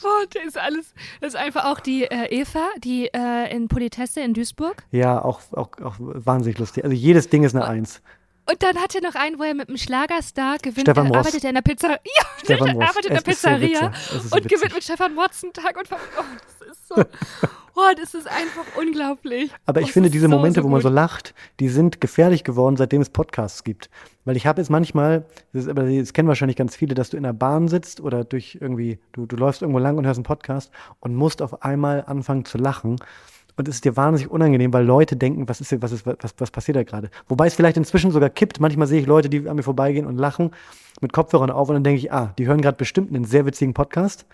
Boah, 0.00 0.24
das 0.32 0.44
ist 0.44 0.58
alles. 0.58 0.94
Das 1.20 1.34
ist 1.34 1.40
einfach 1.40 1.64
auch 1.64 1.80
die 1.80 2.04
äh, 2.04 2.26
Eva, 2.30 2.68
die 2.82 3.10
äh, 3.12 3.54
in 3.54 3.68
Politesse 3.68 4.20
in 4.20 4.34
Duisburg. 4.34 4.84
Ja, 4.92 5.22
auch, 5.22 5.40
auch, 5.52 5.70
auch 5.82 5.96
wahnsinnig 5.98 6.58
lustig. 6.58 6.84
Also 6.84 6.94
jedes 6.94 7.28
Ding 7.28 7.42
ist 7.42 7.54
eine 7.54 7.66
Eins. 7.66 8.00
Und 8.50 8.62
dann 8.62 8.78
hat 8.78 8.94
er 8.94 9.02
noch 9.02 9.14
einen, 9.14 9.38
wo 9.38 9.42
er 9.42 9.54
mit 9.54 9.68
einem 9.68 9.76
Schlagerstar 9.76 10.56
gewinnt. 10.58 10.80
Stefan 10.80 11.08
Ross. 11.08 11.16
arbeitet 11.18 11.44
er 11.44 11.50
in 11.50 11.54
der 11.54 11.62
Pizzeria. 11.62 11.98
Ja, 12.02 12.24
Stefan 12.42 12.68
er 12.68 12.74
Ross. 12.74 12.88
arbeitet 12.88 13.06
in 13.06 13.12
der 13.12 13.20
so 13.24 13.30
Pizzeria 13.30 13.92
witzig. 13.92 14.32
Und 14.32 14.48
gewinnt 14.48 14.74
mit 14.74 14.84
Stefan 14.84 15.16
Watson 15.16 15.52
Tag 15.52 15.76
und 15.76 15.86
Ver 15.86 15.98
Oh, 16.18 16.24
das 16.40 16.68
ist 16.68 16.88
so. 16.88 17.04
Oh, 17.74 17.94
das 17.96 18.14
ist 18.14 18.26
einfach 18.26 18.64
unglaublich. 18.76 19.52
Aber 19.66 19.80
ich 19.80 19.88
es 19.88 19.92
finde, 19.92 20.10
diese 20.10 20.28
so, 20.28 20.30
Momente, 20.30 20.64
wo 20.64 20.68
man 20.68 20.80
so 20.80 20.88
lacht, 20.88 21.32
die 21.60 21.68
sind 21.68 22.00
gefährlich 22.00 22.42
geworden, 22.42 22.76
seitdem 22.76 23.02
es 23.02 23.10
Podcasts 23.10 23.62
gibt. 23.62 23.88
Weil 24.24 24.36
ich 24.36 24.46
habe 24.46 24.60
jetzt 24.60 24.68
manchmal, 24.68 25.26
das, 25.52 25.64
ist, 25.64 25.68
aber 25.68 25.84
das 25.84 26.12
kennen 26.12 26.26
wahrscheinlich 26.26 26.56
ganz 26.56 26.74
viele, 26.74 26.94
dass 26.94 27.10
du 27.10 27.16
in 27.16 27.22
der 27.22 27.34
Bahn 27.34 27.68
sitzt 27.68 28.00
oder 28.00 28.24
durch 28.24 28.58
irgendwie, 28.60 28.98
du, 29.12 29.26
du 29.26 29.36
läufst 29.36 29.62
irgendwo 29.62 29.78
lang 29.78 29.96
und 29.96 30.06
hörst 30.06 30.18
einen 30.18 30.24
Podcast 30.24 30.72
und 30.98 31.14
musst 31.14 31.40
auf 31.40 31.62
einmal 31.62 32.02
anfangen 32.06 32.44
zu 32.44 32.58
lachen. 32.58 32.96
Und 33.58 33.66
es 33.66 33.74
ist 33.74 33.84
dir 33.84 33.96
wahnsinnig 33.96 34.30
unangenehm, 34.30 34.72
weil 34.72 34.84
Leute 34.84 35.16
denken, 35.16 35.48
was 35.48 35.60
ist 35.60 35.70
hier, 35.70 35.82
was 35.82 35.90
ist, 35.90 36.06
was, 36.06 36.32
was 36.38 36.50
passiert 36.52 36.76
da 36.76 36.84
gerade? 36.84 37.10
Wobei 37.26 37.48
es 37.48 37.54
vielleicht 37.54 37.76
inzwischen 37.76 38.12
sogar 38.12 38.30
kippt. 38.30 38.60
Manchmal 38.60 38.86
sehe 38.86 39.00
ich 39.00 39.06
Leute, 39.06 39.28
die 39.28 39.48
an 39.48 39.56
mir 39.56 39.64
vorbeigehen 39.64 40.06
und 40.06 40.16
lachen 40.16 40.52
mit 41.00 41.12
Kopfhörern 41.12 41.50
auf 41.50 41.68
und 41.68 41.74
dann 41.74 41.84
denke 41.84 41.98
ich, 41.98 42.12
ah, 42.12 42.32
die 42.38 42.46
hören 42.46 42.60
gerade 42.60 42.76
bestimmt 42.76 43.12
einen 43.12 43.24
sehr 43.24 43.46
witzigen 43.46 43.74
Podcast. 43.74 44.26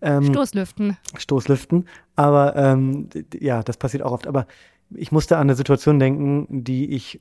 Ähm, 0.00 0.24
Stoßlüften. 0.24 0.96
Stoßlüften. 1.18 1.86
Aber 2.16 2.56
ähm, 2.56 3.08
ja, 3.38 3.62
das 3.62 3.76
passiert 3.76 4.02
auch 4.02 4.12
oft. 4.12 4.26
Aber 4.26 4.46
ich 4.94 5.12
musste 5.12 5.36
an 5.36 5.42
eine 5.42 5.54
Situation 5.54 5.98
denken, 5.98 6.46
die 6.48 6.94
ich 6.94 7.20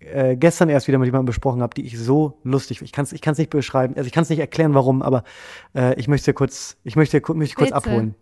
äh, 0.00 0.36
gestern 0.36 0.68
erst 0.68 0.88
wieder 0.88 0.98
mit 0.98 1.06
jemandem 1.06 1.26
besprochen 1.26 1.62
habe, 1.62 1.74
die 1.74 1.84
ich 1.84 1.98
so 1.98 2.38
lustig. 2.42 2.80
Ich 2.82 2.92
kann 2.92 3.04
es 3.04 3.12
ich 3.12 3.20
kann's 3.20 3.38
nicht 3.38 3.50
beschreiben, 3.50 3.94
also 3.96 4.06
ich 4.06 4.12
kann 4.12 4.22
es 4.22 4.30
nicht 4.30 4.38
erklären, 4.38 4.74
warum, 4.74 5.02
aber 5.02 5.24
äh, 5.74 5.98
ich 5.98 6.08
möchte 6.08 6.32
kurz, 6.32 6.76
ich 6.84 6.96
möchte 6.96 7.20
möchte 7.34 7.54
kurz 7.54 7.68
Bitte. 7.68 7.76
abholen. 7.76 8.14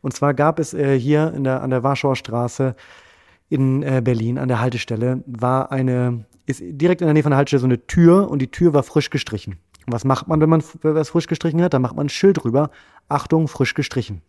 Und 0.00 0.14
zwar 0.14 0.34
gab 0.34 0.58
es 0.58 0.74
äh, 0.74 0.98
hier 0.98 1.32
in 1.34 1.44
der, 1.44 1.62
an 1.62 1.70
der 1.70 1.82
Warschauer 1.82 2.16
Straße 2.16 2.76
in 3.48 3.82
äh, 3.82 4.02
Berlin 4.04 4.38
an 4.38 4.48
der 4.48 4.60
Haltestelle 4.60 5.22
war 5.26 5.72
eine, 5.72 6.26
ist 6.46 6.60
direkt 6.62 7.00
in 7.00 7.06
der 7.06 7.14
Nähe 7.14 7.22
von 7.22 7.30
der 7.30 7.38
Haltestelle 7.38 7.60
so 7.60 7.66
eine 7.66 7.86
Tür 7.86 8.30
und 8.30 8.40
die 8.40 8.50
Tür 8.50 8.74
war 8.74 8.82
frisch 8.82 9.10
gestrichen. 9.10 9.58
Und 9.86 9.92
was 9.92 10.04
macht 10.04 10.28
man, 10.28 10.40
wenn 10.40 10.50
man 10.50 10.62
was 10.82 11.08
frisch 11.08 11.26
gestrichen 11.26 11.62
hat? 11.62 11.72
Da 11.72 11.78
macht 11.78 11.96
man 11.96 12.06
ein 12.06 12.10
Schild 12.10 12.42
drüber. 12.42 12.70
Achtung, 13.08 13.48
frisch 13.48 13.72
gestrichen. 13.72 14.20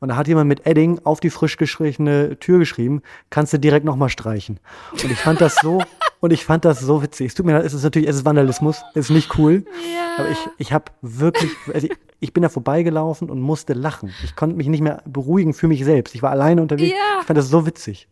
Und 0.00 0.08
da 0.08 0.16
hat 0.16 0.28
jemand 0.28 0.48
mit 0.48 0.66
Edding 0.66 1.00
auf 1.04 1.20
die 1.20 1.30
frisch 1.30 1.56
gestrichene 1.56 2.38
Tür 2.38 2.58
geschrieben, 2.58 3.02
kannst 3.30 3.52
du 3.52 3.58
direkt 3.58 3.84
nochmal 3.84 4.08
streichen. 4.08 4.60
Und 4.92 5.04
ich 5.10 5.18
fand 5.18 5.40
das 5.40 5.56
so, 5.56 5.82
und 6.20 6.32
ich 6.32 6.44
fand 6.44 6.64
das 6.64 6.80
so 6.80 7.02
witzig. 7.02 7.28
Es 7.28 7.34
tut 7.34 7.46
mir 7.46 7.52
leid, 7.52 7.64
es 7.64 7.74
ist 7.74 7.82
natürlich, 7.84 8.08
es 8.08 8.16
ist 8.16 8.24
Vandalismus, 8.24 8.82
es 8.94 9.06
ist 9.06 9.10
nicht 9.10 9.38
cool. 9.38 9.64
Ja. 9.94 10.22
Aber 10.24 10.30
ich, 10.30 10.38
ich 10.58 10.72
habe 10.72 10.84
wirklich, 11.02 11.50
also 11.72 11.86
ich, 11.86 11.92
ich 12.20 12.32
bin 12.32 12.42
da 12.42 12.48
vorbeigelaufen 12.48 13.28
und 13.30 13.40
musste 13.40 13.72
lachen. 13.72 14.12
Ich 14.24 14.36
konnte 14.36 14.56
mich 14.56 14.68
nicht 14.68 14.80
mehr 14.80 15.02
beruhigen 15.06 15.54
für 15.54 15.68
mich 15.68 15.84
selbst. 15.84 16.14
Ich 16.14 16.22
war 16.22 16.30
alleine 16.30 16.62
unterwegs. 16.62 16.92
Ja. 16.92 17.20
Ich 17.20 17.26
fand 17.26 17.38
das 17.38 17.48
so 17.48 17.66
witzig. 17.66 18.08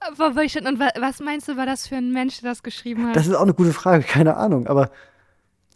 Aber 0.00 0.28
Und 0.28 0.80
wa- 0.80 0.90
was 0.98 1.20
meinst 1.20 1.48
du, 1.48 1.56
war 1.56 1.66
das 1.66 1.86
für 1.86 1.96
ein 1.96 2.12
Mensch, 2.12 2.40
der 2.40 2.50
das 2.50 2.62
geschrieben 2.62 3.06
hat? 3.06 3.16
Das 3.16 3.26
ist 3.26 3.34
auch 3.34 3.42
eine 3.42 3.54
gute 3.54 3.72
Frage, 3.72 4.02
keine 4.02 4.36
Ahnung. 4.36 4.66
Aber 4.66 4.90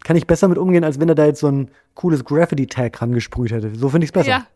kann 0.07 0.15
ich 0.17 0.29
besser 0.29 0.47
mit 0.47 0.57
umgehen, 0.57 0.85
als 0.85 1.01
wenn 1.01 1.09
er 1.09 1.17
da 1.17 1.27
jetzt 1.27 1.41
so 1.41 1.49
ein 1.49 1.69
cooles 1.95 2.25
Graffiti-Tag 2.25 3.03
rangesprüht 3.03 3.51
hätte. 3.51 3.75
So 3.75 3.89
finde 3.89 4.05
ich 4.05 4.11
es 4.11 4.13
besser. 4.13 4.29
Ja. 4.29 4.47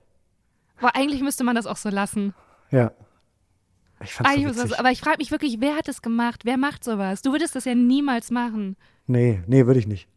Aber 0.78 0.94
eigentlich 0.94 1.22
müsste 1.22 1.42
man 1.42 1.56
das 1.56 1.66
auch 1.66 1.76
so 1.76 1.88
lassen. 1.90 2.34
ja. 2.70 2.92
Ich 4.02 4.14
fand's 4.14 4.30
Eigentlich 4.32 4.56
so 4.56 4.62
witzig. 4.64 4.78
aber 4.78 4.90
ich 4.92 5.00
frage 5.00 5.16
mich 5.18 5.30
wirklich, 5.30 5.56
wer 5.60 5.76
hat 5.76 5.86
das 5.88 6.00
gemacht? 6.02 6.42
Wer 6.44 6.56
macht 6.56 6.84
sowas? 6.84 7.20
Du 7.20 7.32
würdest 7.32 7.54
das 7.56 7.64
ja 7.66 7.74
niemals 7.74 8.30
machen. 8.30 8.76
Nee, 9.06 9.42
nee, 9.46 9.66
würde 9.66 9.78
ich 9.80 9.86
nicht. 9.86 10.08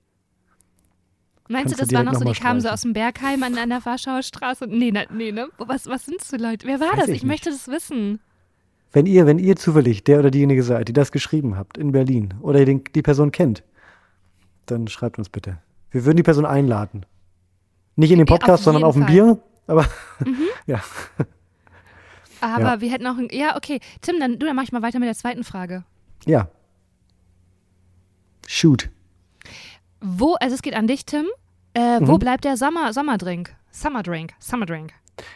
Meinst 1.50 1.76
Kannst 1.76 1.80
du, 1.80 1.84
das 1.86 1.94
waren 1.94 2.06
direkt 2.06 2.14
noch 2.14 2.28
so, 2.28 2.34
die 2.34 2.40
kamen 2.40 2.62
so 2.62 2.70
aus 2.70 2.82
dem 2.84 2.94
Bergheim 2.94 3.44
an, 3.44 3.58
an 3.58 3.70
der 3.70 3.84
Warschauer 3.84 4.22
Straße? 4.24 4.68
Nee, 4.70 4.92
na, 4.94 5.02
nee, 5.12 5.34
ne? 5.34 5.50
Was, 5.58 5.88
was 5.88 6.06
sind 6.06 6.24
so 6.24 6.38
Leute? 6.38 6.66
Wer 6.66 6.80
war 6.80 6.92
Weiß 6.94 7.00
das? 7.00 7.10
ich 7.10 7.16
Ich, 7.16 7.24
möchte 7.24 7.50
das 7.50 7.68
wissen. 7.68 8.20
Wenn 8.94 9.06
ihr, 9.06 9.26
wenn 9.26 9.40
ihr 9.40 9.56
zufällig 9.58 10.04
der 10.06 10.20
oder 10.20 10.32
diejenige 10.32 10.64
seid, 10.64 10.88
die 10.88 10.94
das 10.94 11.12
geschrieben 11.12 11.58
habt 11.58 11.78
in 11.78 11.92
Berlin 11.92 12.36
oder 12.42 12.64
den, 12.64 12.84
die 12.96 13.02
Person 13.02 13.32
kennt, 13.34 13.64
dann 14.66 14.88
schreibt 14.88 15.18
uns 15.18 15.30
bitte. 15.30 15.58
Wir 15.92 16.06
würden 16.06 16.18
die 16.18 16.24
Person 16.24 16.46
einladen. 16.46 17.06
Nicht 17.96 18.12
in 18.12 18.18
den 18.18 18.28
Ja, 18.28 18.34
auf 18.34 18.40
Podcast, 18.40 18.64
sondern 18.64 18.84
auf 18.84 18.96
ein 18.96 19.04
Fall. 19.04 19.12
Bier. 19.12 19.40
Aber 19.68 19.86
ja. 20.66 20.82
Aber 22.42 22.64
Ja. 22.64 22.82
wir 22.82 22.92
hätten 22.92 23.04
noch 23.04 23.18
ein, 23.18 23.28
Ja, 23.32 23.56
okay. 23.56 23.80
Tim, 24.02 24.20
dann 24.20 24.40
du, 24.40 24.46
dann 24.46 24.56
mach 24.56 24.64
ich 24.64 24.72
mal 24.72 24.82
weiter 24.82 25.00
mit 25.00 25.08
der 25.08 25.16
zweiten 25.16 25.44
Frage. 25.44 25.84
Ja. 26.26 26.48
Shoot. 28.48 28.90
Wo, 30.02 30.34
also 30.36 30.56
es 30.56 30.62
geht 30.62 30.76
an 30.76 30.88
dich, 30.88 31.06
Tim. 31.06 31.26
Äh, 31.74 32.00
wo 32.02 32.18
bleibt 32.18 32.44
der 32.44 32.58
Sommer, 32.58 32.94
Sommerdrink? 32.94 33.56
Summerdrink, 33.72 34.34
Summerdrink. 34.40 34.92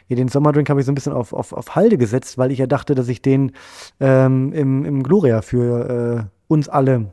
Ja, 0.07 0.15
den 0.15 0.27
Sommerdrink 0.27 0.69
habe 0.69 0.79
ich 0.79 0.85
so 0.85 0.91
ein 0.91 0.95
bisschen 0.95 1.13
auf, 1.13 1.33
auf, 1.33 1.53
auf 1.53 1.75
Halde 1.75 1.97
gesetzt, 1.97 2.37
weil 2.37 2.51
ich 2.51 2.59
ja 2.59 2.67
dachte, 2.67 2.95
dass 2.95 3.07
ich 3.07 3.21
den 3.21 3.53
ähm, 3.99 4.51
im, 4.53 4.85
im 4.85 5.03
Gloria 5.03 5.41
für 5.41 6.27
äh, 6.27 6.29
uns 6.47 6.67
alle 6.69 7.11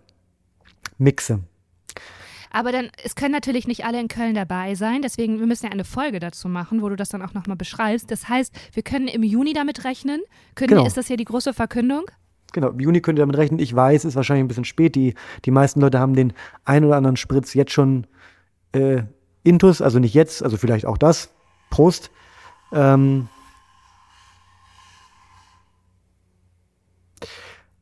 mixe. 0.99 1.41
Aber 2.55 2.71
dann, 2.71 2.89
es 3.03 3.17
können 3.17 3.33
natürlich 3.33 3.67
nicht 3.67 3.85
alle 3.85 3.99
in 3.99 4.07
Köln 4.07 4.37
dabei 4.37 4.77
sein, 4.77 5.03
deswegen, 5.03 5.41
wir 5.41 5.47
müssen 5.47 5.67
ja 5.67 5.73
eine 5.73 5.83
Folge 5.83 6.21
dazu 6.21 6.49
machen, 6.49 6.83
wo 6.83 6.89
du 6.89 6.95
das 6.95 7.09
dann 7.09 7.21
auch 7.21 7.35
nochmal 7.35 7.57
beschreibst. 7.57 8.13
Das 8.13 8.29
heißt, 8.29 8.55
wir 8.73 8.85
können 8.85 9.09
im 9.09 9.25
Juni 9.25 9.55
damit 9.55 9.83
rechnen. 9.83 10.23
Können, 10.55 10.69
Genau. 10.69 10.87
Ist 10.87 10.97
das 10.97 11.09
hier 11.09 11.17
die 11.17 11.25
große 11.25 11.53
Verkündung? 11.53 12.05
Genau, 12.53 12.69
im 12.69 12.79
Juni 12.79 13.01
könnt 13.01 13.19
ihr 13.19 13.23
damit 13.23 13.37
rechnen. 13.39 13.59
Ich 13.59 13.75
weiß, 13.75 14.05
ist 14.05 14.15
wahrscheinlich 14.15 14.45
ein 14.45 14.47
bisschen 14.47 14.65
spät. 14.65 14.95
Die, 14.95 15.17
die 15.45 15.51
meisten 15.51 15.81
Leute 15.81 15.99
haben 15.99 16.15
den 16.15 16.33
ein 16.65 16.85
oder 16.85 16.95
anderen 16.95 17.17
Spritz 17.17 17.55
jetzt 17.55 17.73
schon 17.73 18.07
äh, 18.71 19.03
intus, 19.43 19.83
also 19.83 19.99
nicht 19.99 20.15
jetzt, 20.15 20.41
also 20.41 20.57
vielleicht 20.57 20.87
auch 20.87 20.97
das. 20.97 21.31
Prost. 21.71 22.13
Ähm, 22.73 23.27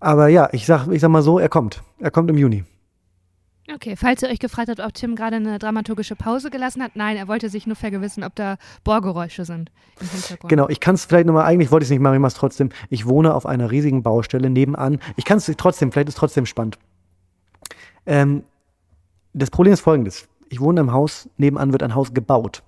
aber 0.00 0.28
ja, 0.28 0.48
ich 0.52 0.64
sag, 0.64 0.88
ich 0.88 1.02
sag 1.02 1.10
mal 1.10 1.20
so, 1.20 1.38
er 1.38 1.50
kommt. 1.50 1.82
Er 1.98 2.10
kommt 2.10 2.30
im 2.30 2.38
Juni. 2.38 2.64
Okay, 3.72 3.94
falls 3.96 4.22
ihr 4.22 4.28
euch 4.28 4.40
gefragt 4.40 4.68
habt, 4.68 4.80
ob 4.80 4.92
Tim 4.92 5.14
gerade 5.14 5.36
eine 5.36 5.58
dramaturgische 5.58 6.16
Pause 6.16 6.50
gelassen 6.50 6.82
hat, 6.82 6.96
nein, 6.96 7.16
er 7.16 7.28
wollte 7.28 7.48
sich 7.48 7.66
nur 7.66 7.76
vergewissern, 7.76 8.24
ob 8.24 8.34
da 8.34 8.56
Bohrgeräusche 8.82 9.44
sind 9.44 9.70
im 10.00 10.08
Hintergrund. 10.08 10.50
Genau, 10.50 10.68
ich 10.68 10.80
kann 10.80 10.96
es 10.96 11.04
vielleicht 11.04 11.26
nochmal, 11.26 11.44
eigentlich 11.44 11.70
wollte 11.70 11.84
ich 11.84 11.86
es 11.86 11.90
nicht 11.90 12.00
machen, 12.00 12.14
ich 12.14 12.20
mache 12.20 12.32
es 12.32 12.34
trotzdem. 12.34 12.70
Ich 12.90 13.06
wohne 13.06 13.34
auf 13.34 13.46
einer 13.46 13.70
riesigen 13.70 14.02
Baustelle 14.02 14.50
nebenan. 14.50 14.98
Ich 15.16 15.24
kann 15.24 15.38
es 15.38 15.46
trotzdem, 15.56 15.92
vielleicht 15.92 16.08
ist 16.08 16.14
es 16.14 16.18
trotzdem 16.18 16.44
spannend. 16.44 16.78
Ähm, 18.04 18.42
das 19.32 19.50
Problem 19.50 19.72
ist 19.72 19.80
folgendes. 19.80 20.28
Ich 20.48 20.60
wohne 20.60 20.80
im 20.80 20.92
Haus, 20.92 21.28
nebenan 21.36 21.72
wird 21.72 21.84
ein 21.84 21.94
Haus 21.94 22.12
gebaut. 22.12 22.64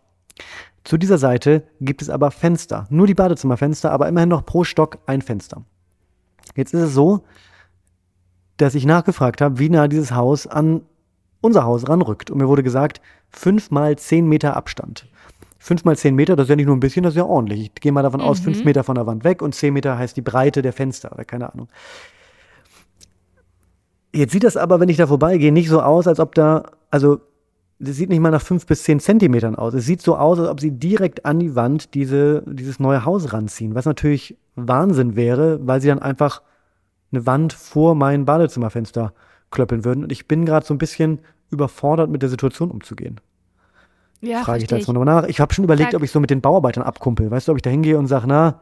Zu 0.85 0.97
dieser 0.97 1.19
Seite 1.19 1.67
gibt 1.81 2.03
es 2.03 2.11
aber 2.11 2.31
Fenster. 2.31 2.87
Nur 2.89 3.07
die 3.07 3.15
Badezimmerfenster, 3.15 3.91
aber 3.91 4.07
immerhin 4.07 4.29
noch 4.29 4.45
pro 4.45 4.65
Stock 4.65 4.99
ein 5.07 5.23
Fenster. 5.23 5.63
Jetzt 6.55 6.73
ist 6.73 6.81
es 6.81 6.95
so, 6.95 7.25
dass 8.57 8.75
ich 8.75 8.87
nachgefragt 8.87 9.41
habe, 9.41 9.59
wie 9.59 9.69
nah 9.69 9.89
dieses 9.89 10.13
Haus 10.13 10.47
an 10.47 10.83
unser 11.41 11.65
Haus 11.65 11.89
ranrückt. 11.89 12.31
Und 12.31 12.39
mir 12.39 12.49
wurde 12.49 12.63
gesagt, 12.63 13.01
fünf 13.31 13.71
mal 13.71 13.97
zehn 13.97 14.27
Meter 14.27 14.57
Abstand. 14.57 15.07
Fünf 15.59 15.85
mal 15.85 15.97
zehn 15.97 16.15
Meter, 16.15 16.37
das 16.37 16.45
ist 16.45 16.51
ja 16.51 16.57
nicht 16.57 16.67
nur 16.67 16.77
ein 16.77 16.81
bisschen, 16.81 17.03
das 17.03 17.15
ist 17.15 17.19
ja 17.19 17.25
ordentlich. 17.25 17.61
Ich 17.61 17.75
gehe 17.75 17.93
mal 17.93 18.03
davon 18.03 18.21
aus, 18.21 18.41
fünf 18.41 18.65
Meter 18.65 18.85
von 18.85 18.97
der 18.97 19.07
Wand 19.07 19.25
weg 19.25 19.41
und 19.41 19.55
zehn 19.55 19.73
Meter 19.73 19.97
heißt 19.97 20.17
die 20.17 20.23
Breite 20.23 20.61
der 20.63 20.73
Fenster 20.75 21.13
oder 21.13 21.25
keine 21.25 21.53
Ahnung. 21.53 21.69
Jetzt 24.13 24.33
sieht 24.33 24.45
das 24.45 24.57
aber, 24.57 24.79
wenn 24.81 24.89
ich 24.89 24.99
da 24.99 25.07
vorbeigehe, 25.07 25.53
nicht 25.53 25.69
so 25.69 25.81
aus, 25.81 26.07
als 26.07 26.21
ob 26.21 26.35
da, 26.35 26.65
also 26.91 27.21
das 27.79 27.97
sieht 27.97 28.11
nicht 28.11 28.21
mal 28.21 28.31
nach 28.31 28.43
fünf 28.43 28.67
bis 28.67 28.83
zehn 28.83 29.01
Zentimetern 29.01 29.57
aus. 29.57 29.75
Es 29.75 29.87
sieht 29.87 30.03
so 30.03 30.17
aus, 30.17 30.39
als 30.39 30.49
ob 30.49 30.61
sie 30.61 30.71
direkt 30.71 31.25
an 31.25 31.41
die 31.41 31.57
Wand 31.57 31.95
diese, 31.95 32.43
dieses 32.47 32.79
neue 32.79 33.05
Haus 33.05 33.33
ranziehen, 33.33 33.75
was 33.75 33.87
natürlich 33.87 34.37
Wahnsinn 34.55 35.17
wäre, 35.17 35.67
weil 35.67 35.81
sie 35.81 35.89
dann 35.89 35.99
einfach 35.99 36.43
eine 37.15 37.27
Wand 37.27 37.53
vor 37.53 37.95
mein 37.95 38.25
Badezimmerfenster 38.25 39.13
klöppeln 39.51 39.85
würden. 39.85 40.05
Und 40.05 40.13
ich 40.13 40.27
bin 40.27 40.45
gerade 40.45 40.67
so 40.67 40.75
ein 40.75 40.79
bisschen 40.79 41.21
überfordert, 41.51 42.11
mit 42.11 42.23
der 42.23 42.29
Situation 42.29 42.71
umzugehen. 42.71 43.21
ja, 44.21 44.43
Frage 44.43 44.63
ich 44.63 44.69
da 44.69 44.77
jetzt 44.77 44.87
mal 44.89 44.95
nochmal 44.95 45.23
nach. 45.23 45.29
Ich 45.29 45.41
habe 45.41 45.53
schon 45.55 45.65
überlegt, 45.65 45.91
Frag- 45.91 45.99
ob 45.99 46.03
ich 46.05 46.11
so 46.11 46.21
mit 46.21 46.31
den 46.31 46.41
Bauarbeitern 46.41 46.83
abkumpel. 46.83 47.31
Weißt 47.31 47.47
du, 47.49 47.53
ob 47.53 47.59
ich 47.59 47.63
da 47.63 47.71
hingehe 47.71 47.99
und 47.99 48.07
sage, 48.07 48.27
na, 48.27 48.61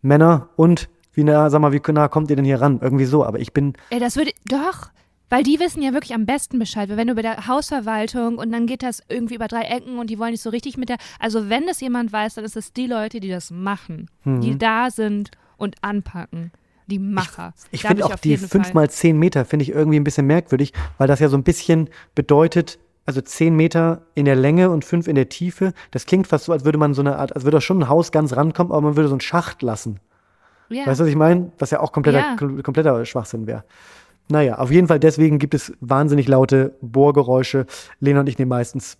Männer 0.00 0.48
und 0.56 0.88
wie 1.14 1.24
nah, 1.24 1.50
sag 1.50 1.60
mal, 1.60 1.72
wie 1.72 1.92
nah 1.92 2.08
kommt 2.08 2.30
ihr 2.30 2.36
denn 2.36 2.44
hier 2.44 2.60
ran? 2.60 2.78
Irgendwie 2.80 3.04
so. 3.04 3.24
Aber 3.24 3.38
ich 3.38 3.52
bin, 3.52 3.74
Ey, 3.90 4.00
das 4.00 4.16
würde, 4.16 4.30
doch, 4.46 4.90
weil 5.28 5.42
die 5.42 5.60
wissen 5.60 5.82
ja 5.82 5.92
wirklich 5.92 6.14
am 6.14 6.24
besten 6.24 6.58
Bescheid. 6.58 6.88
Weil 6.88 6.96
Wenn 6.96 7.08
du 7.08 7.14
bei 7.14 7.22
der 7.22 7.46
Hausverwaltung 7.46 8.38
und 8.38 8.50
dann 8.52 8.66
geht 8.66 8.82
das 8.82 9.02
irgendwie 9.08 9.34
über 9.34 9.48
drei 9.48 9.62
Ecken 9.62 9.98
und 9.98 10.08
die 10.08 10.18
wollen 10.18 10.30
nicht 10.30 10.42
so 10.42 10.50
richtig 10.50 10.76
mit 10.78 10.88
der, 10.88 10.96
also 11.18 11.50
wenn 11.50 11.66
das 11.66 11.80
jemand 11.80 12.12
weiß, 12.12 12.34
dann 12.34 12.44
ist 12.44 12.56
es 12.56 12.72
die 12.72 12.86
Leute, 12.86 13.20
die 13.20 13.28
das 13.28 13.50
machen, 13.50 14.08
die 14.24 14.56
da 14.56 14.90
sind 14.90 15.30
und 15.58 15.76
anpacken. 15.82 16.50
Die 16.92 16.98
Macher. 16.98 17.54
ich 17.70 17.82
Da 17.82 17.88
finde 17.88 18.04
auch 18.04 18.14
die 18.16 18.28
jeden 18.30 18.46
fünf 18.48 18.66
Fall- 18.66 18.74
mal 18.74 18.90
zehn 18.90 19.18
Meter 19.18 19.44
finde 19.44 19.62
ich 19.64 19.70
irgendwie 19.70 19.98
ein 19.98 20.04
bisschen 20.04 20.26
merkwürdig, 20.26 20.72
weil 20.98 21.08
das 21.08 21.20
ja 21.20 21.28
so 21.28 21.36
ein 21.36 21.42
bisschen 21.42 21.88
bedeutet, 22.14 22.78
also 23.06 23.20
zehn 23.20 23.56
Meter 23.56 24.02
in 24.14 24.26
der 24.26 24.36
Länge 24.36 24.70
und 24.70 24.84
fünf 24.84 25.08
in 25.08 25.14
der 25.16 25.28
Tiefe. 25.28 25.72
Das 25.90 26.06
klingt 26.06 26.26
fast 26.26 26.44
so, 26.44 26.52
als 26.52 26.64
würde 26.64 26.78
man 26.78 26.94
so 26.94 27.00
eine 27.02 27.16
Art, 27.18 27.34
als 27.34 27.44
würde 27.44 27.60
schon 27.60 27.80
ein 27.82 27.88
Haus 27.88 28.12
ganz 28.12 28.36
rankommen, 28.36 28.72
aber 28.72 28.82
man 28.82 28.96
würde 28.96 29.08
so 29.08 29.14
einen 29.14 29.20
Schacht 29.20 29.62
lassen. 29.62 29.98
Ja. 30.68 30.86
Weißt 30.86 31.00
du, 31.00 31.04
was 31.04 31.10
ich 31.10 31.16
meine? 31.16 31.50
Was 31.58 31.70
ja 31.70 31.80
auch 31.80 31.92
kompletter, 31.92 32.18
Ja. 32.20 32.36
kom- 32.38 32.62
kompletter 32.62 33.04
Schwachsinn 33.04 33.46
wäre. 33.46 33.64
Naja, 34.28 34.58
auf 34.58 34.70
jeden 34.70 34.86
Fall 34.86 35.00
deswegen 35.00 35.38
gibt 35.38 35.52
es 35.54 35.72
wahnsinnig 35.80 36.28
laute 36.28 36.76
Bohrgeräusche. 36.80 37.66
Lena 38.00 38.20
und 38.20 38.28
ich 38.28 38.38
nehmen 38.38 38.50
meistens 38.50 38.96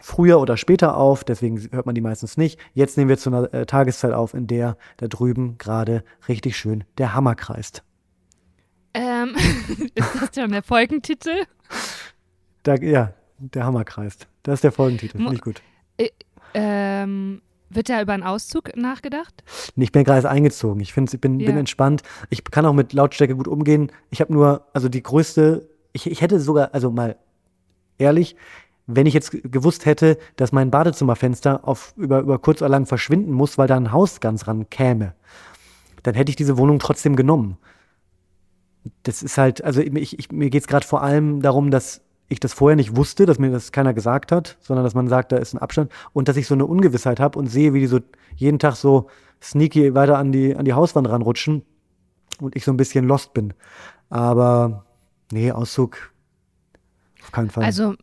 früher 0.00 0.40
oder 0.40 0.56
später 0.56 0.96
auf, 0.96 1.24
deswegen 1.24 1.60
hört 1.72 1.86
man 1.86 1.94
die 1.94 2.00
meistens 2.00 2.36
nicht. 2.36 2.58
Jetzt 2.74 2.96
nehmen 2.96 3.08
wir 3.08 3.18
zu 3.18 3.30
einer 3.30 3.52
äh, 3.52 3.66
Tageszeit 3.66 4.12
auf, 4.12 4.34
in 4.34 4.46
der 4.46 4.76
da 4.98 5.08
drüben 5.08 5.58
gerade 5.58 6.04
richtig 6.28 6.56
schön 6.56 6.84
der 6.98 7.14
Hammer 7.14 7.34
kreist. 7.34 7.82
Ähm, 8.94 9.34
ist 9.94 10.14
das 10.20 10.30
dann 10.32 10.50
der 10.52 10.62
Folgentitel? 10.62 11.44
Da, 12.62 12.74
ja, 12.76 13.12
der 13.38 13.64
Hammer 13.64 13.84
kreist. 13.84 14.26
Das 14.42 14.54
ist 14.54 14.64
der 14.64 14.72
Folgentitel, 14.72 15.18
finde 15.18 15.34
ich 15.34 15.40
gut. 15.40 15.62
Ähm, 16.54 17.42
wird 17.70 17.90
da 17.90 18.00
über 18.00 18.14
einen 18.14 18.22
Auszug 18.22 18.74
nachgedacht? 18.76 19.44
Nee, 19.76 19.84
Ich 19.84 19.92
bin 19.92 20.04
gerade 20.04 20.16
erst 20.18 20.26
eingezogen. 20.26 20.80
Ich 20.80 20.94
finde, 20.94 21.12
ich 21.14 21.20
bin, 21.20 21.38
bin 21.38 21.46
Ja. 21.46 21.58
entspannt. 21.58 22.02
Ich 22.30 22.42
kann 22.44 22.64
auch 22.64 22.72
mit 22.72 22.92
Lautstärke 22.94 23.36
gut 23.36 23.46
umgehen. 23.48 23.92
Ich 24.10 24.20
habe 24.22 24.32
nur, 24.32 24.66
also 24.72 24.88
die 24.88 25.02
größte, 25.02 25.68
ich, 25.92 26.10
ich 26.10 26.22
hätte 26.22 26.40
sogar, 26.40 26.72
also 26.72 26.90
mal 26.90 27.16
ehrlich, 27.98 28.36
wenn 28.88 29.06
ich 29.06 29.12
jetzt 29.12 29.30
gewusst 29.30 29.84
hätte, 29.84 30.16
dass 30.36 30.50
mein 30.50 30.70
Badezimmerfenster 30.70 31.68
auf 31.68 31.92
über, 31.96 32.20
über 32.20 32.38
kurz 32.38 32.62
oder 32.62 32.70
lang 32.70 32.86
verschwinden 32.86 33.32
muss, 33.32 33.58
weil 33.58 33.68
da 33.68 33.76
ein 33.76 33.92
Haus 33.92 34.20
ganz 34.20 34.48
ran 34.48 34.70
käme, 34.70 35.14
dann 36.02 36.14
hätte 36.14 36.30
ich 36.30 36.36
diese 36.36 36.56
Wohnung 36.56 36.78
trotzdem 36.78 37.14
genommen. 37.14 37.58
Das 39.02 39.22
ist 39.22 39.36
halt, 39.36 39.62
also 39.62 39.82
ich, 39.82 40.18
ich, 40.18 40.32
mir 40.32 40.48
geht 40.48 40.62
es 40.62 40.68
gerade 40.68 40.86
vor 40.86 41.02
allem 41.02 41.42
darum, 41.42 41.70
dass 41.70 42.00
ich 42.28 42.40
das 42.40 42.54
vorher 42.54 42.76
nicht 42.76 42.96
wusste, 42.96 43.26
dass 43.26 43.38
mir 43.38 43.50
das 43.50 43.72
keiner 43.72 43.92
gesagt 43.92 44.32
hat, 44.32 44.56
sondern 44.60 44.84
dass 44.84 44.94
man 44.94 45.08
sagt, 45.08 45.32
da 45.32 45.36
ist 45.36 45.52
ein 45.52 45.58
Abstand 45.58 45.92
und 46.14 46.28
dass 46.28 46.38
ich 46.38 46.46
so 46.46 46.54
eine 46.54 46.64
Ungewissheit 46.64 47.20
habe 47.20 47.38
und 47.38 47.48
sehe, 47.48 47.74
wie 47.74 47.80
die 47.80 47.86
so 47.86 48.00
jeden 48.36 48.58
Tag 48.58 48.76
so 48.76 49.08
sneaky 49.42 49.94
weiter 49.94 50.16
an 50.16 50.32
die, 50.32 50.56
an 50.56 50.64
die 50.64 50.72
Hauswand 50.72 51.10
ranrutschen 51.10 51.62
und 52.40 52.56
ich 52.56 52.64
so 52.64 52.70
ein 52.70 52.78
bisschen 52.78 53.06
lost 53.06 53.34
bin. 53.34 53.52
Aber 54.08 54.86
nee, 55.30 55.52
Auszug 55.52 56.10
auf 57.22 57.32
keinen 57.32 57.50
Fall. 57.50 57.64
Also, 57.64 57.94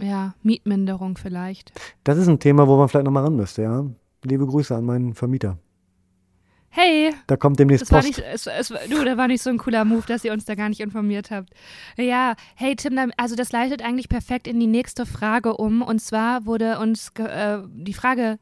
ja, 0.00 0.34
Mietminderung 0.42 1.16
vielleicht. 1.16 1.72
das 2.04 2.18
ist 2.18 2.28
ein 2.28 2.38
Thema, 2.38 2.66
wo 2.68 2.76
man 2.76 2.88
vielleicht 2.88 3.04
nochmal 3.04 3.24
ran 3.24 3.36
müsste, 3.36 3.62
ja. 3.62 3.84
Liebe 4.22 4.46
Grüße 4.46 4.74
an 4.74 4.84
meinen 4.84 5.14
Vermieter. 5.14 5.58
Hey, 6.76 7.14
Da 7.28 7.36
kommt 7.36 7.60
demnächst 7.60 7.88
Post. 7.88 8.04
nicht, 8.04 8.18
es, 8.18 8.48
es, 8.48 8.68
du, 8.68 9.04
da 9.04 9.16
war 9.16 9.28
nicht 9.28 9.42
so 9.42 9.48
ein 9.50 9.58
cooler 9.58 9.84
Move, 9.84 10.02
dass 10.08 10.24
ihr 10.24 10.32
uns 10.32 10.44
da 10.44 10.56
gar 10.56 10.68
nicht 10.68 10.80
informiert 10.80 11.30
habt. 11.30 11.50
Ja, 11.96 12.34
hey 12.56 12.74
Tim, 12.74 12.98
also 13.16 13.36
das 13.36 13.52
leitet 13.52 13.80
eigentlich 13.80 14.08
perfekt 14.08 14.48
in 14.48 14.58
die 14.58 14.66
nächste 14.66 15.06
Frage 15.06 15.56
um. 15.56 15.82
Und 15.82 16.00
zwar 16.00 16.46
wurde 16.46 16.80
uns 16.80 17.12
äh, 17.18 17.58
die 17.68 17.94
Frage, 17.94 18.40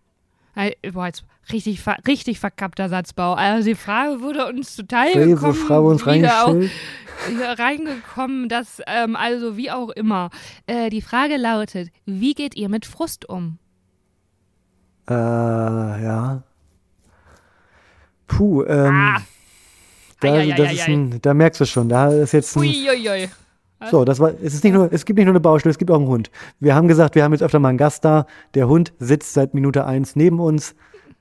boah, 0.93 1.07
jetzt 1.07 1.25
richtig, 1.53 1.83
richtig 2.07 2.38
verkappter 2.41 2.88
Satzbau. 2.88 3.35
Also 3.35 3.69
die 3.69 3.75
Frage 3.75 4.21
wurde 4.21 4.47
uns 4.47 4.75
zuteil 4.77 5.12
Diese 5.15 5.27
gekommen, 5.35 5.55
Frage 5.55 5.83
uns 5.83 6.07
wieder 6.07 6.45
auch, 6.45 6.49
reingestellt. 6.49 6.73
hier 7.29 7.59
reingekommen, 7.59 8.49
dass, 8.49 8.81
ähm, 8.87 9.17
also 9.17 9.57
wie 9.57 9.71
auch 9.71 9.91
immer. 9.91 10.31
Äh, 10.67 10.91
die 10.91 11.03
Frage 11.03 11.37
lautet, 11.37 11.88
wie 12.05 12.35
geht 12.35 12.55
ihr 12.55 12.69
mit 12.69 12.87
Frust 12.87 13.29
um? 13.29 13.59
Äh, 15.09 15.15
ja. 15.15 16.43
Puh, 18.27 18.65
ähm, 18.65 18.95
Ah. 19.17 19.23
da, 20.21 20.33
Ei, 20.33 20.53
ei, 20.53 20.55
das 20.57 20.69
ei, 20.69 20.73
ist 20.75 20.81
ei, 20.81 20.85
ei. 20.85 20.95
ein, 20.95 21.19
da 21.23 21.35
merkst 21.35 21.61
du 21.61 21.67
schon, 21.67 21.88
da 21.88 22.09
ist 22.12 22.33
jetzt 22.33 22.57
ein, 22.57 22.62
So, 23.90 24.05
das 24.05 24.21
war, 24.21 24.33
es 24.42 24.55
ist 24.55 24.64
nicht 24.64 24.73
nur, 24.73 24.92
es 24.92 25.05
gibt 25.05 25.18
nicht 25.18 25.27
nur 25.27 25.33
eine 25.33 25.40
Baustelle, 25.40 25.71
es 25.71 25.79
gibt 25.79 25.90
auch 25.90 25.99
einen 25.99 26.07
Hund. 26.07 26.31
Wir 26.61 26.75
haben 26.75 26.88
gesagt, 26.88 27.14
wir 27.14 27.25
haben 27.25 27.33
jetzt 27.33 27.42
öfter 27.42 27.59
mal 27.59 27.71
einen 27.71 27.79
Gast 27.79 28.05
da. 28.05 28.27
Der 28.55 28.68
Hund 28.68 28.92
sitzt 28.99 29.35
seit 29.35 29.55
Minute 29.55 29.85
eins 29.87 30.16
neben 30.16 30.40
uns. 30.40 30.75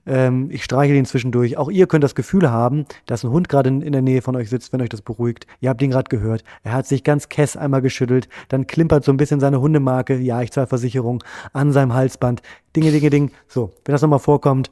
Ähm, 0.05 0.49
ich 0.51 0.63
streiche 0.63 0.93
den 0.93 1.05
zwischendurch. 1.05 1.57
Auch 1.57 1.69
ihr 1.69 1.87
könnt 1.87 2.03
das 2.03 2.15
Gefühl 2.15 2.49
haben, 2.49 2.85
dass 3.05 3.23
ein 3.23 3.31
Hund 3.31 3.49
gerade 3.49 3.69
in, 3.69 3.81
in 3.81 3.91
der 3.91 4.01
Nähe 4.01 4.21
von 4.21 4.35
euch 4.35 4.49
sitzt, 4.49 4.73
wenn 4.73 4.81
euch 4.81 4.89
das 4.89 5.01
beruhigt. 5.01 5.45
Ihr 5.59 5.69
habt 5.69 5.81
ihn 5.81 5.91
gerade 5.91 6.09
gehört. 6.09 6.43
Er 6.63 6.73
hat 6.73 6.87
sich 6.87 7.03
ganz 7.03 7.29
kess 7.29 7.55
einmal 7.55 7.81
geschüttelt. 7.81 8.27
Dann 8.49 8.67
klimpert 8.67 9.03
so 9.03 9.11
ein 9.11 9.17
bisschen 9.17 9.39
seine 9.39 9.61
Hundemarke, 9.61 10.17
ja, 10.17 10.41
ich 10.41 10.51
zahle 10.51 10.67
Versicherung, 10.67 11.23
an 11.53 11.71
seinem 11.71 11.93
Halsband. 11.93 12.41
Dinge, 12.75 12.91
Dinge, 12.91 13.09
Ding. 13.09 13.31
So, 13.47 13.73
wenn 13.85 13.93
das 13.93 14.01
nochmal 14.01 14.19
vorkommt, 14.19 14.71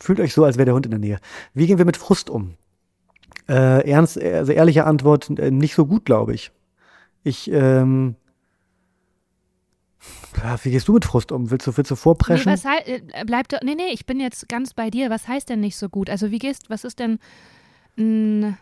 fühlt 0.00 0.20
euch 0.20 0.34
so, 0.34 0.44
als 0.44 0.56
wäre 0.56 0.66
der 0.66 0.74
Hund 0.74 0.86
in 0.86 0.90
der 0.90 1.00
Nähe. 1.00 1.18
Wie 1.54 1.66
gehen 1.66 1.78
wir 1.78 1.84
mit 1.84 1.96
Frust 1.96 2.28
um? 2.28 2.54
Äh, 3.48 3.88
ernst, 3.88 4.20
also 4.20 4.50
ehrliche 4.52 4.84
Antwort, 4.84 5.30
äh, 5.38 5.52
nicht 5.52 5.74
so 5.74 5.86
gut, 5.86 6.04
glaube 6.04 6.34
ich. 6.34 6.50
Ich, 7.26 7.50
ähm, 7.50 8.14
wie 10.62 10.70
gehst 10.70 10.86
du 10.86 10.92
mit 10.92 11.04
Frust 11.04 11.32
um? 11.32 11.50
Willst 11.50 11.66
du, 11.66 11.76
willst 11.76 11.90
du 11.90 11.94
Nee, 11.94 11.98
vorpreschen? 12.00 12.52
was 12.52 12.64
hei- 12.64 13.00
äh, 13.12 13.24
bleibt 13.24 13.52
doch, 13.52 13.60
nee, 13.64 13.74
nee, 13.74 13.88
ich 13.92 14.06
bin 14.06 14.20
jetzt 14.20 14.48
ganz 14.48 14.74
bei 14.74 14.90
dir. 14.90 15.10
Was 15.10 15.26
heißt 15.26 15.48
denn 15.48 15.58
nicht 15.60 15.76
so 15.76 15.88
gut? 15.88 16.08
Also 16.08 16.30
wie 16.30 16.38
gehst, 16.38 16.70
was 16.70 16.84
ist 16.84 17.00
denn, 17.00 17.18
mh, 17.96 18.56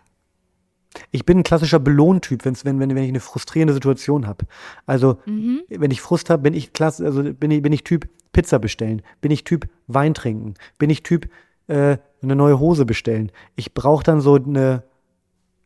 Ich 1.11 1.27
bin 1.27 1.39
ein 1.41 1.43
klassischer 1.43 1.79
Belohntyp, 1.79 2.45
wenn, 2.47 2.55
wenn, 2.65 2.79
wenn 2.79 2.97
ich 3.03 3.09
eine 3.11 3.21
frustrierende 3.21 3.75
Situation 3.75 4.27
habe. 4.27 4.47
Also, 4.87 5.19
mhm. 5.27 5.61
wenn 5.69 5.91
ich 5.91 6.01
Frust 6.01 6.31
habe, 6.31 6.43
bin 6.45 6.55
ich 6.55 6.73
klasse, 6.73 7.05
also 7.05 7.23
bin 7.35 7.51
ich, 7.51 7.61
bin 7.61 7.73
ich 7.75 7.85
Typ 7.85 8.09
Pizza 8.33 8.59
bestellen, 8.59 9.03
bin 9.21 9.31
ich 9.31 9.45
Typ 9.45 9.69
Wein 9.89 10.15
trinken, 10.15 10.55
bin 10.79 10.89
ich 10.89 11.03
Typ 11.03 11.29
äh, 11.67 11.99
eine 12.23 12.35
neue 12.37 12.59
Hose 12.61 12.87
bestellen. 12.87 13.31
Ich 13.57 13.75
brauche 13.75 14.05
dann 14.05 14.23
so 14.23 14.37
eine 14.37 14.85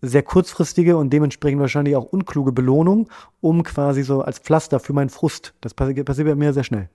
sehr 0.00 0.22
kurzfristige 0.22 0.96
und 0.96 1.10
dementsprechend 1.10 1.60
wahrscheinlich 1.60 1.96
auch 1.96 2.04
unkluge 2.04 2.52
Belohnung, 2.52 3.08
um 3.40 3.62
quasi 3.62 4.02
so 4.02 4.22
als 4.22 4.38
Pflaster 4.38 4.80
für 4.80 4.92
meinen 4.92 5.10
Frust. 5.10 5.54
Das 5.60 5.74
passiert, 5.74 6.06
bei 6.06 6.34
mir 6.34 6.52
sehr 6.52 6.64
schnell. 6.64 6.88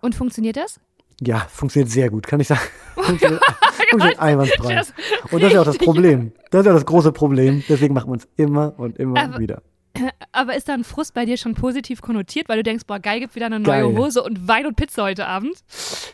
Und 0.00 0.14
funktioniert 0.14 0.56
das? 0.56 0.80
Ja, 1.20 1.46
funktioniert 1.50 1.90
sehr 1.90 2.10
gut, 2.10 2.26
kann 2.26 2.40
ich 2.40 2.48
sagen. 2.48 2.60
funktioniert, 2.94 3.42
funktioniert 3.88 4.18
einwandfrei. 4.18 4.82
Und 5.30 5.42
das 5.42 5.50
ist 5.50 5.54
ja 5.54 5.60
auch 5.60 5.64
das 5.64 5.78
Problem. 5.78 6.32
Das 6.50 6.60
ist 6.60 6.66
ja 6.66 6.72
das 6.72 6.86
große 6.86 7.12
Problem. 7.12 7.62
Deswegen 7.68 7.94
machen 7.94 8.08
wir 8.08 8.14
uns 8.14 8.28
immer 8.36 8.74
und 8.76 8.98
immer 8.98 9.20
aber, 9.20 9.38
wieder. 9.38 9.62
Aber 10.32 10.56
ist 10.56 10.68
da 10.68 10.74
ein 10.74 10.82
Frust 10.82 11.14
bei 11.14 11.24
dir 11.24 11.36
schon 11.36 11.54
positiv 11.54 12.02
konnotiert, 12.02 12.48
weil 12.48 12.56
du 12.56 12.64
denkst, 12.64 12.84
boah, 12.86 12.98
geil, 12.98 13.20
gibt 13.20 13.36
wieder 13.36 13.46
eine 13.46 13.60
neue 13.60 13.82
geil. 13.82 13.96
Hose 13.96 14.22
und 14.22 14.48
Wein 14.48 14.66
und 14.66 14.74
Pizza 14.74 15.04
heute 15.04 15.26
Abend? 15.26 15.54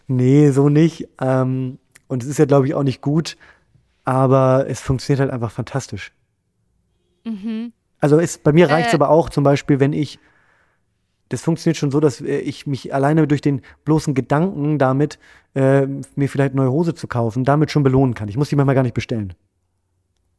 Nee, 0.07 0.51
so 0.51 0.69
nicht. 0.69 1.09
Ähm, 1.19 1.79
und 2.07 2.23
es 2.23 2.29
ist 2.29 2.39
ja, 2.39 2.45
glaube 2.45 2.67
ich, 2.67 2.75
auch 2.75 2.83
nicht 2.83 3.01
gut, 3.01 3.39
aber 4.05 4.67
es 4.69 4.81
funktioniert 4.81 5.21
halt 5.21 5.31
einfach 5.31 5.51
fantastisch. 5.51 6.13
Mhm. 7.25 7.73
Also 8.01 8.19
ist, 8.19 8.43
bei 8.43 8.53
mir 8.53 8.71
reicht 8.71 8.89
es 8.89 8.93
äh, 8.95 8.97
aber 8.97 9.11
auch 9.11 9.29
zum 9.29 9.45
Beispiel, 9.45 9.79
wenn 9.81 9.93
ich, 9.93 10.19
das 11.29 11.43
funktioniert 11.43 11.77
schon 11.77 11.91
so, 11.91 12.01
dass 12.01 12.21
äh, 12.21 12.39
ich 12.39 12.67
mich 12.67 12.95
alleine 12.95 13.27
durch 13.27 13.41
den 13.41 13.63
bloßen 13.85 14.15
Gedanken 14.15 14.79
damit, 14.79 15.19
äh, 15.55 15.87
mir 15.87 16.29
vielleicht 16.29 16.55
neue 16.55 16.71
Hose 16.71 16.95
zu 16.95 17.07
kaufen, 17.07 17.45
damit 17.45 17.71
schon 17.71 17.83
belohnen 17.83 18.15
kann. 18.15 18.29
Ich 18.29 18.37
muss 18.37 18.49
die 18.49 18.57
manchmal 18.57 18.75
gar 18.75 18.83
nicht 18.83 18.95
bestellen. 18.95 19.35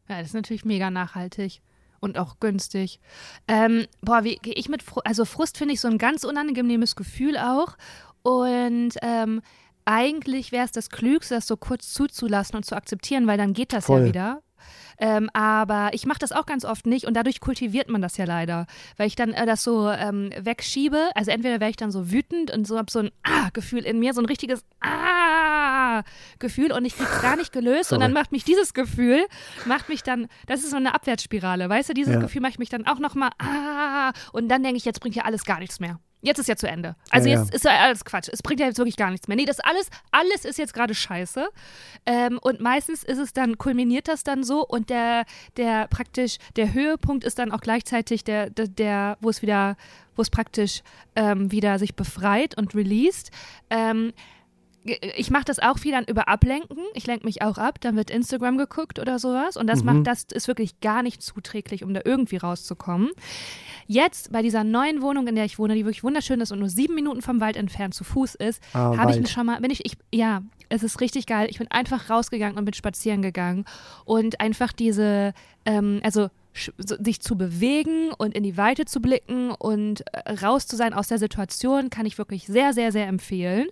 Ja, 0.10 0.18
das 0.18 0.28
ist 0.28 0.34
natürlich 0.34 0.66
mega 0.66 0.90
nachhaltig 0.90 1.62
und 2.02 2.18
auch 2.18 2.40
günstig. 2.40 3.00
Ähm, 3.48 3.86
boah, 4.02 4.24
wie 4.24 4.36
gehe 4.38 4.54
ich 4.54 4.68
mit 4.68 4.84
Frust? 4.84 5.06
Also 5.06 5.24
Frust 5.24 5.58
finde 5.58 5.74
ich 5.74 5.80
so 5.80 5.88
ein 5.88 5.98
ganz 5.98 6.24
unangenehmes 6.24 6.96
Gefühl 6.96 7.38
auch. 7.38 7.78
Und 8.24 8.96
ähm, 9.02 9.42
eigentlich 9.92 10.54
wäre 10.54 10.64
es 10.64 10.72
das 10.72 10.90
Klügste, 10.90 11.36
das 11.36 11.48
so 11.48 11.58
kurz 11.58 11.92
zuzulassen 11.92 12.56
und 12.56 12.64
zu 12.64 12.76
akzeptieren, 12.76 13.28
weil 13.28 13.38
dann 13.38 13.54
geht 13.54 13.74
das 13.74 13.86
Voll. 13.86 14.02
ja 14.02 14.06
wieder. 14.06 14.42
Ähm, 14.98 15.30
aber 15.34 15.90
ich 15.94 16.06
mache 16.06 16.20
das 16.20 16.32
auch 16.32 16.46
ganz 16.46 16.64
oft 16.64 16.86
nicht 16.86 17.08
und 17.08 17.16
dadurch 17.16 17.40
kultiviert 17.40 17.90
man 17.90 18.04
das 18.04 18.18
ja 18.18 18.26
leider, 18.26 18.68
weil 18.98 19.08
ich 19.08 19.16
dann 19.16 19.34
äh, 19.34 19.48
das 19.48 19.64
so 19.64 19.90
ähm, 19.90 20.30
wegschiebe. 20.40 21.10
Also 21.16 21.32
entweder 21.32 21.60
wäre 21.60 21.72
ich 21.72 21.76
dann 21.76 21.92
so 21.92 22.12
wütend 22.12 22.52
und 22.52 22.68
so 22.68 22.78
habe 22.78 22.92
so 22.92 23.00
ein 23.00 23.12
Ah-Gefühl 23.24 23.84
in 23.84 24.00
mir, 24.00 24.14
so 24.14 24.22
ein 24.22 24.28
richtiges 24.28 24.64
Ah-Gefühl 24.80 26.72
und 26.72 26.86
ich 26.86 26.96
kriege 26.96 27.10
es 27.12 27.22
gar 27.22 27.36
nicht 27.36 27.52
gelöst 27.52 27.90
Sorry. 27.90 27.98
und 27.98 28.02
dann 28.02 28.14
macht 28.14 28.32
mich 28.32 28.44
dieses 28.44 28.76
Gefühl, 28.76 29.26
macht 29.66 29.90
mich 29.90 30.04
dann, 30.04 30.28
das 30.46 30.60
ist 30.60 30.70
so 30.70 30.78
eine 30.78 30.94
Abwärtsspirale, 30.94 31.68
weißt 31.68 31.90
du, 31.90 31.94
dieses 31.96 32.14
ja. 32.14 32.20
Gefühl 32.20 32.42
macht 32.42 32.60
mich 32.60 32.70
dann 32.70 32.86
auch 32.86 33.00
nochmal 33.00 33.32
Ah 33.40 34.12
und 34.32 34.50
dann 34.50 34.62
denke 34.62 34.78
ich, 34.78 34.86
jetzt 34.86 35.02
bringt 35.02 35.16
ja 35.16 35.24
alles 35.24 35.44
gar 35.44 35.60
nichts 35.60 35.80
mehr. 35.80 36.00
Jetzt 36.22 36.38
ist 36.38 36.48
ja 36.48 36.56
zu 36.56 36.68
Ende. 36.68 36.96
Also 37.10 37.28
ja, 37.28 37.40
jetzt 37.40 37.50
ja. 37.50 37.56
ist 37.56 37.66
ja 37.66 37.72
alles 37.80 38.06
Quatsch. 38.06 38.30
Es 38.32 38.44
bringt 38.44 38.60
ja 38.60 38.68
jetzt 38.68 38.78
wirklich 38.78 38.96
gar 38.96 39.10
nichts 39.10 39.28
mehr. 39.28 39.36
Nee, 39.36 39.46
das 39.46 39.60
alles, 39.60 39.90
alles 40.12 40.46
ist 40.46 40.58
jetzt 40.60 40.74
gerade 40.74 40.94
scheiße. 40.94 41.48
Ähm, 42.06 42.40
und 42.42 42.60
meistens 42.60 43.04
ist 43.04 43.18
es 43.18 43.34
dann, 43.34 43.58
kulminiert 43.58 44.08
das 44.08 44.24
dann 44.24 44.44
so 44.44 44.66
und 44.66 44.90
der, 44.90 45.26
der 45.58 45.88
praktisch, 45.88 46.38
der 46.56 46.74
Höhepunkt 46.74 47.24
ist 47.24 47.40
dann 47.40 47.52
auch 47.52 47.62
gleichzeitig 47.62 48.24
der, 48.24 48.50
der, 48.50 48.68
der 48.68 49.18
wo 49.22 49.30
es 49.30 49.42
wieder, 49.42 49.78
wo 50.16 50.22
es 50.22 50.30
praktisch 50.30 50.84
ähm, 51.16 51.52
wieder 51.52 51.80
sich 51.80 51.96
befreit 51.96 52.56
und 52.56 52.76
released. 52.76 53.32
Ähm, 53.70 54.14
ich 54.84 55.30
mache 55.30 55.46
das 55.46 55.60
auch 55.60 55.78
viel 55.78 55.92
dann 55.92 56.06
über 56.06 56.28
Ablenken. 56.28 56.80
Ich 56.94 57.06
lenke 57.06 57.26
mich 57.26 57.42
auch 57.42 57.58
ab, 57.58 57.80
dann 57.82 57.96
wird 57.96 58.10
Instagram 58.10 58.58
geguckt 58.58 59.00
oder 59.00 59.20
sowas. 59.20 59.56
Und 59.58 59.68
das 59.68 59.84
mhm. 59.84 59.86
macht, 59.86 60.08
das 60.08 60.24
ist 60.32 60.48
wirklich 60.48 60.80
gar 60.80 61.04
nicht 61.04 61.22
zuträglich, 61.22 61.84
um 61.84 61.94
da 61.94 62.02
irgendwie 62.04 62.38
rauszukommen. 62.38 63.10
Jetzt 63.88 64.32
bei 64.32 64.42
dieser 64.42 64.64
neuen 64.64 65.02
Wohnung, 65.02 65.28
in 65.28 65.36
der 65.36 65.46
ich 65.46 65.60
wohne, 65.60 65.76
die 65.76 65.86
wirklich 65.86 66.04
wunderschön 66.04 66.42
ist 66.42 66.52
und 66.52 66.60
nur 66.60 66.70
sieben 66.70 66.96
Minuten 66.96 67.22
vom 67.22 67.40
Wald 67.42 67.58
entfernt 67.58 67.94
zu 67.94 68.04
Fuß 68.04 68.36
ist, 68.36 68.62
ah, 68.74 68.98
habe 68.98 69.12
ich 69.12 69.20
mich 69.20 69.32
schon 69.32 69.46
mal, 69.46 69.60
bin 69.60 69.72
ich, 69.72 69.86
ich, 69.86 69.98
ja, 70.12 70.42
es 70.70 70.84
ist 70.84 71.02
richtig 71.02 71.26
geil. 71.26 71.48
Ich 71.50 71.60
bin 71.60 71.70
einfach 71.70 72.10
rausgegangen 72.10 72.58
und 72.58 72.66
bin 72.66 72.74
spazieren 72.74 73.22
gegangen 73.22 73.66
und 74.06 74.40
einfach 74.40 74.72
diese, 74.72 75.34
ähm, 75.66 76.00
also 76.04 76.30
sich 76.54 77.22
zu 77.22 77.38
bewegen 77.38 78.12
und 78.18 78.36
in 78.36 78.44
die 78.44 78.58
Weite 78.58 78.86
zu 78.86 79.00
blicken 79.02 79.52
und 79.52 80.04
äh, 80.14 80.34
raus 80.34 80.68
zu 80.68 80.76
sein 80.76 80.94
aus 80.94 81.08
der 81.08 81.18
Situation, 81.18 81.90
kann 81.90 82.06
ich 82.06 82.18
wirklich 82.18 82.46
sehr, 82.48 82.74
sehr, 82.74 82.92
sehr 82.92 83.08
empfehlen. 83.08 83.68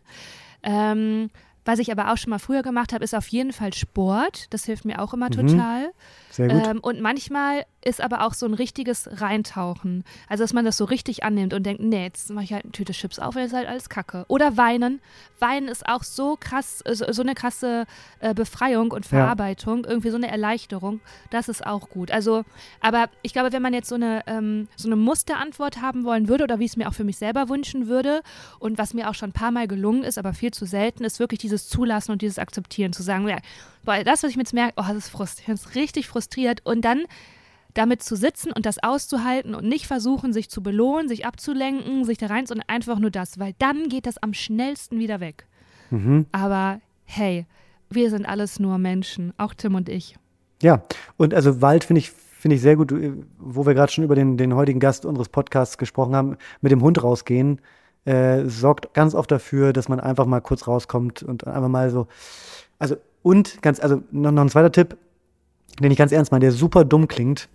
Ähm, 0.64 1.30
was 1.66 1.80
ich 1.80 1.92
aber 1.92 2.12
auch 2.12 2.18
schon 2.18 2.32
mal 2.32 2.40
früher 2.40 2.64
gemacht 2.64 2.94
habe, 2.94 3.04
ist 3.04 3.14
auf 3.14 3.28
jeden 3.28 3.54
Fall 3.54 3.74
Sport. 3.74 4.48
Das 4.54 4.66
hilft 4.66 4.86
mir 4.86 5.02
auch 5.02 5.14
immer 5.14 5.28
mhm. 5.28 5.92
Sehr 6.32 6.48
gut. 6.48 6.68
Ähm, 6.68 6.80
und 6.80 7.02
manchmal 7.02 7.66
ist 7.84 8.02
aber 8.02 8.26
auch 8.26 8.34
so 8.34 8.46
ein 8.46 8.54
richtiges 8.54 9.10
Reintauchen. 9.22 10.04
Also, 10.28 10.44
dass 10.44 10.54
man 10.54 10.66
das 10.66 10.78
so 10.78 10.86
richtig 10.86 11.24
annimmt 11.24 11.54
und 11.54 11.64
denkt, 11.66 11.82
nee, 11.82 12.04
jetzt 12.04 12.30
mache 12.30 12.44
ich 12.44 12.54
halt 12.54 12.66
eine 12.66 12.72
Tüte 12.72 12.94
Chips 12.94 13.20
auf, 13.20 13.36
weil 13.36 13.46
ist 13.46 13.54
halt 13.54 13.68
alles 13.68 13.90
Kacke. 13.90 14.26
Oder 14.28 14.58
weinen. 14.58 15.02
Weinen 15.40 15.68
ist 15.68 15.88
auch 15.88 16.04
so 16.04 16.38
krass, 16.40 16.84
so, 16.92 17.12
so 17.12 17.22
eine 17.22 17.36
krasse 17.36 17.86
äh, 18.20 18.34
Befreiung 18.34 18.92
und 18.92 19.06
Verarbeitung, 19.06 19.84
ja. 19.84 19.90
irgendwie 19.90 20.10
so 20.10 20.18
eine 20.18 20.30
Erleichterung. 20.30 21.00
Das 21.30 21.48
ist 21.48 21.66
auch 21.66 21.90
gut. 21.90 22.12
Also, 22.12 22.44
aber 22.82 23.10
ich 23.22 23.34
glaube, 23.34 23.54
wenn 23.54 23.62
man 23.62 23.74
jetzt 23.74 23.90
so 23.90 23.96
eine, 23.96 24.24
ähm, 24.28 24.68
so 24.76 24.90
eine 24.90 24.98
Musterantwort 24.98 25.82
haben 25.82 26.04
wollen 26.04 26.28
würde 26.28 26.44
oder 26.44 26.60
wie 26.60 26.66
ich 26.66 26.72
es 26.72 26.78
mir 26.78 26.90
auch 26.90 26.94
für 26.94 27.06
mich 27.06 27.18
selber 27.18 27.48
wünschen 27.50 27.88
würde 27.88 28.22
und 28.60 28.78
was 28.78 28.94
mir 28.94 29.10
auch 29.10 29.14
schon 29.14 29.30
ein 29.30 29.34
paar 29.34 29.52
Mal 29.52 29.68
gelungen 29.68 30.04
ist, 30.04 30.18
aber 30.18 30.34
viel 30.34 30.52
zu 30.52 30.66
selten, 30.66 31.06
ist 31.06 31.20
wirklich 31.20 31.40
dieses 31.40 31.70
Zulassen 31.70 32.12
und 32.12 32.22
dieses 32.22 32.40
Akzeptieren, 32.40 32.92
zu 32.92 33.04
sagen, 33.04 33.28
ja, 33.28 33.38
boah, 33.86 34.04
das, 34.04 34.24
was 34.24 34.32
ich 34.32 34.38
mir 34.38 34.44
jetzt 34.44 34.54
merke, 34.54 34.74
oh, 34.78 34.84
das 34.88 34.98
ist 34.98 35.10
frustriert, 35.10 35.50
das 35.50 35.66
ist 35.66 35.76
richtig 35.76 36.08
frustriert 36.08 36.62
und 36.66 36.84
dann 36.84 37.04
damit 37.74 38.02
zu 38.02 38.16
sitzen 38.16 38.52
und 38.52 38.66
das 38.66 38.82
auszuhalten 38.82 39.54
und 39.54 39.68
nicht 39.68 39.88
versuchen, 39.88 40.34
sich 40.34 40.50
zu 40.50 40.62
belohnen, 40.62 41.08
sich 41.08 41.26
abzulenken, 41.26 42.04
sich 42.04 42.18
da 42.18 42.28
rein, 42.28 42.46
sondern 42.46 42.68
einfach 42.68 43.00
nur 43.00 43.12
das, 43.12 43.40
weil 43.40 43.54
dann 43.60 43.90
geht 43.90 44.06
das 44.06 44.18
am 44.18 44.34
schnellsten 44.34 45.00
wieder 45.00 45.20
weg. 45.20 45.46
Mhm. 45.92 46.26
Aber 46.32 46.82
hey, 47.06 47.46
wir 47.90 48.10
sind 48.10 48.26
alles 48.26 48.60
nur 48.60 48.78
Menschen, 48.78 49.34
auch 49.38 49.54
Tim 49.54 49.76
und 49.76 49.90
ich. 49.90 50.16
Ja, 50.62 50.84
und 51.18 51.34
also 51.34 51.62
Wald 51.62 51.84
finde 51.84 52.00
ich, 52.00 52.12
finde 52.12 52.56
ich 52.56 52.62
sehr 52.62 52.76
gut, 52.76 52.94
wo 53.38 53.66
wir 53.66 53.74
gerade 53.74 53.92
schon 53.92 54.04
über 54.04 54.16
den, 54.16 54.38
den 54.38 54.56
heutigen 54.56 54.80
Gast 54.80 55.06
unseres 55.06 55.30
Podcasts 55.30 55.78
gesprochen 55.78 56.16
haben, 56.16 56.38
mit 56.62 56.72
dem 56.72 56.82
Hund 56.82 57.02
rausgehen, 57.02 57.62
äh, 58.06 58.46
sorgt 58.46 58.94
ganz 58.94 59.14
oft 59.16 59.32
dafür, 59.32 59.74
dass 59.74 59.90
man 59.90 60.00
einfach 60.00 60.26
mal 60.26 60.42
kurz 60.42 60.68
rauskommt 60.68 61.24
und 61.24 61.48
einfach 61.48 61.70
mal 61.70 61.90
so, 61.90 62.08
also 62.78 62.96
und 63.22 63.62
ganz, 63.62 63.80
also 63.80 64.02
noch, 64.12 64.32
noch 64.32 64.42
ein 64.42 64.50
zweiter 64.50 64.72
Tipp, 64.72 64.98
den 65.80 65.92
ich 65.92 65.98
ganz 65.98 66.12
ernst 66.12 66.32
meine, 66.32 66.44
der 66.44 66.52
super 66.52 66.86
dumm 66.86 67.08
klingt, 67.08 67.50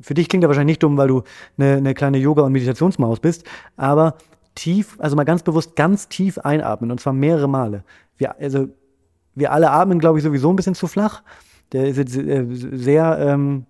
für 0.00 0.14
dich 0.14 0.28
klingt 0.28 0.44
er 0.44 0.48
wahrscheinlich 0.48 0.74
nicht 0.74 0.82
dumm, 0.82 0.96
weil 0.96 1.08
du 1.08 1.22
eine, 1.58 1.76
eine 1.76 1.94
kleine 1.94 2.18
Yoga- 2.18 2.42
und 2.42 2.52
Meditationsmaus 2.52 3.20
bist, 3.20 3.44
aber 3.76 4.16
tief, 4.54 4.96
also 4.98 5.16
mal 5.16 5.24
ganz 5.24 5.42
bewusst 5.42 5.76
ganz 5.76 6.08
tief 6.08 6.38
einatmen 6.38 6.90
und 6.90 7.00
zwar 7.00 7.12
mehrere 7.12 7.48
Male. 7.48 7.84
Wir, 8.16 8.38
also, 8.38 8.68
wir 9.34 9.52
alle 9.52 9.70
atmen, 9.70 9.98
glaube 9.98 10.18
ich, 10.18 10.24
sowieso 10.24 10.50
ein 10.50 10.56
bisschen 10.56 10.74
zu 10.74 10.86
flach. 10.86 11.22
Der 11.72 11.86
ist 11.86 11.98
jetzt 11.98 12.16
äh, 12.16 12.46
sehr 12.50 13.18
ähm, 13.20 13.66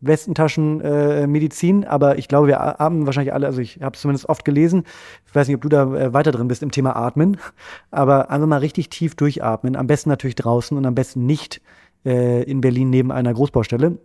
Westentaschenmedizin, 0.00 1.82
äh, 1.82 1.86
aber 1.86 2.18
ich 2.18 2.28
glaube, 2.28 2.48
wir 2.48 2.80
atmen 2.80 3.06
wahrscheinlich 3.06 3.34
alle, 3.34 3.46
also 3.46 3.60
ich 3.60 3.80
habe 3.82 3.94
es 3.94 4.00
zumindest 4.00 4.28
oft 4.28 4.44
gelesen. 4.44 4.84
Ich 5.26 5.34
weiß 5.34 5.46
nicht, 5.46 5.56
ob 5.56 5.62
du 5.62 5.68
da 5.68 5.94
äh, 5.94 6.12
weiter 6.12 6.32
drin 6.32 6.48
bist 6.48 6.62
im 6.62 6.70
Thema 6.70 6.96
Atmen, 6.96 7.36
aber 7.90 8.30
einfach 8.30 8.46
mal 8.46 8.58
richtig 8.58 8.88
tief 8.88 9.14
durchatmen. 9.14 9.76
Am 9.76 9.86
besten 9.86 10.08
natürlich 10.08 10.36
draußen 10.36 10.76
und 10.76 10.86
am 10.86 10.94
besten 10.94 11.26
nicht 11.26 11.60
äh, 12.04 12.42
in 12.44 12.60
Berlin 12.60 12.90
neben 12.90 13.12
einer 13.12 13.34
Großbaustelle 13.34 13.98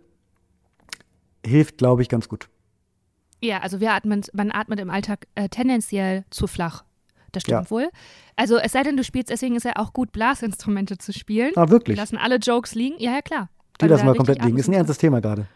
hilft, 1.44 1.78
glaube 1.78 2.02
ich, 2.02 2.08
ganz 2.08 2.28
gut. 2.28 2.48
Ja, 3.40 3.60
also 3.60 3.80
wir 3.80 3.92
atmen, 3.92 4.22
man 4.32 4.50
atmet 4.50 4.80
im 4.80 4.90
Alltag 4.90 5.26
äh, 5.34 5.48
tendenziell 5.48 6.24
zu 6.30 6.46
flach. 6.46 6.84
Das 7.32 7.42
stimmt 7.42 7.64
ja. 7.64 7.70
wohl. 7.70 7.88
Also 8.34 8.56
es 8.56 8.72
sei 8.72 8.82
denn, 8.82 8.96
du 8.96 9.04
spielst, 9.04 9.30
deswegen 9.30 9.56
ist 9.56 9.64
ja 9.64 9.72
auch 9.76 9.92
gut, 9.92 10.12
Blasinstrumente 10.12 10.98
zu 10.98 11.12
spielen. 11.12 11.52
Ah, 11.54 11.68
wirklich? 11.68 11.94
Die 11.94 12.00
lassen 12.00 12.16
alle 12.16 12.36
Jokes 12.36 12.74
liegen. 12.74 12.96
Ja, 12.98 13.12
ja, 13.12 13.22
klar. 13.22 13.50
Die 13.80 13.86
lassen 13.86 14.06
wir 14.06 14.14
komplett 14.14 14.42
liegen. 14.42 14.58
Ist 14.58 14.68
ein 14.68 14.72
ernstes 14.72 14.98
Thema 14.98 15.20
gerade. 15.20 15.46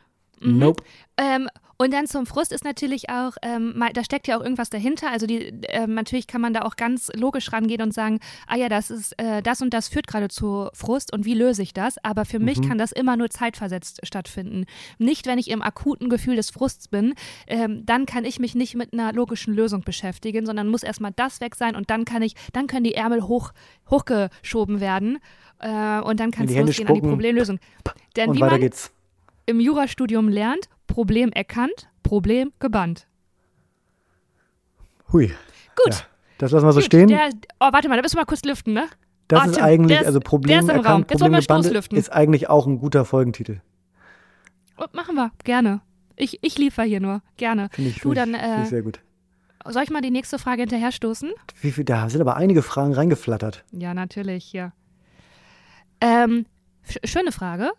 Mhm. 0.41 0.59
Nope. 0.59 0.85
Ähm, 1.17 1.49
und 1.81 1.95
dann 1.95 2.07
zum 2.07 2.27
Frust 2.27 2.53
ist 2.53 2.63
natürlich 2.63 3.09
auch, 3.09 3.39
ähm, 3.41 3.83
da 3.95 4.05
steckt 4.05 4.29
ja 4.29 4.37
auch 4.37 4.43
irgendwas 4.43 4.69
dahinter. 4.69 5.11
Also 5.11 5.27
die, 5.27 5.47
äh, 5.65 5.87
natürlich 5.87 6.27
kann 6.27 6.43
man 6.43 6.53
da 6.53 6.61
auch 6.61 6.77
ganz 6.77 7.11
logisch 7.15 7.55
rangehen 7.55 7.81
und 7.81 7.95
sagen, 7.95 8.21
ah 8.47 8.57
ja, 8.57 8.69
das 8.69 8.91
ist, 8.91 9.19
äh, 9.19 9.41
das 9.41 9.63
und 9.63 9.73
das 9.73 9.89
führt 9.89 10.07
gerade 10.07 10.29
zu 10.29 10.69
Frust 10.75 11.11
und 11.11 11.25
wie 11.25 11.33
löse 11.33 11.63
ich 11.63 11.73
das? 11.73 11.97
Aber 12.05 12.27
für 12.27 12.39
mhm. 12.39 12.45
mich 12.45 12.61
kann 12.61 12.77
das 12.77 12.93
immer 12.93 13.17
nur 13.17 13.31
zeitversetzt 13.31 14.01
stattfinden. 14.07 14.67
Nicht, 14.99 15.25
wenn 15.27 15.39
ich 15.39 15.49
im 15.49 15.63
akuten 15.63 16.11
Gefühl 16.11 16.37
des 16.37 16.51
Frusts 16.51 16.89
bin, 16.89 17.15
ähm, 17.47 17.87
dann 17.87 18.05
kann 18.05 18.27
ich 18.27 18.39
mich 18.39 18.55
nicht 18.55 18.75
mit 18.75 18.93
einer 18.93 19.15
logischen 19.15 19.55
Lösung 19.55 19.81
beschäftigen, 19.81 20.45
sondern 20.45 20.69
muss 20.69 20.83
erstmal 20.83 21.13
das 21.17 21.41
weg 21.41 21.55
sein 21.55 21.77
und 21.77 21.89
dann 21.89 22.05
kann 22.05 22.21
ich, 22.21 22.35
dann 22.53 22.67
können 22.67 22.85
die 22.85 22.95
Ärmel 22.95 23.23
hoch, 23.23 23.53
hochgeschoben 23.89 24.81
werden 24.81 25.19
äh, 25.61 26.01
und 26.01 26.21
dann 26.21 26.31
kann 26.31 26.45
es 26.45 26.55
losgehen 26.55 26.75
spucken. 26.75 26.89
an 26.89 26.95
die 26.95 27.09
Problemlösung. 27.09 27.59
Denn 28.17 28.29
und 28.29 28.37
wie 28.37 28.41
weiter 28.43 28.53
man, 28.53 28.61
geht's 28.61 28.93
im 29.47 29.61
Jurastudium 29.61 30.29
lernt, 30.29 30.69
Problem 30.87 31.31
erkannt, 31.33 31.89
Problem 32.03 32.53
gebannt. 32.59 33.07
Hui. 35.13 35.29
Gut. 35.77 35.95
Ja, 35.95 36.01
das 36.39 36.53
lassen 36.53 36.67
wir 36.67 36.73
so 36.73 36.81
Gut, 36.81 36.87
stehen. 36.87 37.09
Der, 37.09 37.31
oh, 37.61 37.69
warte 37.73 37.89
mal, 37.89 37.97
da 37.97 38.03
müssen 38.03 38.15
wir 38.17 38.23
mal 38.23 38.27
kurz 38.27 38.43
lüften, 38.45 38.73
ne? 38.73 38.89
Das 39.29 39.43
oh, 39.43 39.51
ist 39.51 39.55
Tim, 39.57 39.65
eigentlich, 39.65 40.01
ist, 40.01 40.07
also 40.07 40.21
Problem 40.21 40.69
erkannt, 40.69 41.07
Problem 41.07 41.33
gebannt 41.33 41.67
ist 41.93 42.13
eigentlich 42.13 42.49
auch 42.49 42.67
ein 42.67 42.79
guter 42.79 43.05
Folgentitel. 43.05 43.61
Oh, 44.77 44.87
machen 44.93 45.15
wir, 45.15 45.31
gerne. 45.45 45.83
Ich, 46.17 46.39
ich 46.43 46.59
liefere 46.59 46.87
hier 46.87 47.01
nur, 47.01 47.23
gerne. 47.37 47.69
Finde 47.73 47.91
ich, 47.91 48.01
Du, 48.01 48.13
dann, 48.13 48.35
ich, 48.35 48.41
find 48.41 48.59
ich 48.59 48.67
äh, 48.67 48.67
sehr 48.67 48.83
gut. 48.83 49.01
Soll 49.67 49.83
ich 49.83 49.91
mal 49.91 50.01
die 50.01 50.11
nächste 50.11 50.39
Frage 50.39 50.63
hinterher 50.63 50.91
stoßen? 50.91 51.33
Wie 51.61 51.71
viel, 51.71 51.85
da 51.85 52.09
sind 52.09 52.21
aber 52.21 52.37
einige 52.37 52.63
Fragen 52.63 52.95
reingeflattert. 52.95 53.65
Ja, 53.73 53.95
natürlich, 53.95 54.53
ja. 54.53 54.73
Ähm, 56.01 56.47
sch 56.83 56.99
schöne 57.05 57.31
Frage. 57.31 57.71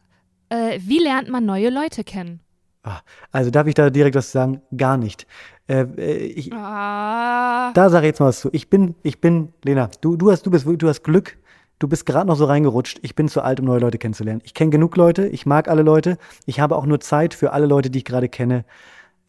Äh, 0.51 0.79
wie 0.85 0.99
lernt 0.99 1.29
man 1.29 1.45
neue 1.45 1.69
Leute 1.69 2.03
kennen? 2.03 2.41
Ah, 2.83 2.99
Also 3.31 3.51
darf 3.51 3.67
ich 3.67 3.73
da 3.75 3.89
direkt 3.89 4.15
was 4.15 4.31
sagen? 4.31 4.61
Gar 4.75 4.97
nicht. 4.97 5.25
Äh, 5.67 5.85
äh, 5.97 6.17
ich, 6.17 6.51
Ah, 6.53 7.71
Da 7.73 7.89
sage 7.89 8.05
ich 8.07 8.11
jetzt 8.11 8.19
mal 8.19 8.27
was 8.27 8.41
zu. 8.41 8.49
Ich 8.51 8.69
bin, 8.69 8.95
ich 9.03 9.21
bin, 9.21 9.53
Lena, 9.63 9.89
du, 10.01 10.17
du 10.17 10.31
hast, 10.31 10.45
du 10.45 10.51
bist, 10.51 10.65
du 10.67 10.87
hast 10.87 11.03
Glück. 11.03 11.37
Du 11.79 11.87
bist 11.87 12.05
gerade 12.05 12.27
noch 12.27 12.35
so 12.35 12.45
reingerutscht. 12.45 12.99
Ich 13.01 13.15
bin 13.15 13.27
zu 13.27 13.41
alt, 13.41 13.59
um 13.59 13.65
neue 13.65 13.79
Leute 13.79 13.97
kennenzulernen. 13.97 14.41
Ich 14.43 14.53
kenne 14.53 14.69
genug 14.69 14.97
Leute. 14.97 15.27
Ich 15.27 15.45
mag 15.47 15.67
alle 15.67 15.81
Leute. 15.81 16.17
Ich 16.45 16.59
habe 16.59 16.75
auch 16.75 16.85
nur 16.85 16.99
Zeit 16.99 17.33
für 17.33 17.53
alle 17.53 17.65
Leute, 17.65 17.89
die 17.89 17.99
ich 17.99 18.05
gerade 18.05 18.29
kenne. 18.29 18.65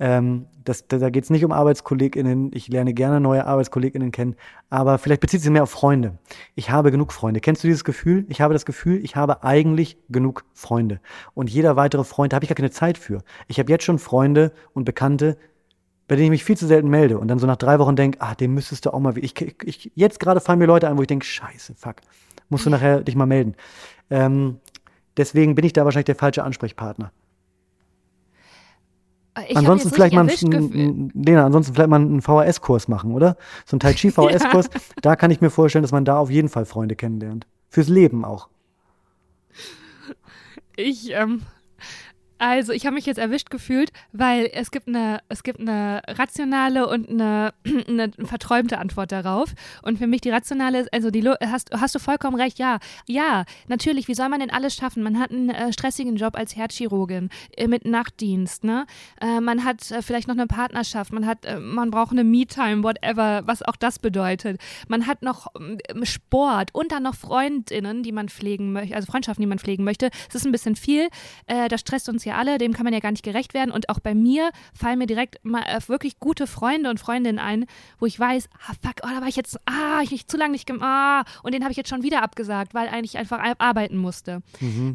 Ähm, 0.02 0.46
das, 0.64 0.88
da 0.88 1.10
geht 1.10 1.22
es 1.22 1.30
nicht 1.30 1.44
um 1.44 1.52
ArbeitskollegInnen. 1.52 2.50
Ich 2.54 2.66
lerne 2.66 2.92
gerne 2.92 3.20
neue 3.20 3.46
ArbeitskollegInnen 3.46 4.10
kennen. 4.10 4.34
Aber 4.68 4.98
vielleicht 4.98 5.20
bezieht 5.20 5.42
sich 5.42 5.50
mehr 5.50 5.62
auf 5.62 5.70
Freunde. 5.70 6.18
Ich 6.56 6.70
habe 6.70 6.90
genug 6.90 7.12
Freunde. 7.12 7.40
Kennst 7.40 7.62
du 7.62 7.68
dieses 7.68 7.84
Gefühl? 7.84 8.26
Ich 8.28 8.40
habe 8.40 8.52
das 8.52 8.66
Gefühl, 8.66 9.02
ich 9.04 9.14
habe 9.14 9.44
eigentlich 9.44 9.96
genug 10.08 10.44
Freunde. 10.54 11.00
Und 11.34 11.50
jeder 11.50 11.76
weitere 11.76 12.02
Freund, 12.02 12.34
habe 12.34 12.44
ich 12.44 12.48
gar 12.48 12.56
keine 12.56 12.72
Zeit 12.72 12.98
für. 12.98 13.22
Ich 13.46 13.60
habe 13.60 13.70
jetzt 13.70 13.84
schon 13.84 14.00
Freunde 14.00 14.52
und 14.72 14.84
Bekannte, 14.84 15.36
bei 16.08 16.16
denen 16.16 16.26
ich 16.26 16.30
mich 16.30 16.44
viel 16.44 16.56
zu 16.56 16.66
selten 16.66 16.88
melde 16.88 17.18
und 17.18 17.28
dann 17.28 17.38
so 17.38 17.46
nach 17.46 17.56
drei 17.56 17.78
Wochen 17.78 17.94
denke, 17.94 18.20
ah, 18.20 18.34
dem 18.34 18.54
müsstest 18.54 18.86
du 18.86 18.92
auch 18.92 18.98
mal. 18.98 19.16
Ich, 19.18 19.40
ich, 19.62 19.92
jetzt 19.94 20.18
gerade 20.18 20.40
fallen 20.40 20.58
mir 20.58 20.66
Leute 20.66 20.88
ein, 20.88 20.98
wo 20.98 21.02
ich 21.02 21.08
denke, 21.08 21.24
scheiße, 21.24 21.76
fuck, 21.76 21.96
musst 22.48 22.66
du 22.66 22.70
nachher 22.70 23.02
dich 23.02 23.14
mal 23.14 23.26
melden. 23.26 23.54
Ähm, 24.10 24.58
deswegen 25.16 25.54
bin 25.54 25.64
ich 25.64 25.72
da 25.72 25.84
wahrscheinlich 25.84 26.06
der 26.06 26.16
falsche 26.16 26.42
Ansprechpartner. 26.42 27.12
Ich 29.40 29.50
hab 29.50 29.58
ansonsten 29.58 29.90
vielleicht 29.90 30.14
mal 30.14 30.28
einen, 30.28 30.54
einen- 30.54 31.12
Lena, 31.14 31.46
ansonsten 31.46 31.74
vielleicht 31.74 31.88
mal 31.90 32.00
einen 32.00 32.20
VHS-Kurs 32.20 32.88
machen, 32.88 33.12
oder? 33.12 33.36
So 33.64 33.76
ein 33.76 33.80
Tai 33.80 33.92
Chi 33.94 34.10
VHS-Kurs, 34.12 34.68
da 35.00 35.16
kann 35.16 35.30
ich 35.30 35.40
mir 35.40 35.50
vorstellen, 35.50 35.82
dass 35.82 35.92
man 35.92 36.04
da 36.04 36.18
auf 36.18 36.30
jeden 36.30 36.48
Fall 36.48 36.66
Freunde 36.66 36.96
kennenlernt. 36.96 37.46
Fürs 37.68 37.88
Leben 37.88 38.24
auch. 38.24 38.48
Ich, 40.76 41.12
ähm, 41.12 41.42
also 42.42 42.72
ich 42.72 42.86
habe 42.86 42.94
mich 42.94 43.06
jetzt 43.06 43.18
erwischt 43.18 43.50
gefühlt, 43.50 43.92
weil 44.10 44.50
es 44.52 44.72
gibt 44.72 44.88
eine, 44.88 45.20
es 45.28 45.44
gibt 45.44 45.60
eine 45.60 46.02
rationale 46.08 46.88
und 46.88 47.08
eine, 47.08 47.54
eine 47.88 48.10
verträumte 48.24 48.78
Antwort 48.78 49.12
darauf. 49.12 49.54
Und 49.82 49.98
für 49.98 50.08
mich 50.08 50.22
die 50.22 50.30
rationale 50.30 50.80
ist, 50.80 50.92
also 50.92 51.12
die 51.12 51.22
hast, 51.28 51.70
hast 51.72 51.94
du 51.94 52.00
vollkommen 52.00 52.36
recht, 52.36 52.58
ja. 52.58 52.80
Ja, 53.06 53.44
natürlich, 53.68 54.08
wie 54.08 54.14
soll 54.14 54.28
man 54.28 54.40
denn 54.40 54.50
alles 54.50 54.74
schaffen? 54.74 55.04
Man 55.04 55.20
hat 55.20 55.30
einen 55.30 55.50
äh, 55.50 55.72
stressigen 55.72 56.16
Job 56.16 56.36
als 56.36 56.56
Herzchirurgin 56.56 57.30
äh, 57.56 57.68
mit 57.68 57.84
Nachtdienst, 57.84 58.64
ne? 58.64 58.86
Äh, 59.20 59.40
man 59.40 59.64
hat 59.64 59.92
äh, 59.92 60.02
vielleicht 60.02 60.26
noch 60.26 60.34
eine 60.34 60.48
Partnerschaft, 60.48 61.12
man 61.12 61.26
hat, 61.26 61.44
äh, 61.44 61.60
man 61.60 61.92
braucht 61.92 62.10
eine 62.10 62.24
Me-Time, 62.24 62.82
whatever, 62.82 63.42
was 63.46 63.62
auch 63.62 63.76
das 63.76 64.00
bedeutet. 64.00 64.60
Man 64.88 65.06
hat 65.06 65.22
noch 65.22 65.46
ähm, 65.56 66.04
Sport 66.04 66.70
und 66.74 66.90
dann 66.90 67.04
noch 67.04 67.14
Freundinnen, 67.14 68.02
die 68.02 68.10
man 68.10 68.28
pflegen 68.28 68.72
möchte, 68.72 68.96
also 68.96 69.06
Freundschaften, 69.08 69.42
die 69.42 69.48
man 69.48 69.60
pflegen 69.60 69.84
möchte. 69.84 70.10
Es 70.28 70.34
ist 70.34 70.44
ein 70.44 70.50
bisschen 70.50 70.74
viel. 70.74 71.08
Äh, 71.46 71.68
das 71.68 71.82
stresst 71.82 72.08
uns 72.08 72.24
ja 72.24 72.31
alle, 72.34 72.58
dem 72.58 72.72
kann 72.72 72.84
man 72.84 72.92
ja 72.92 73.00
gar 73.00 73.10
nicht 73.10 73.24
gerecht 73.24 73.54
werden. 73.54 73.70
Und 73.70 73.88
auch 73.88 74.00
bei 74.00 74.14
mir 74.14 74.50
fallen 74.74 74.98
mir 74.98 75.06
direkt 75.06 75.44
mal 75.44 75.62
äh, 75.62 75.80
wirklich 75.88 76.18
gute 76.18 76.46
Freunde 76.46 76.90
und 76.90 77.00
Freundinnen 77.00 77.38
ein, 77.38 77.66
wo 77.98 78.06
ich 78.06 78.18
weiß, 78.18 78.48
ah 78.66 78.72
fuck, 78.82 78.96
oh, 79.02 79.08
da 79.08 79.20
war 79.20 79.28
ich 79.28 79.36
jetzt, 79.36 79.58
ah, 79.66 80.00
ich 80.02 80.10
mich 80.10 80.26
zu 80.26 80.36
lange 80.36 80.52
nicht 80.52 80.66
gemacht, 80.66 80.82
ah, 80.84 81.24
und 81.42 81.54
den 81.54 81.62
habe 81.62 81.70
ich 81.72 81.76
jetzt 81.76 81.90
schon 81.90 82.02
wieder 82.02 82.22
abgesagt, 82.22 82.74
weil 82.74 82.88
eigentlich 82.88 83.18
einfach 83.18 83.38
ar- 83.38 83.54
arbeiten 83.58 83.96
musste. 83.96 84.42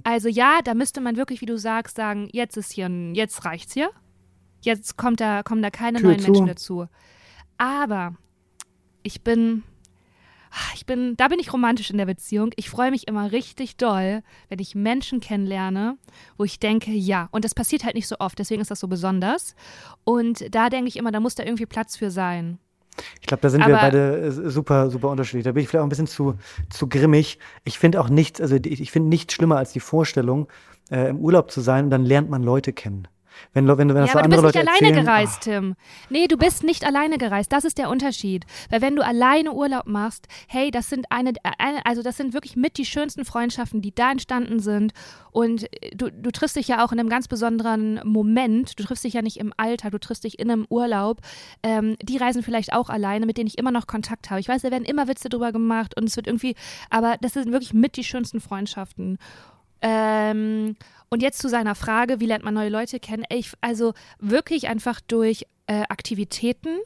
Also 0.04 0.30
ja, 0.30 0.60
da 0.64 0.74
müsste 0.74 1.02
man 1.02 1.18
wirklich, 1.18 1.42
wie 1.42 1.46
du 1.46 1.58
sagst, 1.58 1.98
sagen, 1.98 2.30
jetzt 2.32 2.58
ist 2.58 2.72
hier, 2.74 2.88
ein, 2.88 3.16
jetzt 3.16 3.46
reicht's 3.46 3.74
hier. 3.74 3.90
Jetzt 4.62 4.98
kommt 4.98 5.22
da, 5.22 5.44
kommen 5.44 5.62
da 5.62 5.70
keine 5.70 6.00
Tür 6.00 6.10
neuen 6.10 6.20
zu. 6.20 6.32
Menschen 6.32 6.48
dazu. 6.48 6.88
Aber 7.58 8.16
ich 9.04 9.22
bin, 9.22 9.64
ich 10.76 10.86
bin, 10.86 11.16
da 11.18 11.28
bin 11.28 11.39
ich 11.39 11.51
romantisch 11.53 11.89
in 11.89 11.97
der 11.97 12.05
Beziehung. 12.05 12.51
Ich 12.55 12.70
freue 12.70 12.91
mich 12.91 13.08
immer 13.08 13.32
richtig 13.32 13.78
doll, 13.78 14.22
wenn 14.49 14.60
ich 14.60 14.76
Menschen 14.76 15.20
kennenlerne, 15.20 15.97
wo 16.38 16.43
ich 16.43 16.60
denke, 16.60 16.91
ja. 16.91 17.28
Und 17.32 17.45
das 17.45 17.53
passiert 17.55 17.84
halt 17.84 17.95
nicht 17.95 18.08
so 18.08 18.16
oft, 18.20 18.39
deswegen 18.39 18.62
ist 18.62 18.72
das 18.72 18.80
so 18.80 18.88
besonders. 18.88 19.55
Und 20.03 20.53
da 20.53 20.70
denke 20.70 20.88
ich 20.88 20.97
immer, 20.97 21.12
da 21.12 21.20
muss 21.20 21.36
da 21.36 21.43
irgendwie 21.43 21.66
Platz 21.66 21.97
für 21.97 22.12
sein. 22.12 22.60
Ich 23.22 23.28
glaube, 23.28 23.41
da 23.41 23.49
sind 23.49 23.60
wir 23.66 23.76
Aber- 23.76 23.82
beide 23.84 24.18
äh, 24.28 24.32
super, 24.32 24.89
super 24.89 25.10
unterschiedlich. 25.10 25.43
Da 25.43 25.51
bin 25.51 25.62
ich 25.64 25.70
vielleicht 25.70 25.82
auch 25.82 25.86
ein 25.86 25.89
bisschen 25.89 26.08
zu, 26.08 26.36
zu 26.70 26.88
grimmig. 26.88 27.38
Ich 27.64 27.78
finde 27.78 28.01
auch 28.01 28.10
nichts, 28.10 28.41
also 28.41 28.55
ich 28.55 28.91
finde 28.91 29.10
nichts 29.10 29.34
schlimmer 29.34 29.58
als 29.58 29.72
die 29.74 29.80
Vorstellung, 29.80 30.47
äh, 30.89 31.10
im 31.10 31.20
Urlaub 31.20 31.51
zu 31.51 31.62
sein 31.62 31.86
und 31.86 31.91
dann 31.91 32.05
lernt 32.05 32.30
man 32.30 32.41
Leute 32.41 32.74
kennen. 32.74 33.08
Wenn, 33.54 33.68
wenn, 33.68 33.78
wenn 33.78 33.88
das 33.90 34.08
Ja, 34.08 34.14
so 34.14 34.20
aber 34.20 34.28
du 34.28 34.36
andere 34.36 34.42
bist 34.44 34.56
nicht 34.56 34.66
Leute 34.66 34.70
alleine 34.70 34.88
erzählen, 34.88 35.06
gereist, 35.06 35.42
Tim. 35.42 35.76
Nee, 36.10 36.28
du 36.28 36.38
bist 36.38 36.64
nicht 36.64 36.86
alleine 36.86 37.18
gereist. 37.18 37.52
Das 37.52 37.66
ist 37.66 37.78
der 37.78 37.90
Unterschied. 37.90 38.46
Weil 38.70 38.82
wenn 38.82 38.96
du 38.96 39.04
alleine 39.04 39.54
Urlaub 39.54 39.88
machst, 39.88 40.28
hey, 40.48 40.72
das 40.72 40.90
sind 40.90 41.06
eine, 41.10 41.34
eine 41.58 41.86
also 41.86 42.04
das 42.04 42.18
sind 42.18 42.34
wirklich 42.34 42.56
mit 42.56 42.78
die 42.78 42.86
schönsten 42.86 43.26
Freundschaften, 43.26 43.82
die 43.82 43.94
da 43.94 44.12
entstanden 44.12 44.60
sind. 44.60 44.94
Und 45.32 45.72
äh, 45.84 45.96
du, 45.96 46.12
du 46.12 46.32
triffst 46.32 46.56
dich 46.56 46.68
ja 46.68 46.84
auch 46.84 46.92
in 46.92 47.00
einem 47.00 47.10
ganz 47.10 47.28
besonderen 47.28 48.02
Moment. 48.04 48.80
Du 48.80 48.84
triffst 48.84 49.04
dich 49.04 49.14
ja 49.14 49.22
nicht 49.22 49.38
im 49.38 49.54
Alter, 49.58 49.90
du 49.90 50.00
triffst 50.00 50.24
dich 50.24 50.40
in 50.40 50.50
einem 50.50 50.66
Urlaub. 50.70 51.22
Ähm, 51.64 51.96
die 52.02 52.18
reisen 52.18 52.44
vielleicht 52.44 52.74
auch 52.74 52.90
alleine, 52.90 53.26
mit 53.26 53.38
denen 53.38 53.48
ich 53.48 53.58
immer 53.58 53.72
noch 53.72 53.88
Kontakt 53.88 54.30
habe. 54.30 54.40
Ich 54.40 54.48
weiß, 54.48 54.62
da 54.64 54.72
werden 54.72 54.86
immer 54.86 55.08
Witze 55.08 55.30
drüber 55.30 55.52
gemacht 55.52 55.96
und 55.98 56.06
es 56.06 56.16
wird 56.16 56.28
irgendwie, 56.28 56.56
aber 56.90 57.18
das 57.22 57.34
sind 57.34 57.52
wirklich 57.52 57.74
mit 57.74 57.98
die 57.98 58.04
schönsten 58.04 58.40
Freundschaften. 58.40 59.18
Ähm, 59.82 60.76
und 61.10 61.22
jetzt 61.22 61.40
zu 61.40 61.50
seiner 61.50 61.76
Frage, 61.76 62.20
wie 62.20 62.26
lernt 62.26 62.44
man 62.44 62.54
neue 62.54 62.70
Leute 62.70 63.00
kennen? 63.00 63.24
Ich, 63.30 63.54
also 63.62 63.94
wirklich 64.20 64.68
einfach 64.68 65.00
durch 65.02 65.46
äh, 65.68 65.84
Aktivitäten, 65.90 66.80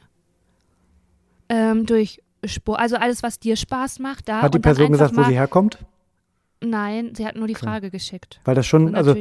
ähm, 1.49 1.85
durch 1.85 2.21
Sport, 2.45 2.79
also 2.79 2.95
alles, 2.97 3.23
was 3.23 3.39
dir 3.39 3.55
Spaß 3.55 3.99
macht. 3.99 4.27
Da 4.29 4.41
Hat 4.41 4.53
die 4.53 4.59
Person 4.59 4.91
gesagt, 4.91 5.15
wo 5.15 5.21
mal, 5.21 5.29
sie 5.29 5.35
herkommt? 5.35 5.79
Nein, 6.63 7.13
sie 7.15 7.25
hat 7.25 7.35
nur 7.35 7.47
die 7.47 7.55
Frage 7.55 7.89
geschickt. 7.89 8.39
Weil 8.45 8.55
das 8.55 8.65
Und 8.65 8.69
schon, 8.69 8.95
also 8.95 9.15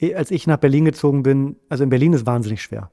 eh, 0.00 0.14
als 0.14 0.30
ich 0.30 0.46
nach 0.46 0.58
Berlin 0.58 0.84
gezogen 0.84 1.22
bin, 1.22 1.56
also 1.68 1.84
in 1.84 1.90
Berlin 1.90 2.12
ist 2.12 2.26
wahnsinnig 2.26 2.62
schwer. 2.62 2.90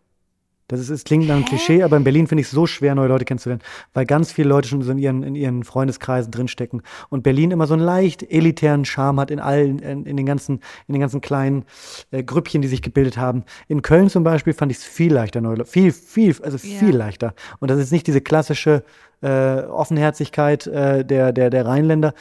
Das 0.69 0.79
ist, 0.79 0.89
es 0.89 1.03
klingt 1.03 1.27
nach 1.27 1.35
einem? 1.35 1.45
Klischee, 1.45 1.81
aber 1.81 1.97
in 1.97 2.03
Berlin 2.03 2.27
finde 2.27 2.41
ich 2.41 2.47
es 2.47 2.51
so 2.51 2.67
schwer, 2.67 2.93
neue 2.93 3.07
Leute 3.07 3.25
kennenzulernen, 3.25 3.63
weil 3.93 4.05
ganz 4.05 4.31
viele 4.31 4.49
Leute 4.49 4.69
schon 4.69 4.81
so 4.83 4.91
in 4.91 4.99
ihren, 4.99 5.23
in 5.23 5.33
ihren 5.33 5.63
Freundeskreisen 5.63 6.31
drinstecken 6.31 6.83
und 7.09 7.23
Berlin 7.23 7.49
immer 7.49 7.65
so 7.65 7.73
einen 7.73 7.83
leicht 7.83 8.23
elitären 8.23 8.85
Charme 8.85 9.19
hat 9.19 9.31
in 9.31 9.39
allen, 9.39 9.79
in, 9.79 10.05
in 10.05 10.15
den 10.15 10.27
ganzen, 10.27 10.59
in 10.87 10.93
den 10.93 11.01
ganzen 11.01 11.21
kleinen 11.21 11.65
äh, 12.11 12.23
Grüppchen, 12.23 12.61
die 12.61 12.67
sich 12.67 12.83
gebildet 12.83 13.17
haben. 13.17 13.45
In 13.67 13.81
Köln 13.81 14.09
zum 14.09 14.23
Beispiel 14.23 14.53
fand 14.53 14.71
ich 14.71 14.77
es 14.77 14.83
viel 14.83 15.11
leichter, 15.11 15.41
neue 15.41 15.55
Leute, 15.55 15.71
viel, 15.71 15.91
viel, 15.91 16.35
also 16.43 16.59
viel 16.59 16.95
leichter. 16.95 17.33
Und 17.59 17.71
das 17.71 17.79
ist 17.79 17.91
nicht 17.91 18.05
diese 18.05 18.21
klassische 18.21 18.83
äh, 19.21 19.61
Offenherzigkeit 19.63 20.67
äh, 20.67 21.03
der, 21.03 21.33
der, 21.33 21.49
der 21.49 21.65
Rheinländer. 21.65 22.13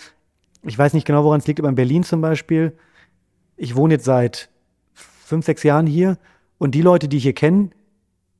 Ich 0.62 0.78
weiß 0.78 0.94
nicht 0.94 1.06
genau, 1.06 1.22
woran 1.22 1.40
es 1.40 1.46
liegt, 1.46 1.60
aber 1.60 1.68
in 1.68 1.74
Berlin 1.74 2.02
zum 2.02 2.22
Beispiel, 2.22 2.72
ich 3.58 3.76
wohne 3.76 3.94
jetzt 3.94 4.06
seit 4.06 4.48
fünf, 4.94 5.44
sechs 5.44 5.62
Jahren 5.64 5.86
hier 5.86 6.16
und 6.56 6.74
die 6.74 6.82
Leute, 6.82 7.08
die 7.08 7.18
ich 7.18 7.24
hier 7.24 7.34
kenne, 7.34 7.70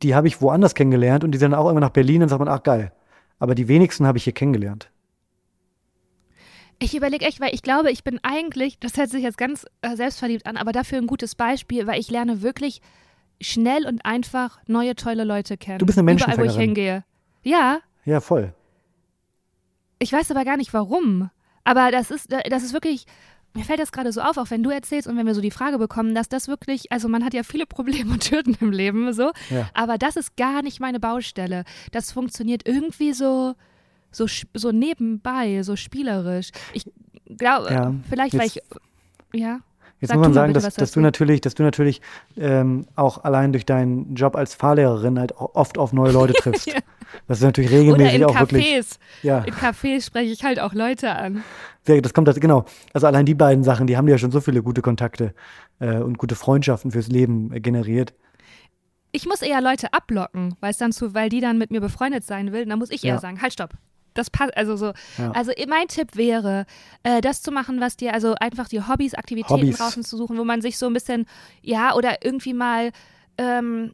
die 0.02 0.14
habe 0.14 0.28
ich 0.28 0.40
woanders 0.40 0.74
kennengelernt 0.74 1.24
und 1.24 1.32
die 1.32 1.38
sind 1.38 1.54
auch 1.54 1.68
immer 1.70 1.80
nach 1.80 1.90
Berlin 1.90 2.22
und 2.22 2.28
sagt 2.28 2.38
man, 2.38 2.48
ach 2.48 2.62
geil. 2.62 2.92
Aber 3.38 3.54
die 3.54 3.68
wenigsten 3.68 4.06
habe 4.06 4.18
ich 4.18 4.24
hier 4.24 4.32
kennengelernt. 4.32 4.90
Ich 6.80 6.96
überlege 6.96 7.24
echt, 7.24 7.40
weil 7.40 7.52
ich 7.54 7.62
glaube, 7.62 7.90
ich 7.90 8.04
bin 8.04 8.20
eigentlich, 8.22 8.78
das 8.78 8.96
hört 8.96 9.10
sich 9.10 9.22
jetzt 9.22 9.38
ganz 9.38 9.66
äh, 9.82 9.96
selbstverliebt 9.96 10.46
an, 10.46 10.56
aber 10.56 10.70
dafür 10.70 10.98
ein 10.98 11.08
gutes 11.08 11.34
Beispiel, 11.34 11.86
weil 11.88 11.98
ich 11.98 12.10
lerne 12.10 12.42
wirklich 12.42 12.80
schnell 13.40 13.86
und 13.86 14.04
einfach 14.04 14.60
neue, 14.66 14.94
tolle 14.94 15.24
Leute 15.24 15.56
kennen. 15.56 15.78
Du 15.78 15.86
bist 15.86 15.98
eine 15.98 16.10
Überall, 16.12 16.38
wo 16.38 16.42
ich 16.42 16.56
Menschenfängerin. 16.56 16.76
hingehe. 16.76 17.04
Ja, 17.42 17.80
Ja, 18.04 18.20
voll. 18.20 18.52
Ich 19.98 20.12
weiß 20.12 20.30
aber 20.30 20.44
gar 20.44 20.56
nicht 20.56 20.72
warum. 20.72 21.30
Aber 21.64 21.90
das 21.90 22.10
ist, 22.10 22.32
das 22.32 22.62
ist 22.62 22.72
wirklich, 22.72 23.06
mir 23.54 23.64
fällt 23.64 23.80
das 23.80 23.92
gerade 23.92 24.12
so 24.12 24.20
auf, 24.20 24.36
auch 24.36 24.50
wenn 24.50 24.62
du 24.62 24.70
erzählst 24.70 25.08
und 25.08 25.16
wenn 25.16 25.26
wir 25.26 25.34
so 25.34 25.40
die 25.40 25.50
Frage 25.50 25.78
bekommen, 25.78 26.14
dass 26.14 26.28
das 26.28 26.48
wirklich, 26.48 26.92
also 26.92 27.08
man 27.08 27.24
hat 27.24 27.34
ja 27.34 27.42
viele 27.42 27.66
Probleme 27.66 28.12
und 28.12 28.30
Hürden 28.30 28.56
im 28.60 28.70
Leben, 28.70 29.12
so, 29.12 29.32
Ja. 29.50 29.68
aber 29.74 29.98
das 29.98 30.16
ist 30.16 30.36
gar 30.36 30.62
nicht 30.62 30.80
meine 30.80 31.00
Baustelle. 31.00 31.64
Das 31.92 32.12
funktioniert 32.12 32.66
irgendwie 32.68 33.12
so, 33.12 33.54
so, 34.10 34.26
so 34.54 34.70
nebenbei, 34.72 35.62
so 35.62 35.76
spielerisch. 35.76 36.50
Ich 36.72 36.84
glaube, 37.36 37.72
Ja, 37.72 37.94
vielleicht, 38.08 38.38
weil 38.38 38.46
ich, 38.46 38.60
ja. 39.32 39.60
Jetzt 40.00 40.10
Sag 40.10 40.18
muss 40.18 40.26
man 40.26 40.34
sagen, 40.34 40.52
bitte 40.52 40.64
dass, 40.64 40.74
dass 40.74 40.92
du 40.92 41.00
natürlich, 41.00 41.40
dass 41.40 41.56
du 41.56 41.64
natürlich 41.64 42.00
ähm, 42.36 42.86
auch 42.94 43.24
allein 43.24 43.52
durch 43.52 43.66
deinen 43.66 44.14
Job 44.14 44.36
als 44.36 44.54
Fahrlehrerin 44.54 45.18
halt 45.18 45.32
oft 45.32 45.76
auf 45.76 45.92
neue 45.92 46.12
Leute 46.12 46.34
triffst. 46.34 46.68
Ja. 46.72 46.78
Das 47.26 47.38
ist 47.38 47.44
natürlich 47.44 47.70
Oder 47.70 47.80
regelmäßig 47.80 48.14
in 48.16 48.24
auch 48.24 48.38
wirklich. 48.40 48.66
Cafés. 48.66 48.98
Ja, 49.22 49.38
In 49.44 49.54
Cafés 49.54 50.04
spreche 50.06 50.32
ich 50.32 50.44
halt 50.44 50.60
auch 50.60 50.74
Leute 50.74 51.10
an. 51.14 51.42
sehr- 51.86 52.02
das 52.02 52.12
kommt 52.14 52.28
das, 52.28 52.38
genau. 52.40 52.64
Also 52.92 53.06
allein 53.06 53.26
die 53.26 53.34
beiden 53.34 53.64
Sachen, 53.64 53.86
die 53.86 53.96
haben 53.96 54.08
ja 54.08 54.18
schon 54.18 54.30
so 54.30 54.40
viele 54.40 54.62
gute 54.62 54.82
Kontakte 54.82 55.34
äh, 55.80 55.96
und 55.98 56.18
gute 56.18 56.34
Freundschaften 56.34 56.90
fürs 56.90 57.08
Leben 57.08 57.52
äh, 57.52 57.60
generiert. 57.60 58.14
Ich 59.10 59.26
muss 59.26 59.40
eher 59.40 59.60
Leute 59.62 59.92
ablocken, 59.94 60.54
weil 60.60 60.70
es 60.70 60.76
dann 60.78 60.92
zu, 60.92 61.14
weil 61.14 61.30
die 61.30 61.40
dann 61.40 61.56
mit 61.58 61.70
mir 61.70 61.80
befreundet 61.80 62.24
sein 62.24 62.52
will. 62.52 62.66
Dann 62.66 62.78
muss 62.78 62.90
ich 62.90 63.02
eher 63.04 63.14
Ja. 63.14 63.20
sagen, 63.20 63.40
halt 63.40 63.52
stopp. 63.54 63.70
Das 64.14 64.30
passt, 64.30 64.56
also 64.56 64.76
so. 64.76 64.92
Ja. 65.16 65.30
Also 65.32 65.52
mein 65.68 65.86
Tipp 65.88 66.16
wäre, 66.16 66.66
äh, 67.04 67.20
das 67.20 67.40
zu 67.40 67.52
machen, 67.52 67.80
was 67.80 67.96
dir, 67.96 68.12
also 68.14 68.34
einfach 68.34 68.68
die 68.68 68.82
Hobbys, 68.82 69.14
Aktivitäten 69.14 69.54
Hobbys. 69.62 69.78
draußen 69.78 70.02
zu 70.04 70.16
suchen, 70.16 70.36
wo 70.38 70.44
man 70.44 70.60
sich 70.60 70.76
so 70.76 70.86
ein 70.86 70.92
bisschen, 70.92 71.24
ja, 71.62 71.94
oder 71.94 72.24
irgendwie 72.24 72.52
mal 72.52 72.90
ähm, 73.38 73.92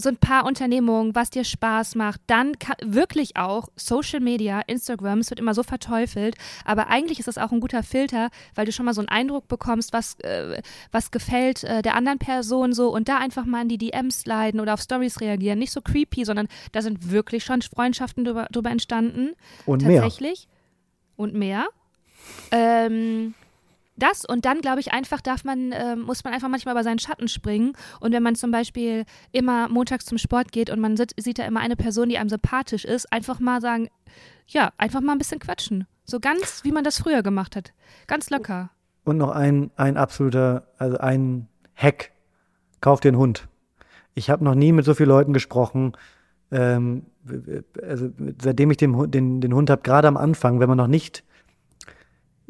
so 0.00 0.08
ein 0.08 0.16
paar 0.16 0.46
Unternehmungen, 0.46 1.14
was 1.14 1.30
dir 1.30 1.42
Spaß 1.42 1.96
macht, 1.96 2.20
dann 2.28 2.52
wirklich 2.84 3.36
auch 3.36 3.68
Social 3.74 4.20
Media, 4.20 4.60
Instagram, 4.60 5.18
es 5.18 5.30
wird 5.30 5.40
immer 5.40 5.54
so 5.54 5.64
verteufelt, 5.64 6.36
aber 6.64 6.88
eigentlich 6.88 7.18
ist 7.18 7.26
das 7.26 7.36
auch 7.36 7.50
ein 7.50 7.58
guter 7.58 7.82
Filter, 7.82 8.30
weil 8.54 8.64
du 8.64 8.72
schon 8.72 8.86
mal 8.86 8.94
so 8.94 9.00
einen 9.00 9.08
Eindruck 9.08 9.48
bekommst, 9.48 9.92
was, 9.92 10.14
äh, 10.20 10.62
was 10.92 11.10
gefällt 11.10 11.64
äh, 11.64 11.82
der 11.82 11.96
anderen 11.96 12.18
Person 12.18 12.72
so 12.72 12.94
und 12.94 13.08
da 13.08 13.18
einfach 13.18 13.44
mal 13.44 13.62
in 13.62 13.68
die 13.68 13.78
DMs 13.78 14.24
leiden 14.24 14.60
oder 14.60 14.74
auf 14.74 14.80
Stories 14.80 15.20
reagieren. 15.20 15.58
Nicht 15.58 15.72
so 15.72 15.80
creepy, 15.80 16.24
sondern 16.24 16.46
da 16.70 16.80
sind 16.80 17.10
wirklich 17.10 17.44
schon 17.44 17.60
Freundschaften 17.62 18.24
drüber, 18.24 18.46
drüber 18.52 18.70
entstanden. 18.70 19.32
Und 19.66 19.82
tatsächlich. 19.82 20.46
mehr. 20.46 21.14
Und 21.16 21.34
mehr. 21.34 21.66
Ähm, 22.52 23.34
das 23.98 24.24
und 24.24 24.44
dann 24.44 24.60
glaube 24.60 24.80
ich 24.80 24.92
einfach 24.92 25.20
darf 25.20 25.44
man 25.44 25.72
äh, 25.72 25.96
muss 25.96 26.24
man 26.24 26.32
einfach 26.32 26.48
manchmal 26.48 26.74
über 26.74 26.84
seinen 26.84 26.98
Schatten 26.98 27.28
springen 27.28 27.72
und 28.00 28.12
wenn 28.12 28.22
man 28.22 28.34
zum 28.34 28.50
Beispiel 28.50 29.04
immer 29.32 29.68
montags 29.68 30.04
zum 30.04 30.18
Sport 30.18 30.52
geht 30.52 30.70
und 30.70 30.80
man 30.80 30.96
sieht, 30.96 31.14
sieht 31.16 31.38
da 31.38 31.44
immer 31.44 31.60
eine 31.60 31.76
Person, 31.76 32.08
die 32.08 32.18
einem 32.18 32.28
sympathisch 32.28 32.84
ist, 32.84 33.12
einfach 33.12 33.40
mal 33.40 33.60
sagen, 33.60 33.88
ja, 34.46 34.72
einfach 34.78 35.00
mal 35.00 35.12
ein 35.12 35.18
bisschen 35.18 35.40
quatschen, 35.40 35.86
so 36.04 36.20
ganz 36.20 36.64
wie 36.64 36.72
man 36.72 36.84
das 36.84 36.98
früher 36.98 37.22
gemacht 37.22 37.56
hat, 37.56 37.72
ganz 38.06 38.30
locker. 38.30 38.70
Und 39.04 39.18
noch 39.18 39.30
ein 39.30 39.70
ein 39.76 39.96
absoluter, 39.96 40.68
also 40.78 40.98
ein 40.98 41.48
Hack, 41.74 42.10
kauf 42.80 43.04
einen 43.04 43.16
Hund. 43.16 43.48
Ich 44.14 44.30
habe 44.30 44.44
noch 44.44 44.54
nie 44.54 44.72
mit 44.72 44.84
so 44.84 44.94
vielen 44.94 45.10
Leuten 45.10 45.32
gesprochen. 45.32 45.92
Ähm, 46.50 47.06
also 47.82 48.10
seitdem 48.40 48.70
ich 48.70 48.78
den, 48.78 49.10
den, 49.10 49.40
den 49.40 49.54
Hund 49.54 49.70
habe, 49.70 49.82
gerade 49.82 50.08
am 50.08 50.16
Anfang, 50.16 50.60
wenn 50.60 50.68
man 50.68 50.78
noch 50.78 50.86
nicht 50.86 51.24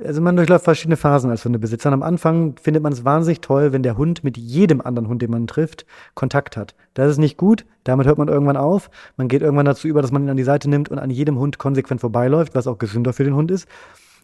also 0.04 0.20
man 0.20 0.36
durchläuft 0.36 0.64
verschiedene 0.64 0.96
Phasen 0.96 1.30
als 1.30 1.44
Hundebesitzer. 1.44 1.88
Und 1.88 1.94
am 1.94 2.02
Anfang 2.02 2.56
findet 2.60 2.82
man 2.82 2.92
es 2.92 3.04
wahnsinnig 3.04 3.40
toll, 3.40 3.72
wenn 3.72 3.82
der 3.82 3.96
Hund 3.96 4.22
mit 4.22 4.36
jedem 4.36 4.80
anderen 4.80 5.08
Hund, 5.08 5.22
den 5.22 5.30
man 5.30 5.46
trifft, 5.46 5.86
Kontakt 6.14 6.56
hat. 6.56 6.74
Das 6.94 7.10
ist 7.10 7.18
nicht 7.18 7.36
gut, 7.36 7.66
damit 7.84 8.06
hört 8.06 8.18
man 8.18 8.28
irgendwann 8.28 8.56
auf. 8.56 8.90
Man 9.16 9.28
geht 9.28 9.42
irgendwann 9.42 9.66
dazu 9.66 9.88
über, 9.88 10.02
dass 10.02 10.12
man 10.12 10.22
ihn 10.22 10.30
an 10.30 10.36
die 10.36 10.44
Seite 10.44 10.70
nimmt 10.70 10.88
und 10.88 10.98
an 10.98 11.10
jedem 11.10 11.38
Hund 11.38 11.58
konsequent 11.58 12.00
vorbeiläuft, 12.00 12.54
was 12.54 12.66
auch 12.66 12.78
gesünder 12.78 13.12
für 13.12 13.24
den 13.24 13.34
Hund 13.34 13.50
ist. 13.50 13.68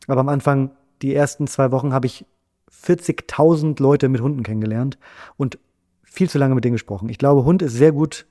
Aber 0.07 0.20
am 0.20 0.29
Anfang, 0.29 0.70
die 1.03 1.14
ersten 1.14 1.47
zwei 1.47 1.72
Wochen, 1.72 1.93
habe 1.93 2.07
ich 2.07 2.25
40.000 2.70 3.81
Leute 3.83 4.09
mit 4.09 4.20
Hunden 4.20 4.43
kennengelernt 4.43 4.99
und 5.37 5.59
viel 6.03 6.31
zu 6.31 6.39
lange 6.39 6.55
mit 6.55 6.64
denen 6.64 6.75
gesprochen. 6.75 7.09
Ich 7.09 7.18
glaube, 7.18 7.45
Hund 7.45 7.62
ist 7.62 7.75
sehr 7.75 7.93
gut 7.93 8.27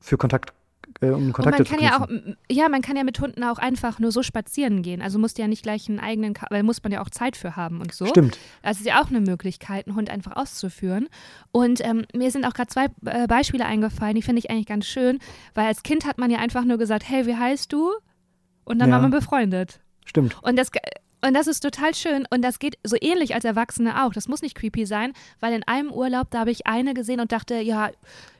für 0.00 0.16
Kontakt 0.16 0.52
äh, 1.02 1.10
um 1.10 1.32
Kontakte 1.32 1.62
man 1.62 1.70
kann 1.70 1.80
ja 1.80 2.00
auch, 2.00 2.34
ja, 2.50 2.68
man 2.68 2.80
kann 2.80 2.96
ja 2.96 3.04
mit 3.04 3.20
Hunden 3.20 3.42
auch 3.44 3.58
einfach 3.58 3.98
nur 3.98 4.12
so 4.12 4.22
spazieren 4.22 4.82
gehen. 4.82 5.02
Also 5.02 5.18
musst 5.18 5.36
du 5.36 5.42
ja 5.42 5.48
nicht 5.48 5.62
gleich 5.62 5.88
einen 5.88 6.00
eigenen, 6.00 6.34
weil 6.50 6.62
muss 6.62 6.82
man 6.82 6.92
ja 6.92 7.02
auch 7.02 7.10
Zeit 7.10 7.36
für 7.36 7.56
haben 7.56 7.80
und 7.80 7.92
so. 7.92 8.06
Stimmt. 8.06 8.38
Das 8.62 8.78
ist 8.78 8.86
ja 8.86 9.02
auch 9.02 9.10
eine 9.10 9.20
Möglichkeit, 9.20 9.86
einen 9.86 9.96
Hund 9.96 10.10
einfach 10.10 10.36
auszuführen. 10.36 11.08
Und 11.50 11.84
ähm, 11.84 12.04
mir 12.14 12.30
sind 12.30 12.44
auch 12.44 12.54
gerade 12.54 12.68
zwei 12.68 12.86
äh, 13.06 13.26
Beispiele 13.26 13.66
eingefallen, 13.66 14.14
die 14.14 14.22
finde 14.22 14.38
ich 14.38 14.50
eigentlich 14.50 14.66
ganz 14.66 14.86
schön, 14.86 15.18
weil 15.54 15.66
als 15.66 15.82
Kind 15.82 16.06
hat 16.06 16.18
man 16.18 16.30
ja 16.30 16.38
einfach 16.38 16.64
nur 16.64 16.78
gesagt, 16.78 17.08
hey, 17.08 17.26
wie 17.26 17.36
heißt 17.36 17.72
du? 17.72 17.90
Und 18.64 18.78
dann 18.78 18.88
ja. 18.88 18.94
war 18.94 19.02
man 19.02 19.10
befreundet. 19.10 19.80
Stimmt. 20.04 20.36
Und 20.42 20.56
das 20.56 20.70
und 21.24 21.34
das 21.34 21.46
ist 21.46 21.60
total 21.60 21.94
schön 21.94 22.26
und 22.30 22.42
das 22.42 22.58
geht 22.58 22.78
so 22.84 22.96
ähnlich 23.00 23.34
als 23.34 23.44
Erwachsene 23.44 24.04
auch. 24.04 24.12
Das 24.12 24.28
muss 24.28 24.42
nicht 24.42 24.56
creepy 24.56 24.86
sein, 24.86 25.12
weil 25.40 25.54
in 25.54 25.62
einem 25.64 25.92
Urlaub, 25.92 26.30
da 26.30 26.40
habe 26.40 26.50
ich 26.50 26.66
eine 26.66 26.94
gesehen 26.94 27.20
und 27.20 27.32
dachte, 27.32 27.60
ja, 27.60 27.90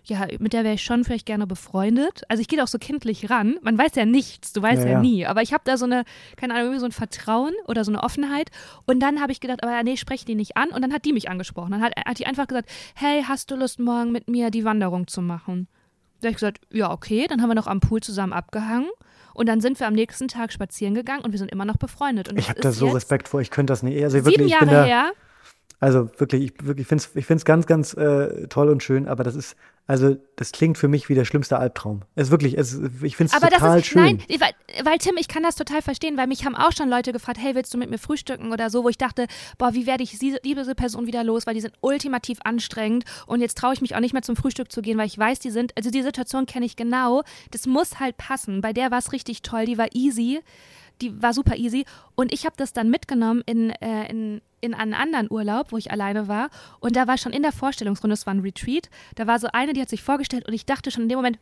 ja, 0.04 0.26
mit 0.40 0.52
der 0.52 0.64
wäre 0.64 0.74
ich 0.74 0.82
schon 0.82 1.04
vielleicht 1.04 1.26
gerne 1.26 1.46
befreundet. 1.46 2.22
Also 2.28 2.40
ich 2.40 2.48
gehe 2.48 2.60
auch 2.62 2.68
so 2.68 2.78
kindlich 2.78 3.30
ran. 3.30 3.56
Man 3.62 3.78
weiß 3.78 3.94
ja 3.94 4.04
nichts, 4.04 4.52
du 4.52 4.60
weißt 4.60 4.82
ja, 4.82 4.88
ja, 4.88 4.92
ja. 4.94 5.00
nie. 5.00 5.26
Aber 5.26 5.42
ich 5.42 5.52
habe 5.52 5.62
da 5.64 5.76
so 5.76 5.84
eine, 5.84 6.04
keine 6.36 6.54
Ahnung, 6.54 6.76
so 6.80 6.86
ein 6.86 6.92
Vertrauen 6.92 7.54
oder 7.66 7.84
so 7.84 7.92
eine 7.92 8.02
Offenheit. 8.02 8.50
Und 8.84 8.98
dann 9.00 9.20
habe 9.20 9.30
ich 9.30 9.38
gedacht, 9.38 9.62
aber 9.62 9.80
nee, 9.84 9.96
spreche 9.96 10.24
die 10.24 10.34
nicht 10.34 10.56
an. 10.56 10.70
Und 10.70 10.82
dann 10.82 10.92
hat 10.92 11.04
die 11.04 11.12
mich 11.12 11.30
angesprochen. 11.30 11.70
Dann 11.70 11.82
hat, 11.82 11.92
hat 11.96 12.18
die 12.18 12.26
einfach 12.26 12.48
gesagt, 12.48 12.68
hey, 12.96 13.22
hast 13.22 13.52
du 13.52 13.54
Lust, 13.54 13.78
morgen 13.78 14.10
mit 14.10 14.28
mir 14.28 14.50
die 14.50 14.64
Wanderung 14.64 15.06
zu 15.06 15.22
machen? 15.22 15.68
Da 16.22 16.28
habe 16.28 16.32
ich 16.32 16.36
gesagt, 16.36 16.60
ja, 16.70 16.90
okay. 16.90 17.26
Dann 17.28 17.42
haben 17.42 17.50
wir 17.50 17.54
noch 17.54 17.66
am 17.66 17.80
Pool 17.80 18.00
zusammen 18.00 18.32
abgehangen. 18.32 18.88
Und 19.34 19.48
dann 19.48 19.60
sind 19.60 19.80
wir 19.80 19.86
am 19.86 19.94
nächsten 19.94 20.28
Tag 20.28 20.52
spazieren 20.52 20.94
gegangen 20.94 21.24
und 21.24 21.32
wir 21.32 21.38
sind 21.38 21.50
immer 21.50 21.64
noch 21.64 21.76
befreundet. 21.76 22.28
Und 22.28 22.38
ich 22.38 22.48
habe 22.48 22.60
da 22.60 22.70
so 22.70 22.88
Respekt 22.88 23.28
vor, 23.28 23.40
ich 23.40 23.50
könnte 23.50 23.72
das 23.72 23.82
nicht. 23.82 24.02
Also 24.02 24.18
sieben 24.18 24.30
wirklich, 24.30 24.50
Jahre 24.50 24.66
da, 24.66 24.84
her. 24.84 25.12
Also 25.80 26.10
wirklich, 26.18 26.44
ich, 26.44 26.66
wirklich, 26.66 26.86
ich 27.14 27.26
finde 27.26 27.36
es 27.40 27.44
ganz, 27.44 27.66
ganz 27.66 27.94
äh, 27.94 28.46
toll 28.48 28.68
und 28.68 28.82
schön, 28.82 29.08
aber 29.08 29.24
das 29.24 29.34
ist, 29.34 29.56
also 29.86 30.16
das 30.36 30.52
klingt 30.52 30.78
für 30.78 30.86
mich 30.86 31.08
wie 31.08 31.14
der 31.14 31.24
schlimmste 31.24 31.58
Albtraum. 31.58 32.02
Es 32.14 32.28
ist 32.28 32.30
wirklich, 32.30 32.56
es, 32.56 32.80
ich 33.02 33.16
finde 33.16 33.32
es 33.34 33.40
total 33.40 33.80
ist, 33.80 33.86
schön. 33.86 34.02
Nein, 34.02 34.22
weil, 34.38 34.84
weil, 34.84 34.98
Tim, 34.98 35.16
ich 35.18 35.26
kann 35.26 35.42
das 35.42 35.56
total 35.56 35.82
verstehen, 35.82 36.16
weil 36.16 36.28
mich 36.28 36.44
haben 36.44 36.54
auch 36.54 36.72
schon 36.72 36.88
Leute 36.88 37.12
gefragt, 37.12 37.38
hey, 37.40 37.54
willst 37.54 37.74
du 37.74 37.78
mit 37.78 37.90
mir 37.90 37.98
frühstücken 37.98 38.52
oder 38.52 38.70
so, 38.70 38.84
wo 38.84 38.88
ich 38.88 38.96
dachte, 38.96 39.26
boah, 39.58 39.74
wie 39.74 39.86
werde 39.86 40.04
ich 40.04 40.16
diese 40.18 40.74
Person 40.74 41.06
wieder 41.06 41.24
los, 41.24 41.46
weil 41.46 41.54
die 41.54 41.60
sind 41.60 41.74
ultimativ 41.80 42.38
anstrengend 42.44 43.04
und 43.26 43.40
jetzt 43.40 43.58
traue 43.58 43.74
ich 43.74 43.80
mich 43.80 43.96
auch 43.96 44.00
nicht 44.00 44.12
mehr 44.12 44.22
zum 44.22 44.36
Frühstück 44.36 44.70
zu 44.70 44.82
gehen, 44.82 44.98
weil 44.98 45.06
ich 45.06 45.18
weiß, 45.18 45.40
die 45.40 45.50
sind, 45.50 45.76
also 45.76 45.90
die 45.90 46.02
Situation 46.02 46.46
kenne 46.46 46.64
ich 46.64 46.76
genau, 46.76 47.22
das 47.50 47.66
muss 47.66 47.98
halt 47.98 48.16
passen. 48.16 48.60
Bei 48.60 48.72
der 48.72 48.90
war 48.92 48.98
es 48.98 49.12
richtig 49.12 49.42
toll, 49.42 49.66
die 49.66 49.78
war 49.78 49.88
easy 49.94 50.40
die 51.00 51.20
war 51.22 51.32
super 51.32 51.56
easy. 51.56 51.84
Und 52.14 52.32
ich 52.32 52.44
habe 52.44 52.56
das 52.56 52.72
dann 52.72 52.90
mitgenommen 52.90 53.42
in, 53.46 53.70
äh, 53.70 54.08
in, 54.10 54.40
in 54.60 54.74
einen 54.74 54.94
anderen 54.94 55.30
Urlaub, 55.30 55.72
wo 55.72 55.78
ich 55.78 55.90
alleine 55.90 56.28
war. 56.28 56.50
Und 56.80 56.96
da 56.96 57.06
war 57.06 57.18
schon 57.18 57.32
in 57.32 57.42
der 57.42 57.52
Vorstellungsrunde, 57.52 58.14
es 58.14 58.26
war 58.26 58.34
ein 58.34 58.40
Retreat, 58.40 58.90
da 59.16 59.26
war 59.26 59.38
so 59.38 59.48
eine, 59.52 59.72
die 59.72 59.80
hat 59.80 59.88
sich 59.88 60.02
vorgestellt 60.02 60.46
und 60.46 60.54
ich 60.54 60.66
dachte 60.66 60.90
schon 60.90 61.04
in 61.04 61.08
dem 61.08 61.18
Moment, 61.18 61.38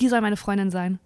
die 0.00 0.08
soll 0.08 0.20
meine 0.20 0.36
Freundin 0.36 0.70
sein. 0.70 0.98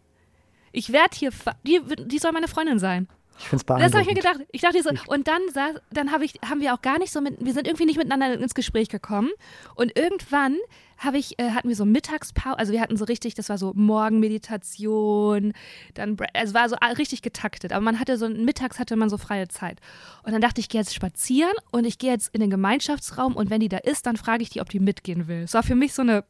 Ich 0.73 0.93
werde 0.93 1.17
hier, 1.17 1.31
die, 1.67 1.81
die 2.05 2.19
soll 2.19 2.33
meine 2.33 2.49
Freundin 2.49 2.79
sein. 2.79 3.09
Ich 3.39 3.45
finde 3.45 3.57
es 3.57 3.65
beeindruckend. 3.65 3.95
Das 3.95 4.01
habe 4.01 4.03
ich 4.03 4.09
mir 4.09 4.15
gedacht. 4.15 4.49
Ich 4.53 4.61
dachte 4.61 4.83
so, 4.83 4.91
und 5.13 5.29
dann, 5.29 5.43
saß, 5.53 5.77
dann 5.91 6.13
hab 6.13 6.23
ich, 6.23 6.35
haben 6.49 6.61
wir 6.61 6.75
auch 6.75 6.83
gar 6.83 6.99
nicht 6.99 7.13
so 7.13 7.21
mit, 7.21 7.45
wir 7.45 7.53
sind 7.53 7.67
irgendwie 7.67 7.87
nicht 7.87 7.99
miteinander 7.99 8.33
ins 8.33 8.55
Gespräch 8.55 8.89
gekommen. 8.89 9.31
Und 9.75 9.97
irgendwann 9.97 10.57
habe 10.99 11.19
ich, 11.19 11.39
äh, 11.39 11.51
hatten 11.51 11.69
wir 11.69 11.77
so 11.77 11.85
Mittagspause, 11.85 12.59
also 12.59 12.73
wir 12.73 12.81
hatten 12.81 12.97
so 12.97 13.05
richtig, 13.05 13.35
das 13.35 13.49
war 13.49 13.59
so 13.59 13.73
Morgenmeditation, 13.75 15.53
dann, 15.95 16.17
es 16.33 16.55
war 16.55 16.69
so 16.69 16.77
richtig 16.97 17.21
getaktet, 17.21 17.73
aber 17.73 17.85
man 17.85 18.01
hatte 18.01 18.17
so, 18.17 18.29
mittags 18.29 18.79
hatte 18.79 18.97
man 18.97 19.11
so 19.11 19.19
freie 19.19 19.49
Zeit. 19.49 19.81
Und 20.23 20.33
dann 20.33 20.41
dachte 20.41 20.61
ich, 20.61 20.67
ich 20.67 20.71
gehe 20.71 20.81
jetzt 20.81 20.95
spazieren 20.95 21.53
und 21.71 21.85
ich 21.85 21.99
gehe 21.99 22.11
jetzt 22.11 22.35
in 22.35 22.41
den 22.41 22.51
Gemeinschaftsraum 22.51 23.37
und 23.37 23.51
wenn 23.51 23.61
die 23.61 23.69
da 23.69 23.79
ist, 23.79 24.07
dann 24.07 24.17
frage 24.17 24.43
ich 24.43 24.51
die, 24.51 24.61
ob 24.61 24.69
die 24.69 24.81
mitgehen 24.81 25.29
will. 25.29 25.43
Es 25.43 25.55
war 25.55 25.63
für 25.63 25.77
mich 25.77 25.95
so 25.95 26.03
eine 26.03 26.25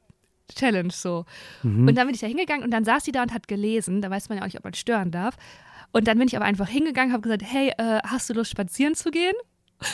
Challenge 0.55 0.93
so. 0.93 1.25
Mhm. 1.63 1.89
Und 1.89 1.95
dann 1.97 2.07
bin 2.07 2.15
ich 2.15 2.21
da 2.21 2.27
hingegangen 2.27 2.65
und 2.65 2.71
dann 2.71 2.85
saß 2.85 3.05
sie 3.05 3.13
da 3.13 3.23
und 3.23 3.33
hat 3.33 3.49
gelesen, 3.49 4.03
da 4.03 4.11
weiß 4.11 4.29
man 4.29 4.39
ja 4.39 4.43
auch 4.43 4.47
nicht, 4.47 4.59
ob 4.59 4.65
man 4.65 4.75
stören 4.75 5.11
darf. 5.11 5.37
Und 5.93 6.09
dann 6.09 6.19
bin 6.19 6.29
ich 6.29 6.37
aber 6.37 6.45
einfach 6.45 6.69
hingegangen, 6.69 7.13
habe 7.13 7.23
gesagt, 7.23 7.43
hey, 7.45 7.73
äh, 7.79 8.01
hast 8.05 8.29
du 8.29 8.35
Lust 8.35 8.51
spazieren 8.51 8.95
zu 8.95 9.11
gehen? 9.11 9.35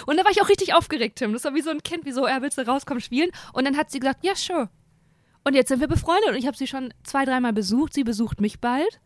Und 0.06 0.16
da 0.16 0.24
war 0.24 0.30
ich 0.30 0.40
auch 0.42 0.48
richtig 0.48 0.74
aufgeregt, 0.74 1.16
Tim. 1.16 1.32
Das 1.32 1.44
war 1.44 1.54
wie 1.54 1.62
so 1.62 1.70
ein 1.70 1.82
Kind, 1.82 2.04
wie 2.04 2.12
so, 2.12 2.24
er 2.24 2.42
willst 2.42 2.58
du 2.58 2.66
rauskommen, 2.66 3.00
spielen? 3.00 3.30
Und 3.52 3.64
dann 3.64 3.76
hat 3.76 3.90
sie 3.90 3.98
gesagt, 3.98 4.24
ja, 4.24 4.34
sure. 4.34 4.68
Und 5.44 5.54
jetzt 5.54 5.68
sind 5.68 5.80
wir 5.80 5.88
befreundet 5.88 6.30
und 6.30 6.36
ich 6.36 6.46
habe 6.46 6.56
sie 6.56 6.66
schon 6.66 6.94
zwei, 7.02 7.24
dreimal 7.24 7.52
besucht. 7.52 7.94
Sie 7.94 8.04
besucht 8.04 8.40
mich 8.40 8.60
bald. 8.60 9.00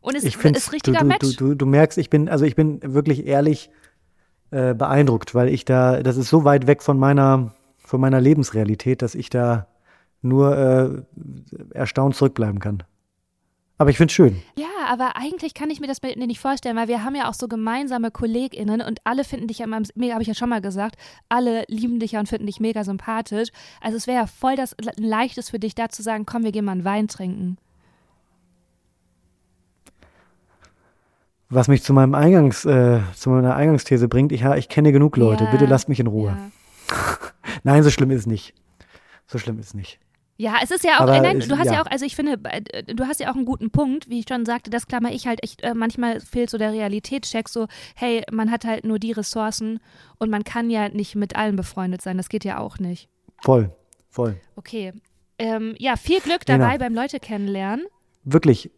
Und 0.00 0.14
es 0.14 0.24
ich 0.24 0.36
ist 0.36 0.72
richtiger 0.72 0.98
du, 0.98 1.04
du, 1.04 1.06
Match. 1.06 1.36
Du, 1.36 1.54
du, 1.54 1.66
merkst, 1.66 1.98
ich 1.98 2.08
bin, 2.08 2.28
also 2.28 2.44
ich 2.44 2.54
bin 2.54 2.80
wirklich 2.82 3.26
ehrlich 3.26 3.70
äh, 4.50 4.72
beeindruckt, 4.72 5.34
weil 5.34 5.48
ich 5.48 5.64
da, 5.64 6.02
das 6.02 6.16
ist 6.16 6.28
so 6.28 6.44
weit 6.44 6.66
weg 6.66 6.82
von 6.82 6.98
meiner, 6.98 7.52
von 7.76 8.00
meiner 8.00 8.20
Lebensrealität, 8.20 9.02
dass 9.02 9.14
ich 9.14 9.28
da 9.28 9.66
nur 10.22 10.56
äh, 10.56 11.76
erstaunt 11.76 12.16
zurückbleiben 12.16 12.60
kann. 12.60 12.82
Aber 13.78 13.90
ich 13.90 13.98
finde 13.98 14.10
es 14.10 14.14
schön. 14.14 14.42
Ja, 14.56 14.66
aber 14.88 15.16
eigentlich 15.16 15.52
kann 15.52 15.68
ich 15.70 15.80
mir 15.80 15.86
das 15.86 16.00
nicht 16.02 16.40
vorstellen, 16.40 16.76
weil 16.76 16.88
wir 16.88 17.04
haben 17.04 17.14
ja 17.14 17.28
auch 17.28 17.34
so 17.34 17.46
gemeinsame 17.46 18.10
KollegInnen 18.10 18.80
und 18.80 19.00
alle 19.04 19.22
finden 19.22 19.48
dich 19.48 19.58
ja, 19.58 19.66
mega, 19.66 20.14
habe 20.14 20.22
ich 20.22 20.28
ja 20.28 20.34
schon 20.34 20.48
mal 20.48 20.62
gesagt, 20.62 20.96
alle 21.28 21.64
lieben 21.68 22.00
dich 22.00 22.12
ja 22.12 22.20
und 22.20 22.28
finden 22.28 22.46
dich 22.46 22.58
mega 22.58 22.84
sympathisch. 22.84 23.50
Also 23.82 23.98
es 23.98 24.06
wäre 24.06 24.20
ja 24.20 24.26
voll 24.26 24.56
das 24.56 24.74
Leichtes 24.96 25.50
für 25.50 25.58
dich, 25.58 25.74
da 25.74 25.90
zu 25.90 26.02
sagen, 26.02 26.24
komm, 26.24 26.44
wir 26.44 26.52
gehen 26.52 26.64
mal 26.64 26.72
einen 26.72 26.84
Wein 26.84 27.08
trinken. 27.08 27.58
Was 31.50 31.68
mich 31.68 31.82
zu 31.82 31.92
meinem 31.92 32.14
Eingangs, 32.14 32.64
äh, 32.64 33.00
zu 33.14 33.30
meiner 33.30 33.54
Eingangsthese 33.54 34.08
bringt, 34.08 34.32
ich, 34.32 34.42
ich 34.42 34.68
kenne 34.68 34.90
genug 34.90 35.16
Leute, 35.16 35.44
ja, 35.44 35.50
bitte 35.50 35.66
lasst 35.66 35.88
mich 35.88 36.00
in 36.00 36.06
Ruhe. 36.06 36.36
Ja. 36.90 37.18
Nein, 37.62 37.82
so 37.82 37.90
schlimm 37.90 38.10
ist 38.10 38.20
es 38.20 38.26
nicht. 38.26 38.54
So 39.26 39.38
schlimm 39.38 39.58
ist 39.58 39.66
es 39.66 39.74
nicht. 39.74 40.00
Ja, 40.38 40.56
es 40.62 40.70
ist 40.70 40.84
ja 40.84 40.96
auch, 40.96 41.02
Aber 41.02 41.20
nein, 41.20 41.40
du 41.40 41.56
hast 41.56 41.66
ja. 41.66 41.74
ja. 41.74 41.82
auch, 41.82 41.86
also 41.86 42.04
ich 42.04 42.14
finde, 42.14 42.38
äh, 42.44 42.82
du 42.82 43.06
hast 43.06 43.20
ja 43.20 43.30
auch 43.30 43.36
einen 43.36 43.46
guten 43.46 43.70
Punkt, 43.70 44.10
wie 44.10 44.20
ich 44.20 44.26
schon 44.28 44.44
sagte, 44.44 44.70
das 44.70 44.86
klammer 44.86 45.10
ich 45.10 45.26
halt 45.26 45.42
echt, 45.42 45.62
äh, 45.62 45.74
manchmal 45.74 46.20
fehlt 46.20 46.50
so 46.50 46.58
der 46.58 46.72
Realitätscheck, 46.72 47.48
so, 47.48 47.66
hey, 47.94 48.22
man 48.30 48.50
hat 48.50 48.64
halt 48.64 48.84
nur 48.84 48.98
die 48.98 49.12
Ressourcen 49.12 49.80
und 50.18 50.30
man 50.30 50.44
kann 50.44 50.68
ja 50.68 50.90
nicht 50.90 51.14
mit 51.14 51.36
allen 51.36 51.56
befreundet 51.56 52.02
sein, 52.02 52.18
das 52.18 52.28
geht 52.28 52.44
ja 52.44 52.58
auch 52.58 52.78
nicht. 52.78 53.08
Voll, 53.42 53.70
voll. 54.10 54.36
Okay. 54.56 54.92
Ähm, 55.38 55.74
ja, 55.78 55.96
viel 55.96 56.20
Glück 56.20 56.44
dabei 56.44 56.72
genau. 56.72 56.84
beim 56.84 56.94
Leute 56.94 57.18
kennenlernen. 57.18 57.86
Wirklich, 58.24 58.70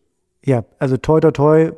ja, 0.45 0.65
also 0.79 0.97
toi 0.97 1.21
toi 1.21 1.33
toi, 1.33 1.73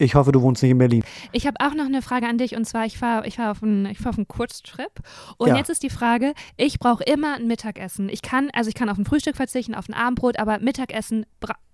Ich 0.00 0.14
hoffe, 0.14 0.32
du 0.32 0.40
wohnst 0.40 0.62
nicht 0.62 0.72
in 0.72 0.78
Berlin. 0.78 1.04
Ich 1.30 1.46
habe 1.46 1.56
auch 1.60 1.74
noch 1.74 1.84
eine 1.84 2.00
Frage 2.00 2.26
an 2.26 2.38
dich 2.38 2.56
und 2.56 2.64
zwar, 2.64 2.86
ich 2.86 2.96
fahre 2.96 3.26
ich 3.26 3.36
fahr 3.36 3.50
auf, 3.50 3.62
einen, 3.62 3.94
fahr 3.94 4.10
auf 4.10 4.16
einen 4.18 4.26
Kurztrip 4.26 4.90
und 5.36 5.48
Ja. 5.48 5.56
jetzt 5.56 5.68
ist 5.68 5.82
die 5.82 5.90
Frage, 5.90 6.32
ich 6.56 6.78
brauche 6.78 7.04
immer 7.04 7.34
ein 7.36 7.46
Mittagessen. 7.46 8.08
Ich 8.08 8.22
kann, 8.22 8.48
also 8.54 8.68
ich 8.68 8.74
kann 8.74 8.88
auf 8.88 8.96
ein 8.96 9.04
Frühstück 9.04 9.36
verzichten, 9.36 9.74
auf 9.74 9.88
ein 9.90 9.94
Abendbrot, 9.94 10.38
aber 10.38 10.58
Mittagessen, 10.58 11.26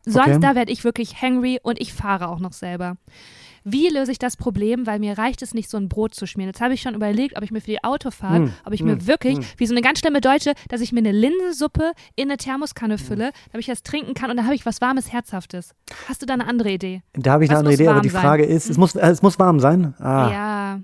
sonst 0.04 0.26
Okay. 0.28 0.38
da 0.40 0.54
werde 0.56 0.72
ich 0.72 0.82
wirklich 0.82 1.22
hangry 1.22 1.60
und 1.62 1.80
ich 1.80 1.92
fahre 1.92 2.28
auch 2.28 2.40
noch 2.40 2.52
selber. 2.52 2.96
Wie 3.68 3.88
löse 3.88 4.12
ich 4.12 4.20
das 4.20 4.36
Problem? 4.36 4.86
Weil 4.86 5.00
mir 5.00 5.18
reicht 5.18 5.42
es 5.42 5.52
nicht, 5.52 5.68
so 5.68 5.76
ein 5.76 5.88
Brot 5.88 6.14
zu 6.14 6.24
schmieren. 6.26 6.50
Jetzt 6.50 6.60
habe 6.60 6.72
ich 6.72 6.80
schon 6.82 6.94
überlegt, 6.94 7.36
ob 7.36 7.42
ich 7.42 7.50
mir 7.50 7.60
für 7.60 7.70
die 7.72 7.82
Autofahrt, 7.82 8.42
Mm, 8.42 8.48
ob 8.64 8.72
ich 8.72 8.80
mir 8.82 8.94
mm, 8.94 9.06
wirklich, 9.08 9.38
mm. 9.38 9.42
wie 9.56 9.66
so 9.66 9.74
eine 9.74 9.80
ganz 9.82 9.98
schlimme 9.98 10.20
Deutsche, 10.20 10.52
dass 10.68 10.80
ich 10.80 10.92
mir 10.92 11.00
eine 11.00 11.10
Linsensuppe 11.10 11.90
in 12.14 12.28
eine 12.30 12.36
Thermoskanne 12.36 12.96
fülle, 12.96 13.32
damit 13.50 13.60
ich 13.62 13.66
das 13.66 13.82
trinken 13.82 14.14
kann 14.14 14.30
und 14.30 14.36
da 14.36 14.44
habe 14.44 14.54
ich 14.54 14.64
was 14.66 14.80
Warmes, 14.80 15.12
Herzhaftes. 15.12 15.74
Hast 16.08 16.22
du 16.22 16.26
da 16.26 16.34
eine 16.34 16.46
andere 16.46 16.70
Idee? 16.70 17.02
Da 17.14 17.32
habe 17.32 17.44
ich 17.44 17.50
Was 17.50 17.56
eine 17.58 17.68
andere 17.68 17.74
Idee, 17.74 17.88
aber 17.88 18.00
die 18.02 18.08
sein? 18.08 18.22
Frage 18.22 18.44
ist, 18.44 18.70
es 18.70 18.78
muss, 18.78 18.94
äh, 18.94 19.08
es 19.10 19.22
muss 19.22 19.36
warm 19.40 19.58
sein. 19.58 19.94
Ah, 19.98 20.30
Ja, 20.30 20.80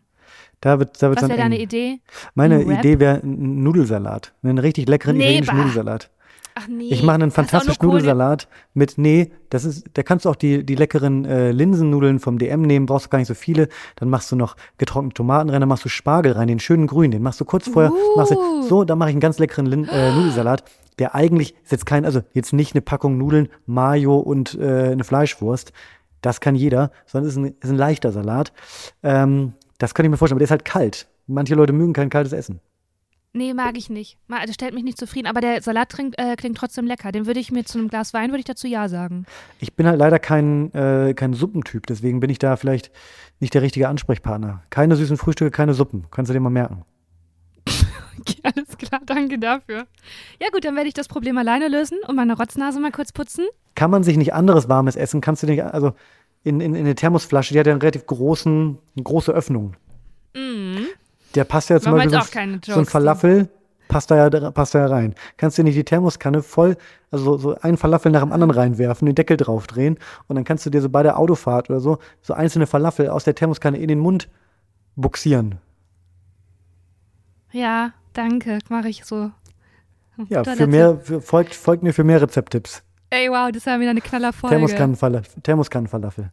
da 0.61 0.79
wird, 0.81 1.01
da 1.03 1.09
wird 1.09 1.17
was 1.17 1.29
dann 1.29 1.31
wäre 1.31 1.41
deine. 1.41 1.61
Idee? 1.61 2.01
Meine? 2.35 2.63
Idee 2.63 2.99
wäre 2.99 3.21
ein 3.23 3.63
Nudelsalat. 3.63 4.33
Einen 4.43 4.59
richtig 4.59 4.89
leckeren 4.89 5.17
Nee, 5.17 5.25
italienischen 5.39 5.57
bah. 5.57 5.63
Nudelsalat. 5.63 6.11
Ach 6.55 6.69
nee. 6.69 6.89
Ich 6.91 7.03
mache 7.03 7.15
einen 7.15 7.31
fantastischen 7.31 7.85
Nudelsalat 7.85 8.49
mit, 8.75 8.99
nee, 8.99 9.33
das 9.51 9.65
ist, 9.65 9.87
da 9.95 10.03
kannst 10.03 10.25
du 10.25 10.31
auch 10.31 10.37
die, 10.37 10.65
die 10.65 10.75
leckeren 10.75 11.25
äh, 11.25 11.51
Linsennudeln 11.51 12.19
vom 12.19 12.39
DM 12.39 12.63
nehmen, 12.63 12.87
brauchst 12.87 13.07
du 13.07 13.11
gar 13.11 13.19
nicht 13.19 13.29
so 13.29 13.35
viele. 13.35 13.69
Dann 13.97 14.11
machst 14.11 14.31
du 14.33 14.37
noch 14.37 14.57
getrocknete 14.79 15.15
Tomaten 15.15 15.51
rein, 15.51 15.61
dann 15.61 15.69
machst 15.69 15.85
du 15.85 15.89
Spargel 15.89 16.33
rein, 16.33 16.49
den 16.49 16.59
schönen 16.61 16.87
grün, 16.87 17.11
den 17.11 17.23
machst 17.23 17.41
du 17.41 17.45
kurz 17.45 17.69
vorher, 17.69 17.93
machst 18.17 18.33
du, 18.33 18.37
Uh. 18.37 18.63
so, 18.63 18.85
dann 18.85 18.99
mache 18.99 19.11
ich 19.11 19.15
einen 19.15 19.21
ganz 19.21 19.39
leckeren 19.39 19.67
Lin, 19.67 19.89
äh, 19.89 20.13
Nudelsalat, 20.15 20.65
der 20.99 21.15
eigentlich 21.15 21.55
ist 21.63 21.73
jetzt 21.73 21.87
kein, 21.87 22.05
also 22.05 22.23
jetzt 22.33 22.53
nicht 22.53 22.75
eine 22.75 22.83
Packung 22.83 23.19
Nudeln, 23.19 23.49
Mayo 23.67 24.19
und 24.19 24.59
äh, 24.61 24.91
eine 24.93 25.05
Fleischwurst. 25.05 25.73
Das 26.21 26.41
kann 26.41 26.55
jeder, 26.55 26.91
sondern 27.07 27.29
ist 27.29 27.37
ein, 27.37 27.45
ist 27.61 27.71
ein 27.71 27.77
leichter 27.77 28.13
Salat. 28.13 28.53
Ähm, 29.03 29.55
das 29.79 29.95
kann 29.95 30.05
ich 30.05 30.11
mir 30.11 30.17
vorstellen, 30.17 30.37
aber 30.37 30.41
der 30.41 30.47
ist 30.47 30.51
halt 30.53 30.65
kalt. 30.65 31.09
Manche 31.27 31.55
Leute 31.55 31.73
mögen 31.73 31.93
kein 31.93 32.11
kaltes 32.11 32.33
Essen. 32.33 32.61
Nee, 33.35 33.55
mag 33.55 33.79
ich 33.79 33.89
nicht. 33.89 34.19
Das 34.29 34.55
stellt 34.55 34.75
mich 34.75 34.85
nicht 34.85 34.99
zufrieden. 34.99 35.27
Aber 35.27 35.41
der 35.41 35.63
Salat 35.63 35.89
trinkt, 35.89 36.19
äh, 36.19 36.37
klingt 36.37 36.59
trotzdem 36.59 36.87
lecker. 36.87 37.13
Den 37.13 37.27
würde 37.27 37.41
ich 37.41 37.51
mir 37.51 37.65
zu 37.65 37.79
einem 37.79 37.89
Glas 37.89 38.13
Wein, 38.13 38.29
würde 38.31 38.41
ich 38.41 38.45
dazu 38.45 38.67
Ja 38.67 38.89
sagen. 38.89 39.25
Ich 39.59 39.75
bin 39.75 39.87
halt 39.87 39.99
leider 39.99 40.19
kein, 40.19 40.73
äh, 40.75 41.15
kein 41.15 41.33
Suppentyp, 41.33 41.87
deswegen 41.87 42.21
bin 42.21 42.29
ich 42.29 42.39
da 42.39 42.57
vielleicht 42.57 42.91
nicht 43.41 43.55
der 43.55 43.63
richtige 43.63 43.89
Ansprechpartner. 43.89 44.63
Keine 44.69 44.97
süßen 44.97 45.17
Frühstücke, 45.17 45.51
keine 45.51 45.73
Suppen. 45.73 46.05
Kannst 46.11 46.29
du 46.29 46.35
dir 46.35 46.41
mal 46.41 46.51
merken. 46.51 46.85
Okay, 48.21 48.37
alles 48.43 48.77
klar, 48.77 49.01
danke 49.07 49.39
dafür. 49.39 49.87
Ja 50.41 50.49
gut, 50.53 50.65
dann 50.65 50.77
werde 50.77 50.89
ich 50.89 50.95
das 50.95 51.09
Problem 51.09 51.39
alleine 51.39 51.69
lösen 51.69 51.99
und 52.07 52.15
meine 52.15 52.37
Rotznase 52.37 52.81
mal 52.81 52.93
kurz 52.93 53.13
putzen. 53.13 53.47
Kann 53.75 53.91
man 53.91 54.03
sich 54.03 54.19
nicht 54.19 54.35
anderes 54.35 54.69
warmes 54.69 54.97
essen? 54.97 55.23
Kannst 55.23 55.43
du 55.43 55.47
nicht, 55.47 55.63
also 55.63 55.95
in, 56.45 56.61
in, 56.61 56.75
in 56.75 56.85
eine 56.85 56.95
Thermosflasche, 56.95 57.55
die 57.55 57.61
hat 57.61 57.67
ja 57.67 57.73
einen 57.73 57.81
relativ 57.81 58.07
großen, 58.07 58.79
eine 58.97 59.03
große 59.03 59.33
Öffnung. 59.33 59.75
Der 61.35 61.45
passt 61.45 61.71
ja 61.71 61.81
zum 61.81 61.93
Machen 61.93 62.11
Beispiel 62.11 62.21
so, 62.21 62.27
auch 62.27 62.31
keine 62.31 62.61
so 62.65 62.79
ein 62.79 62.87
Falafel, 62.87 63.49
passt 63.89 64.11
da, 64.11 64.29
ja, 64.29 64.51
passt 64.51 64.75
da 64.75 64.81
ja 64.81 64.87
rein. 64.87 65.15
Kannst 65.37 65.59
du 65.59 65.63
nicht 65.63 65.77
die 65.77 65.85
Thermoskanne 65.85 66.43
voll, 66.43 66.77
also 67.11 67.25
so, 67.25 67.39
so 67.39 67.61
einen 67.61 67.77
Falafel 67.77 68.13
nach 68.13 68.23
dem 68.23 68.33
anderen 68.33 68.51
reinwerfen, 68.51 69.07
den 69.07 69.15
Deckel 69.15 69.37
draufdrehen 69.37 69.99
und 70.29 70.37
dann 70.37 70.45
kannst 70.45 70.67
du 70.67 70.71
dir 70.71 70.81
so 70.81 70.89
bei 70.89 71.03
der 71.03 71.19
Autofahrt 71.19 71.71
oder 71.71 71.81
so, 71.81 71.99
so 72.21 72.35
einzelne 72.35 72.67
Falafel 72.67 73.09
aus 73.09 73.25
der 73.25 73.35
Thermoskanne 73.35 73.79
in 73.79 73.89
den 73.89 73.99
Mund 73.99 74.29
buxieren. 74.97 75.59
Ja, 77.53 77.93
danke, 78.13 78.59
mache 78.69 78.89
ich 78.89 79.05
so. 79.05 79.31
Ja, 80.29 80.45
für 80.45 80.67
mehr, 80.67 80.99
für, 80.99 81.21
folgt, 81.21 81.55
folgt 81.55 81.83
mir 81.83 81.93
für 81.93 82.05
mehr 82.05 82.21
Rezepttipps. 82.21 82.83
Ey, 83.11 83.29
wow, 83.31 83.51
das 83.53 83.67
war 83.67 83.79
wieder 83.81 83.91
eine 83.91 84.01
Knallerfolge. 84.01 84.57
Thermoskannenfalafel. 84.57 85.43
Thermoskannenfalafel. 85.43 86.31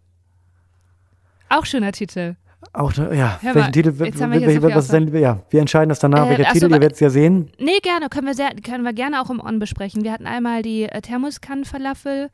Auch 1.50 1.66
schöner 1.66 1.92
Titel. 1.92 2.36
Auch, 2.74 2.92
ja, 2.94 3.40
Hör 3.42 3.56
welchen 3.56 3.72
Titel, 3.72 3.94
jetzt 4.04 4.22
haben 4.22 4.32
wir 4.34 4.40
hier 4.40 4.60
so 4.62 4.68
was 4.70 4.86
ist 4.86 4.94
denn, 4.94 5.16
ja, 5.18 5.40
wir 5.50 5.62
entscheiden 5.62 5.90
das 5.90 6.00
danach, 6.00 6.26
Äh, 6.26 6.32
welcher 6.32 6.44
ach 6.48 6.54
so, 6.54 6.54
Titel, 6.60 6.66
ihr 6.74 6.82
werdet 6.82 6.94
es 6.94 7.00
ja 7.00 7.10
sehen. 7.10 7.50
Nee, 7.58 7.80
gerne, 7.82 8.10
können 8.10 8.28
wir, 8.28 8.34
sehr, 8.34 8.50
können 8.64 8.84
wir 8.84 8.92
gerne 8.94 9.22
auch 9.22 9.30
im 9.30 9.40
On 9.40 9.60
besprechen. 9.60 10.04
Wir 10.04 10.12
hatten 10.12 10.28
einmal 10.28 10.62
die 10.62 10.84
äh, 10.84 11.02
Thermoskannenfalafel. 11.02 12.30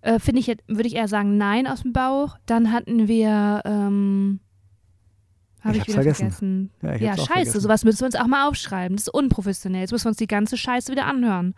Äh, 0.00 0.18
Finde 0.18 0.40
ich, 0.40 0.46
jetzt- 0.46 0.64
würde 0.66 0.86
ich 0.86 0.96
eher 0.96 1.08
sagen, 1.08 1.36
nein 1.36 1.66
aus 1.66 1.82
dem 1.82 1.92
Bauch. 1.92 2.36
Dann 2.46 2.72
hatten 2.72 3.06
wir, 3.06 3.60
ähm, 3.66 4.40
habe 5.62 5.76
Ich 5.76 5.82
ich, 5.82 5.88
wieder 5.88 5.94
vergessen. 6.02 6.30
vergessen. 6.30 6.70
Ja, 6.82 6.94
Ja, 6.94 7.16
scheiße, 7.16 7.26
vergessen. 7.26 7.60
sowas 7.60 7.84
müssen 7.84 8.00
wir 8.00 8.06
uns 8.06 8.16
auch 8.16 8.26
mal 8.26 8.48
aufschreiben. 8.48 8.96
Das 8.96 9.08
ist 9.08 9.14
unprofessionell. 9.14 9.82
Jetzt 9.82 9.92
müssen 9.92 10.06
wir 10.06 10.10
uns 10.10 10.16
die 10.18 10.26
ganze 10.26 10.56
Scheiße 10.56 10.90
wieder 10.90 11.04
anhören. 11.06 11.54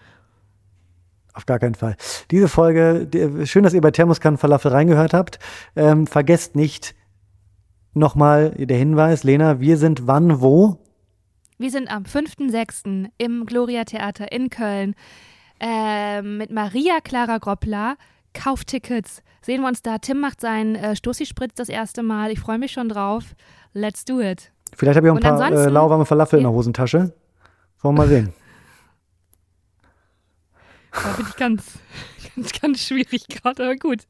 Auf 1.35 1.47
gar 1.47 1.61
keinen 1.61 1.77
Fall. 1.77 1.97
Diese 2.33 2.49
Folge, 2.49 3.07
die, 3.07 3.47
schön, 3.47 3.63
dass 3.63 3.75
ihr 3.75 3.81
bei 3.81 3.91
Thermoskannenfalafel 3.93 4.73
reingehört 4.73 5.15
habt. 5.15 5.39
Ähm, 5.77 6.09
vergesst 6.09 6.57
nicht 6.57 6.96
nochmal 7.97 8.51
der 8.51 8.77
Hinweis, 8.77 9.25
Lena, 9.25 9.61
wir 9.61 9.77
sind 9.77 10.07
wann, 10.07 10.41
wo? 10.41 10.79
Wir 11.59 11.71
sind 11.71 11.91
am 11.91 12.03
5.6. 12.03 13.09
im 13.19 13.47
Gloria 13.47 13.85
Theater 13.85 14.31
in 14.31 14.51
Köln 14.51 14.95
äh, 15.61 16.23
mit 16.23 16.51
Maria 16.51 17.01
Clara 17.03 17.39
Groppler. 17.39 17.97
Kauft 18.35 18.69
Tickets. 18.69 19.23
Sehen 19.41 19.63
wir 19.63 19.69
uns 19.69 19.81
da. 19.81 19.97
Tim 19.99 20.21
macht 20.21 20.43
seinen 20.43 20.75
äh, 20.75 20.95
Stoßi-Spritz 20.95 21.55
das 21.55 21.71
erste 21.71 22.03
Mal. 22.03 22.31
Ich 22.31 22.41
freue 22.41 22.59
mich 22.59 22.73
schon 22.73 22.91
drauf. 22.91 23.35
Let's 23.73 24.05
do 24.05 24.21
it. 24.21 24.53
Vielleicht 24.75 24.97
habe 24.97 25.07
ich 25.07 25.11
auch 25.11 25.17
ein 25.17 25.25
Und 25.25 25.39
paar 25.39 25.53
äh, 25.53 25.69
lauwarme 25.71 26.05
Falafel 26.05 26.39
in 26.39 26.45
der 26.45 26.53
Hosentasche. 26.53 27.15
Wollen 27.81 27.95
wir 27.95 28.03
mal 28.03 28.09
sehen. 28.09 28.35
Da 30.93 31.13
bin 31.17 31.27
ich 31.29 31.37
ganz, 31.37 31.79
ganz, 32.43 32.53
ganz 32.61 32.81
schwierig 32.87 33.27
gerade, 33.29 33.65
aber 33.65 33.77
gut. 33.77 34.01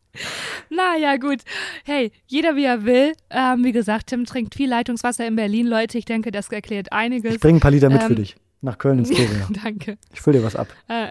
Naja, 0.71 1.17
gut. 1.17 1.41
Hey, 1.85 2.13
jeder 2.27 2.57
wie 2.57 2.65
er 2.65 2.85
will. 2.85 3.13
Ähm, 3.31 3.65
wie 3.65 3.73
gesagt, 3.73 4.09
Tim 4.09 4.25
trinkt 4.25 4.55
viel 4.55 4.69
Leitungswasser 4.69 5.27
in 5.27 5.37
Berlin, 5.37 5.67
Leute. 5.67 5.99
Ich 5.99 6.05
denke, 6.05 6.31
das 6.31 6.49
erklärt 6.49 6.93
einiges. 6.93 7.35
Ich 7.35 7.41
bringe 7.41 7.59
ein 7.59 7.61
paar 7.61 7.71
Liter 7.71 7.89
mit 7.91 8.03
für 8.03 8.11
Ähm, 8.11 8.17
dich. 8.17 8.37
Nach 8.63 8.79
Köln 8.79 8.99
ins 8.99 9.09
Storia. 9.13 9.49
Danke. 9.63 9.99
Ich 10.13 10.21
fülle 10.21 10.39
dir 10.39 10.45
was 10.45 10.57
ab. 10.57 10.69
Äh, 10.89 11.09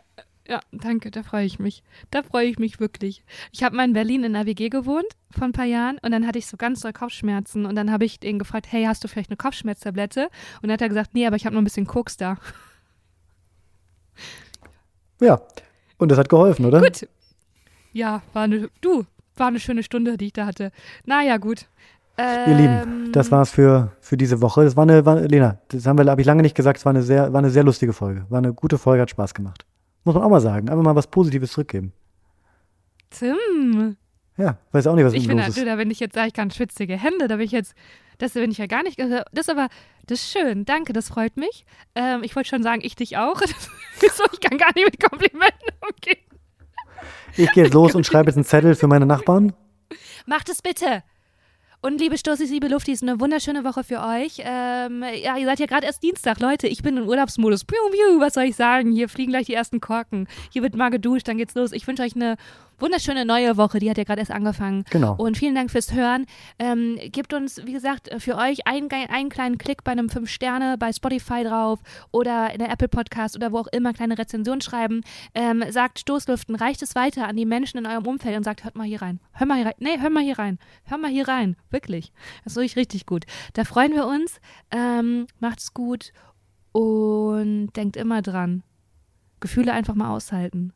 ja, 0.47 0.59
danke, 0.71 1.09
da 1.09 1.23
freue 1.23 1.45
ich 1.45 1.57
mich. 1.57 1.81
Da 2.11 2.21
freue 2.21 2.45
ich 2.45 2.59
mich 2.59 2.79
wirklich. 2.79 3.23
Ich 3.51 3.63
habe 3.63 3.75
mal 3.75 3.85
in 3.85 3.93
Berlin 3.93 4.23
in 4.23 4.35
einer 4.35 4.45
WG 4.45 4.69
gewohnt 4.69 5.07
vor 5.31 5.45
ein 5.45 5.53
paar 5.53 5.65
Jahren 5.65 5.97
und 6.03 6.11
dann 6.11 6.27
hatte 6.27 6.37
ich 6.37 6.45
so 6.45 6.55
ganz 6.55 6.81
doll 6.81 6.93
Kopfschmerzen 6.93 7.65
und 7.65 7.75
dann 7.75 7.91
habe 7.91 8.05
ich 8.05 8.23
ihn 8.23 8.37
gefragt, 8.37 8.67
hey, 8.69 8.83
hast 8.85 9.03
du 9.03 9.07
vielleicht 9.07 9.31
eine 9.31 9.37
Kopfschmerztablette? 9.37 10.25
Und 10.61 10.63
dann 10.63 10.73
hat 10.73 10.81
er 10.81 10.89
gesagt, 10.89 11.15
nee, 11.15 11.25
aber 11.25 11.35
ich 11.35 11.45
habe 11.45 11.55
noch 11.55 11.61
ein 11.61 11.65
bisschen 11.65 11.87
Koks 11.87 12.17
da. 12.17 12.37
Ja. 15.19 15.41
Und 15.97 16.09
das 16.11 16.17
hat 16.17 16.29
geholfen, 16.29 16.65
oder? 16.65 16.81
Gut. 16.81 17.07
Ja, 17.93 18.21
war 18.33 18.43
eine, 18.43 18.69
du, 18.81 19.05
war 19.37 19.47
eine 19.47 19.59
schöne 19.59 19.83
Stunde, 19.83 20.17
die 20.17 20.25
ich 20.27 20.33
da 20.33 20.45
hatte. 20.45 20.71
Naja, 21.05 21.37
gut. 21.37 21.67
Ähm, 22.17 22.49
Ihr 22.51 22.57
Lieben, 22.57 23.11
das 23.11 23.31
war's 23.31 23.51
für, 23.51 23.91
für 23.99 24.15
diese 24.17 24.41
Woche. 24.41 24.63
Das 24.63 24.75
war 24.75 24.83
eine, 24.83 25.05
war, 25.05 25.19
Lena, 25.21 25.59
das 25.69 25.85
haben 25.85 25.97
wir, 25.97 26.05
habe 26.09 26.21
ich 26.21 26.27
lange 26.27 26.41
nicht 26.41 26.55
gesagt, 26.55 26.77
es 26.79 26.85
war 26.85 26.91
eine 26.91 27.03
sehr, 27.03 27.31
war 27.33 27.39
eine 27.39 27.49
sehr 27.49 27.63
lustige 27.63 27.93
Folge. 27.93 28.25
War 28.29 28.37
eine 28.37 28.53
gute 28.53 28.77
Folge, 28.77 29.01
hat 29.01 29.09
Spaß 29.09 29.33
gemacht. 29.33 29.65
Muss 30.03 30.15
man 30.15 30.23
auch 30.23 30.29
mal 30.29 30.39
sagen. 30.41 30.69
Einfach 30.69 30.83
mal 30.83 30.95
was 30.95 31.07
Positives 31.07 31.51
zurückgeben. 31.51 31.91
Tim, 33.09 33.95
Ja, 34.37 34.57
weiß 34.71 34.87
auch 34.87 34.95
nicht, 34.95 35.05
was 35.05 35.13
ich 35.13 35.27
mit 35.27 35.37
bin 35.37 35.37
los 35.45 35.55
da, 35.55 35.61
ist. 35.61 35.67
da 35.67 35.75
bin 35.75 35.91
ich 35.91 35.99
jetzt, 35.99 36.15
da 36.15 36.25
ich 36.25 36.33
ganz 36.33 36.55
schwitzige 36.55 36.97
Hände, 36.97 37.27
da 37.27 37.37
bin 37.37 37.45
ich 37.45 37.51
jetzt, 37.51 37.73
das 38.17 38.33
bin 38.33 38.51
ich 38.51 38.57
ja 38.57 38.67
gar 38.67 38.83
nicht, 38.83 38.99
das 38.99 39.25
ist 39.33 39.49
aber, 39.49 39.67
das 40.07 40.21
ist 40.21 40.31
schön, 40.31 40.65
danke, 40.65 40.93
das 40.93 41.09
freut 41.09 41.37
mich. 41.37 41.65
Ähm, 41.95 42.23
ich 42.23 42.35
wollte 42.35 42.49
schon 42.49 42.63
sagen, 42.63 42.81
ich 42.83 42.95
dich 42.95 43.17
auch. 43.17 43.41
Wieso, 43.99 44.23
ich 44.31 44.39
kann 44.39 44.57
gar 44.57 44.71
nicht 44.75 44.85
mit 44.85 44.99
Komplimenten 44.99 45.69
umgehen. 45.81 46.23
Ich 47.37 47.51
gehe 47.51 47.65
jetzt 47.65 47.73
los 47.73 47.95
und 47.95 48.05
schreibe 48.05 48.29
jetzt 48.29 48.37
einen 48.37 48.45
Zettel 48.45 48.75
für 48.75 48.87
meine 48.87 49.05
Nachbarn. 49.05 49.53
Macht 50.25 50.49
es 50.49 50.61
bitte. 50.61 51.03
Und 51.81 51.99
liebe 51.99 52.17
Stoßis, 52.17 52.49
liebe 52.49 52.67
Luftis, 52.67 53.03
eine 53.03 53.19
wunderschöne 53.19 53.63
Woche 53.63 53.83
für 53.83 54.01
euch. 54.01 54.39
Ähm, 54.39 55.03
ja, 55.21 55.37
ihr 55.37 55.45
seid 55.45 55.59
ja 55.59 55.67
gerade 55.67 55.85
erst 55.85 56.01
Dienstag, 56.01 56.39
Leute. 56.39 56.67
Ich 56.67 56.81
bin 56.81 56.97
in 56.97 57.03
Urlaubsmodus. 57.03 57.63
Piu, 57.63 57.77
piu, 57.91 58.19
was 58.19 58.33
soll 58.33 58.45
ich 58.45 58.55
sagen? 58.55 58.91
Hier 58.91 59.07
fliegen 59.07 59.31
gleich 59.31 59.45
die 59.45 59.53
ersten 59.53 59.81
Korken. 59.81 60.27
Hier 60.49 60.63
wird 60.63 60.75
mal 60.75 60.89
geduscht, 60.89 61.27
dann 61.27 61.37
geht's 61.37 61.53
los. 61.53 61.73
Ich 61.73 61.85
wünsche 61.85 62.01
euch 62.01 62.15
eine 62.15 62.37
wunderschöne 62.79 63.25
neue 63.25 63.57
Woche. 63.57 63.79
Die 63.79 63.89
hat 63.89 63.97
ja 63.97 64.03
gerade 64.03 64.19
erst 64.19 64.31
angefangen. 64.31 64.83
Genau. 64.89 65.15
Und 65.17 65.37
vielen 65.37 65.55
Dank 65.55 65.71
fürs 65.71 65.93
Hören. 65.93 66.25
Ähm, 66.59 66.97
gebt 67.11 67.33
uns, 67.33 67.65
wie 67.65 67.73
gesagt, 67.73 68.09
für 68.19 68.37
euch 68.37 68.67
einen, 68.67 68.89
einen 68.91 69.29
kleinen 69.29 69.57
Klick 69.57 69.83
bei 69.83 69.91
einem 69.91 70.07
5-Sterne 70.07 70.77
bei 70.77 70.91
Spotify 70.91 71.43
drauf 71.43 71.79
oder 72.11 72.51
in 72.53 72.59
der 72.59 72.71
Apple 72.71 72.87
Podcast 72.87 73.35
oder 73.35 73.51
wo 73.51 73.59
auch 73.59 73.67
immer 73.67 73.93
kleine 73.93 74.17
Rezension 74.17 74.61
schreiben. 74.61 75.01
Ähm, 75.33 75.63
sagt 75.69 75.99
Stoßlüften, 75.99 76.55
reicht 76.55 76.81
es 76.81 76.95
weiter 76.95 77.27
an 77.27 77.35
die 77.35 77.45
Menschen 77.45 77.77
in 77.77 77.85
eurem 77.85 78.05
Umfeld 78.05 78.35
und 78.37 78.43
sagt, 78.43 78.63
hört 78.63 78.75
mal 78.75 78.87
hier 78.87 79.01
rein. 79.01 79.19
Hör 79.33 79.47
mal 79.47 79.57
hier 79.57 79.67
rein. 79.67 79.73
Nee, 79.79 79.97
hör 79.99 80.09
mal 80.09 80.23
hier 80.23 80.39
rein. 80.39 80.59
Hör 80.83 80.97
mal 80.97 81.11
hier 81.11 81.27
rein. 81.27 81.55
Wirklich. 81.69 82.11
Das 82.43 82.53
ist 82.53 82.57
wirklich 82.57 82.75
richtig 82.75 83.05
gut. 83.05 83.25
Da 83.53 83.63
freuen 83.63 83.93
wir 83.93 84.05
uns. 84.05 84.39
Ähm, 84.71 85.27
macht's 85.39 85.73
gut 85.73 86.11
und 86.71 87.69
denkt 87.75 87.95
immer 87.95 88.21
dran. 88.21 88.63
Gefühle 89.39 89.73
einfach 89.73 89.95
mal 89.95 90.13
aushalten. 90.13 90.73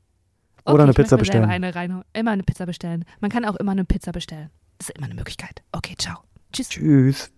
Oder 0.65 0.83
eine 0.83 0.93
Pizza 0.93 1.17
bestellen. 1.17 1.45
Eine 1.45 1.75
rein, 1.75 2.03
immer 2.13 2.31
eine 2.31 2.43
Pizza 2.43 2.65
bestellen. 2.65 3.05
Man 3.19 3.31
kann 3.31 3.45
auch 3.45 3.55
immer 3.55 3.71
eine 3.71 3.85
Pizza 3.85 4.11
bestellen. 4.11 4.49
Das 4.77 4.89
ist 4.89 4.97
immer 4.97 5.05
eine 5.05 5.15
Möglichkeit. 5.15 5.61
Okay, 5.71 5.95
ciao. 5.97 6.19
Tschüss. 6.51 6.69
Tschüss. 6.69 7.31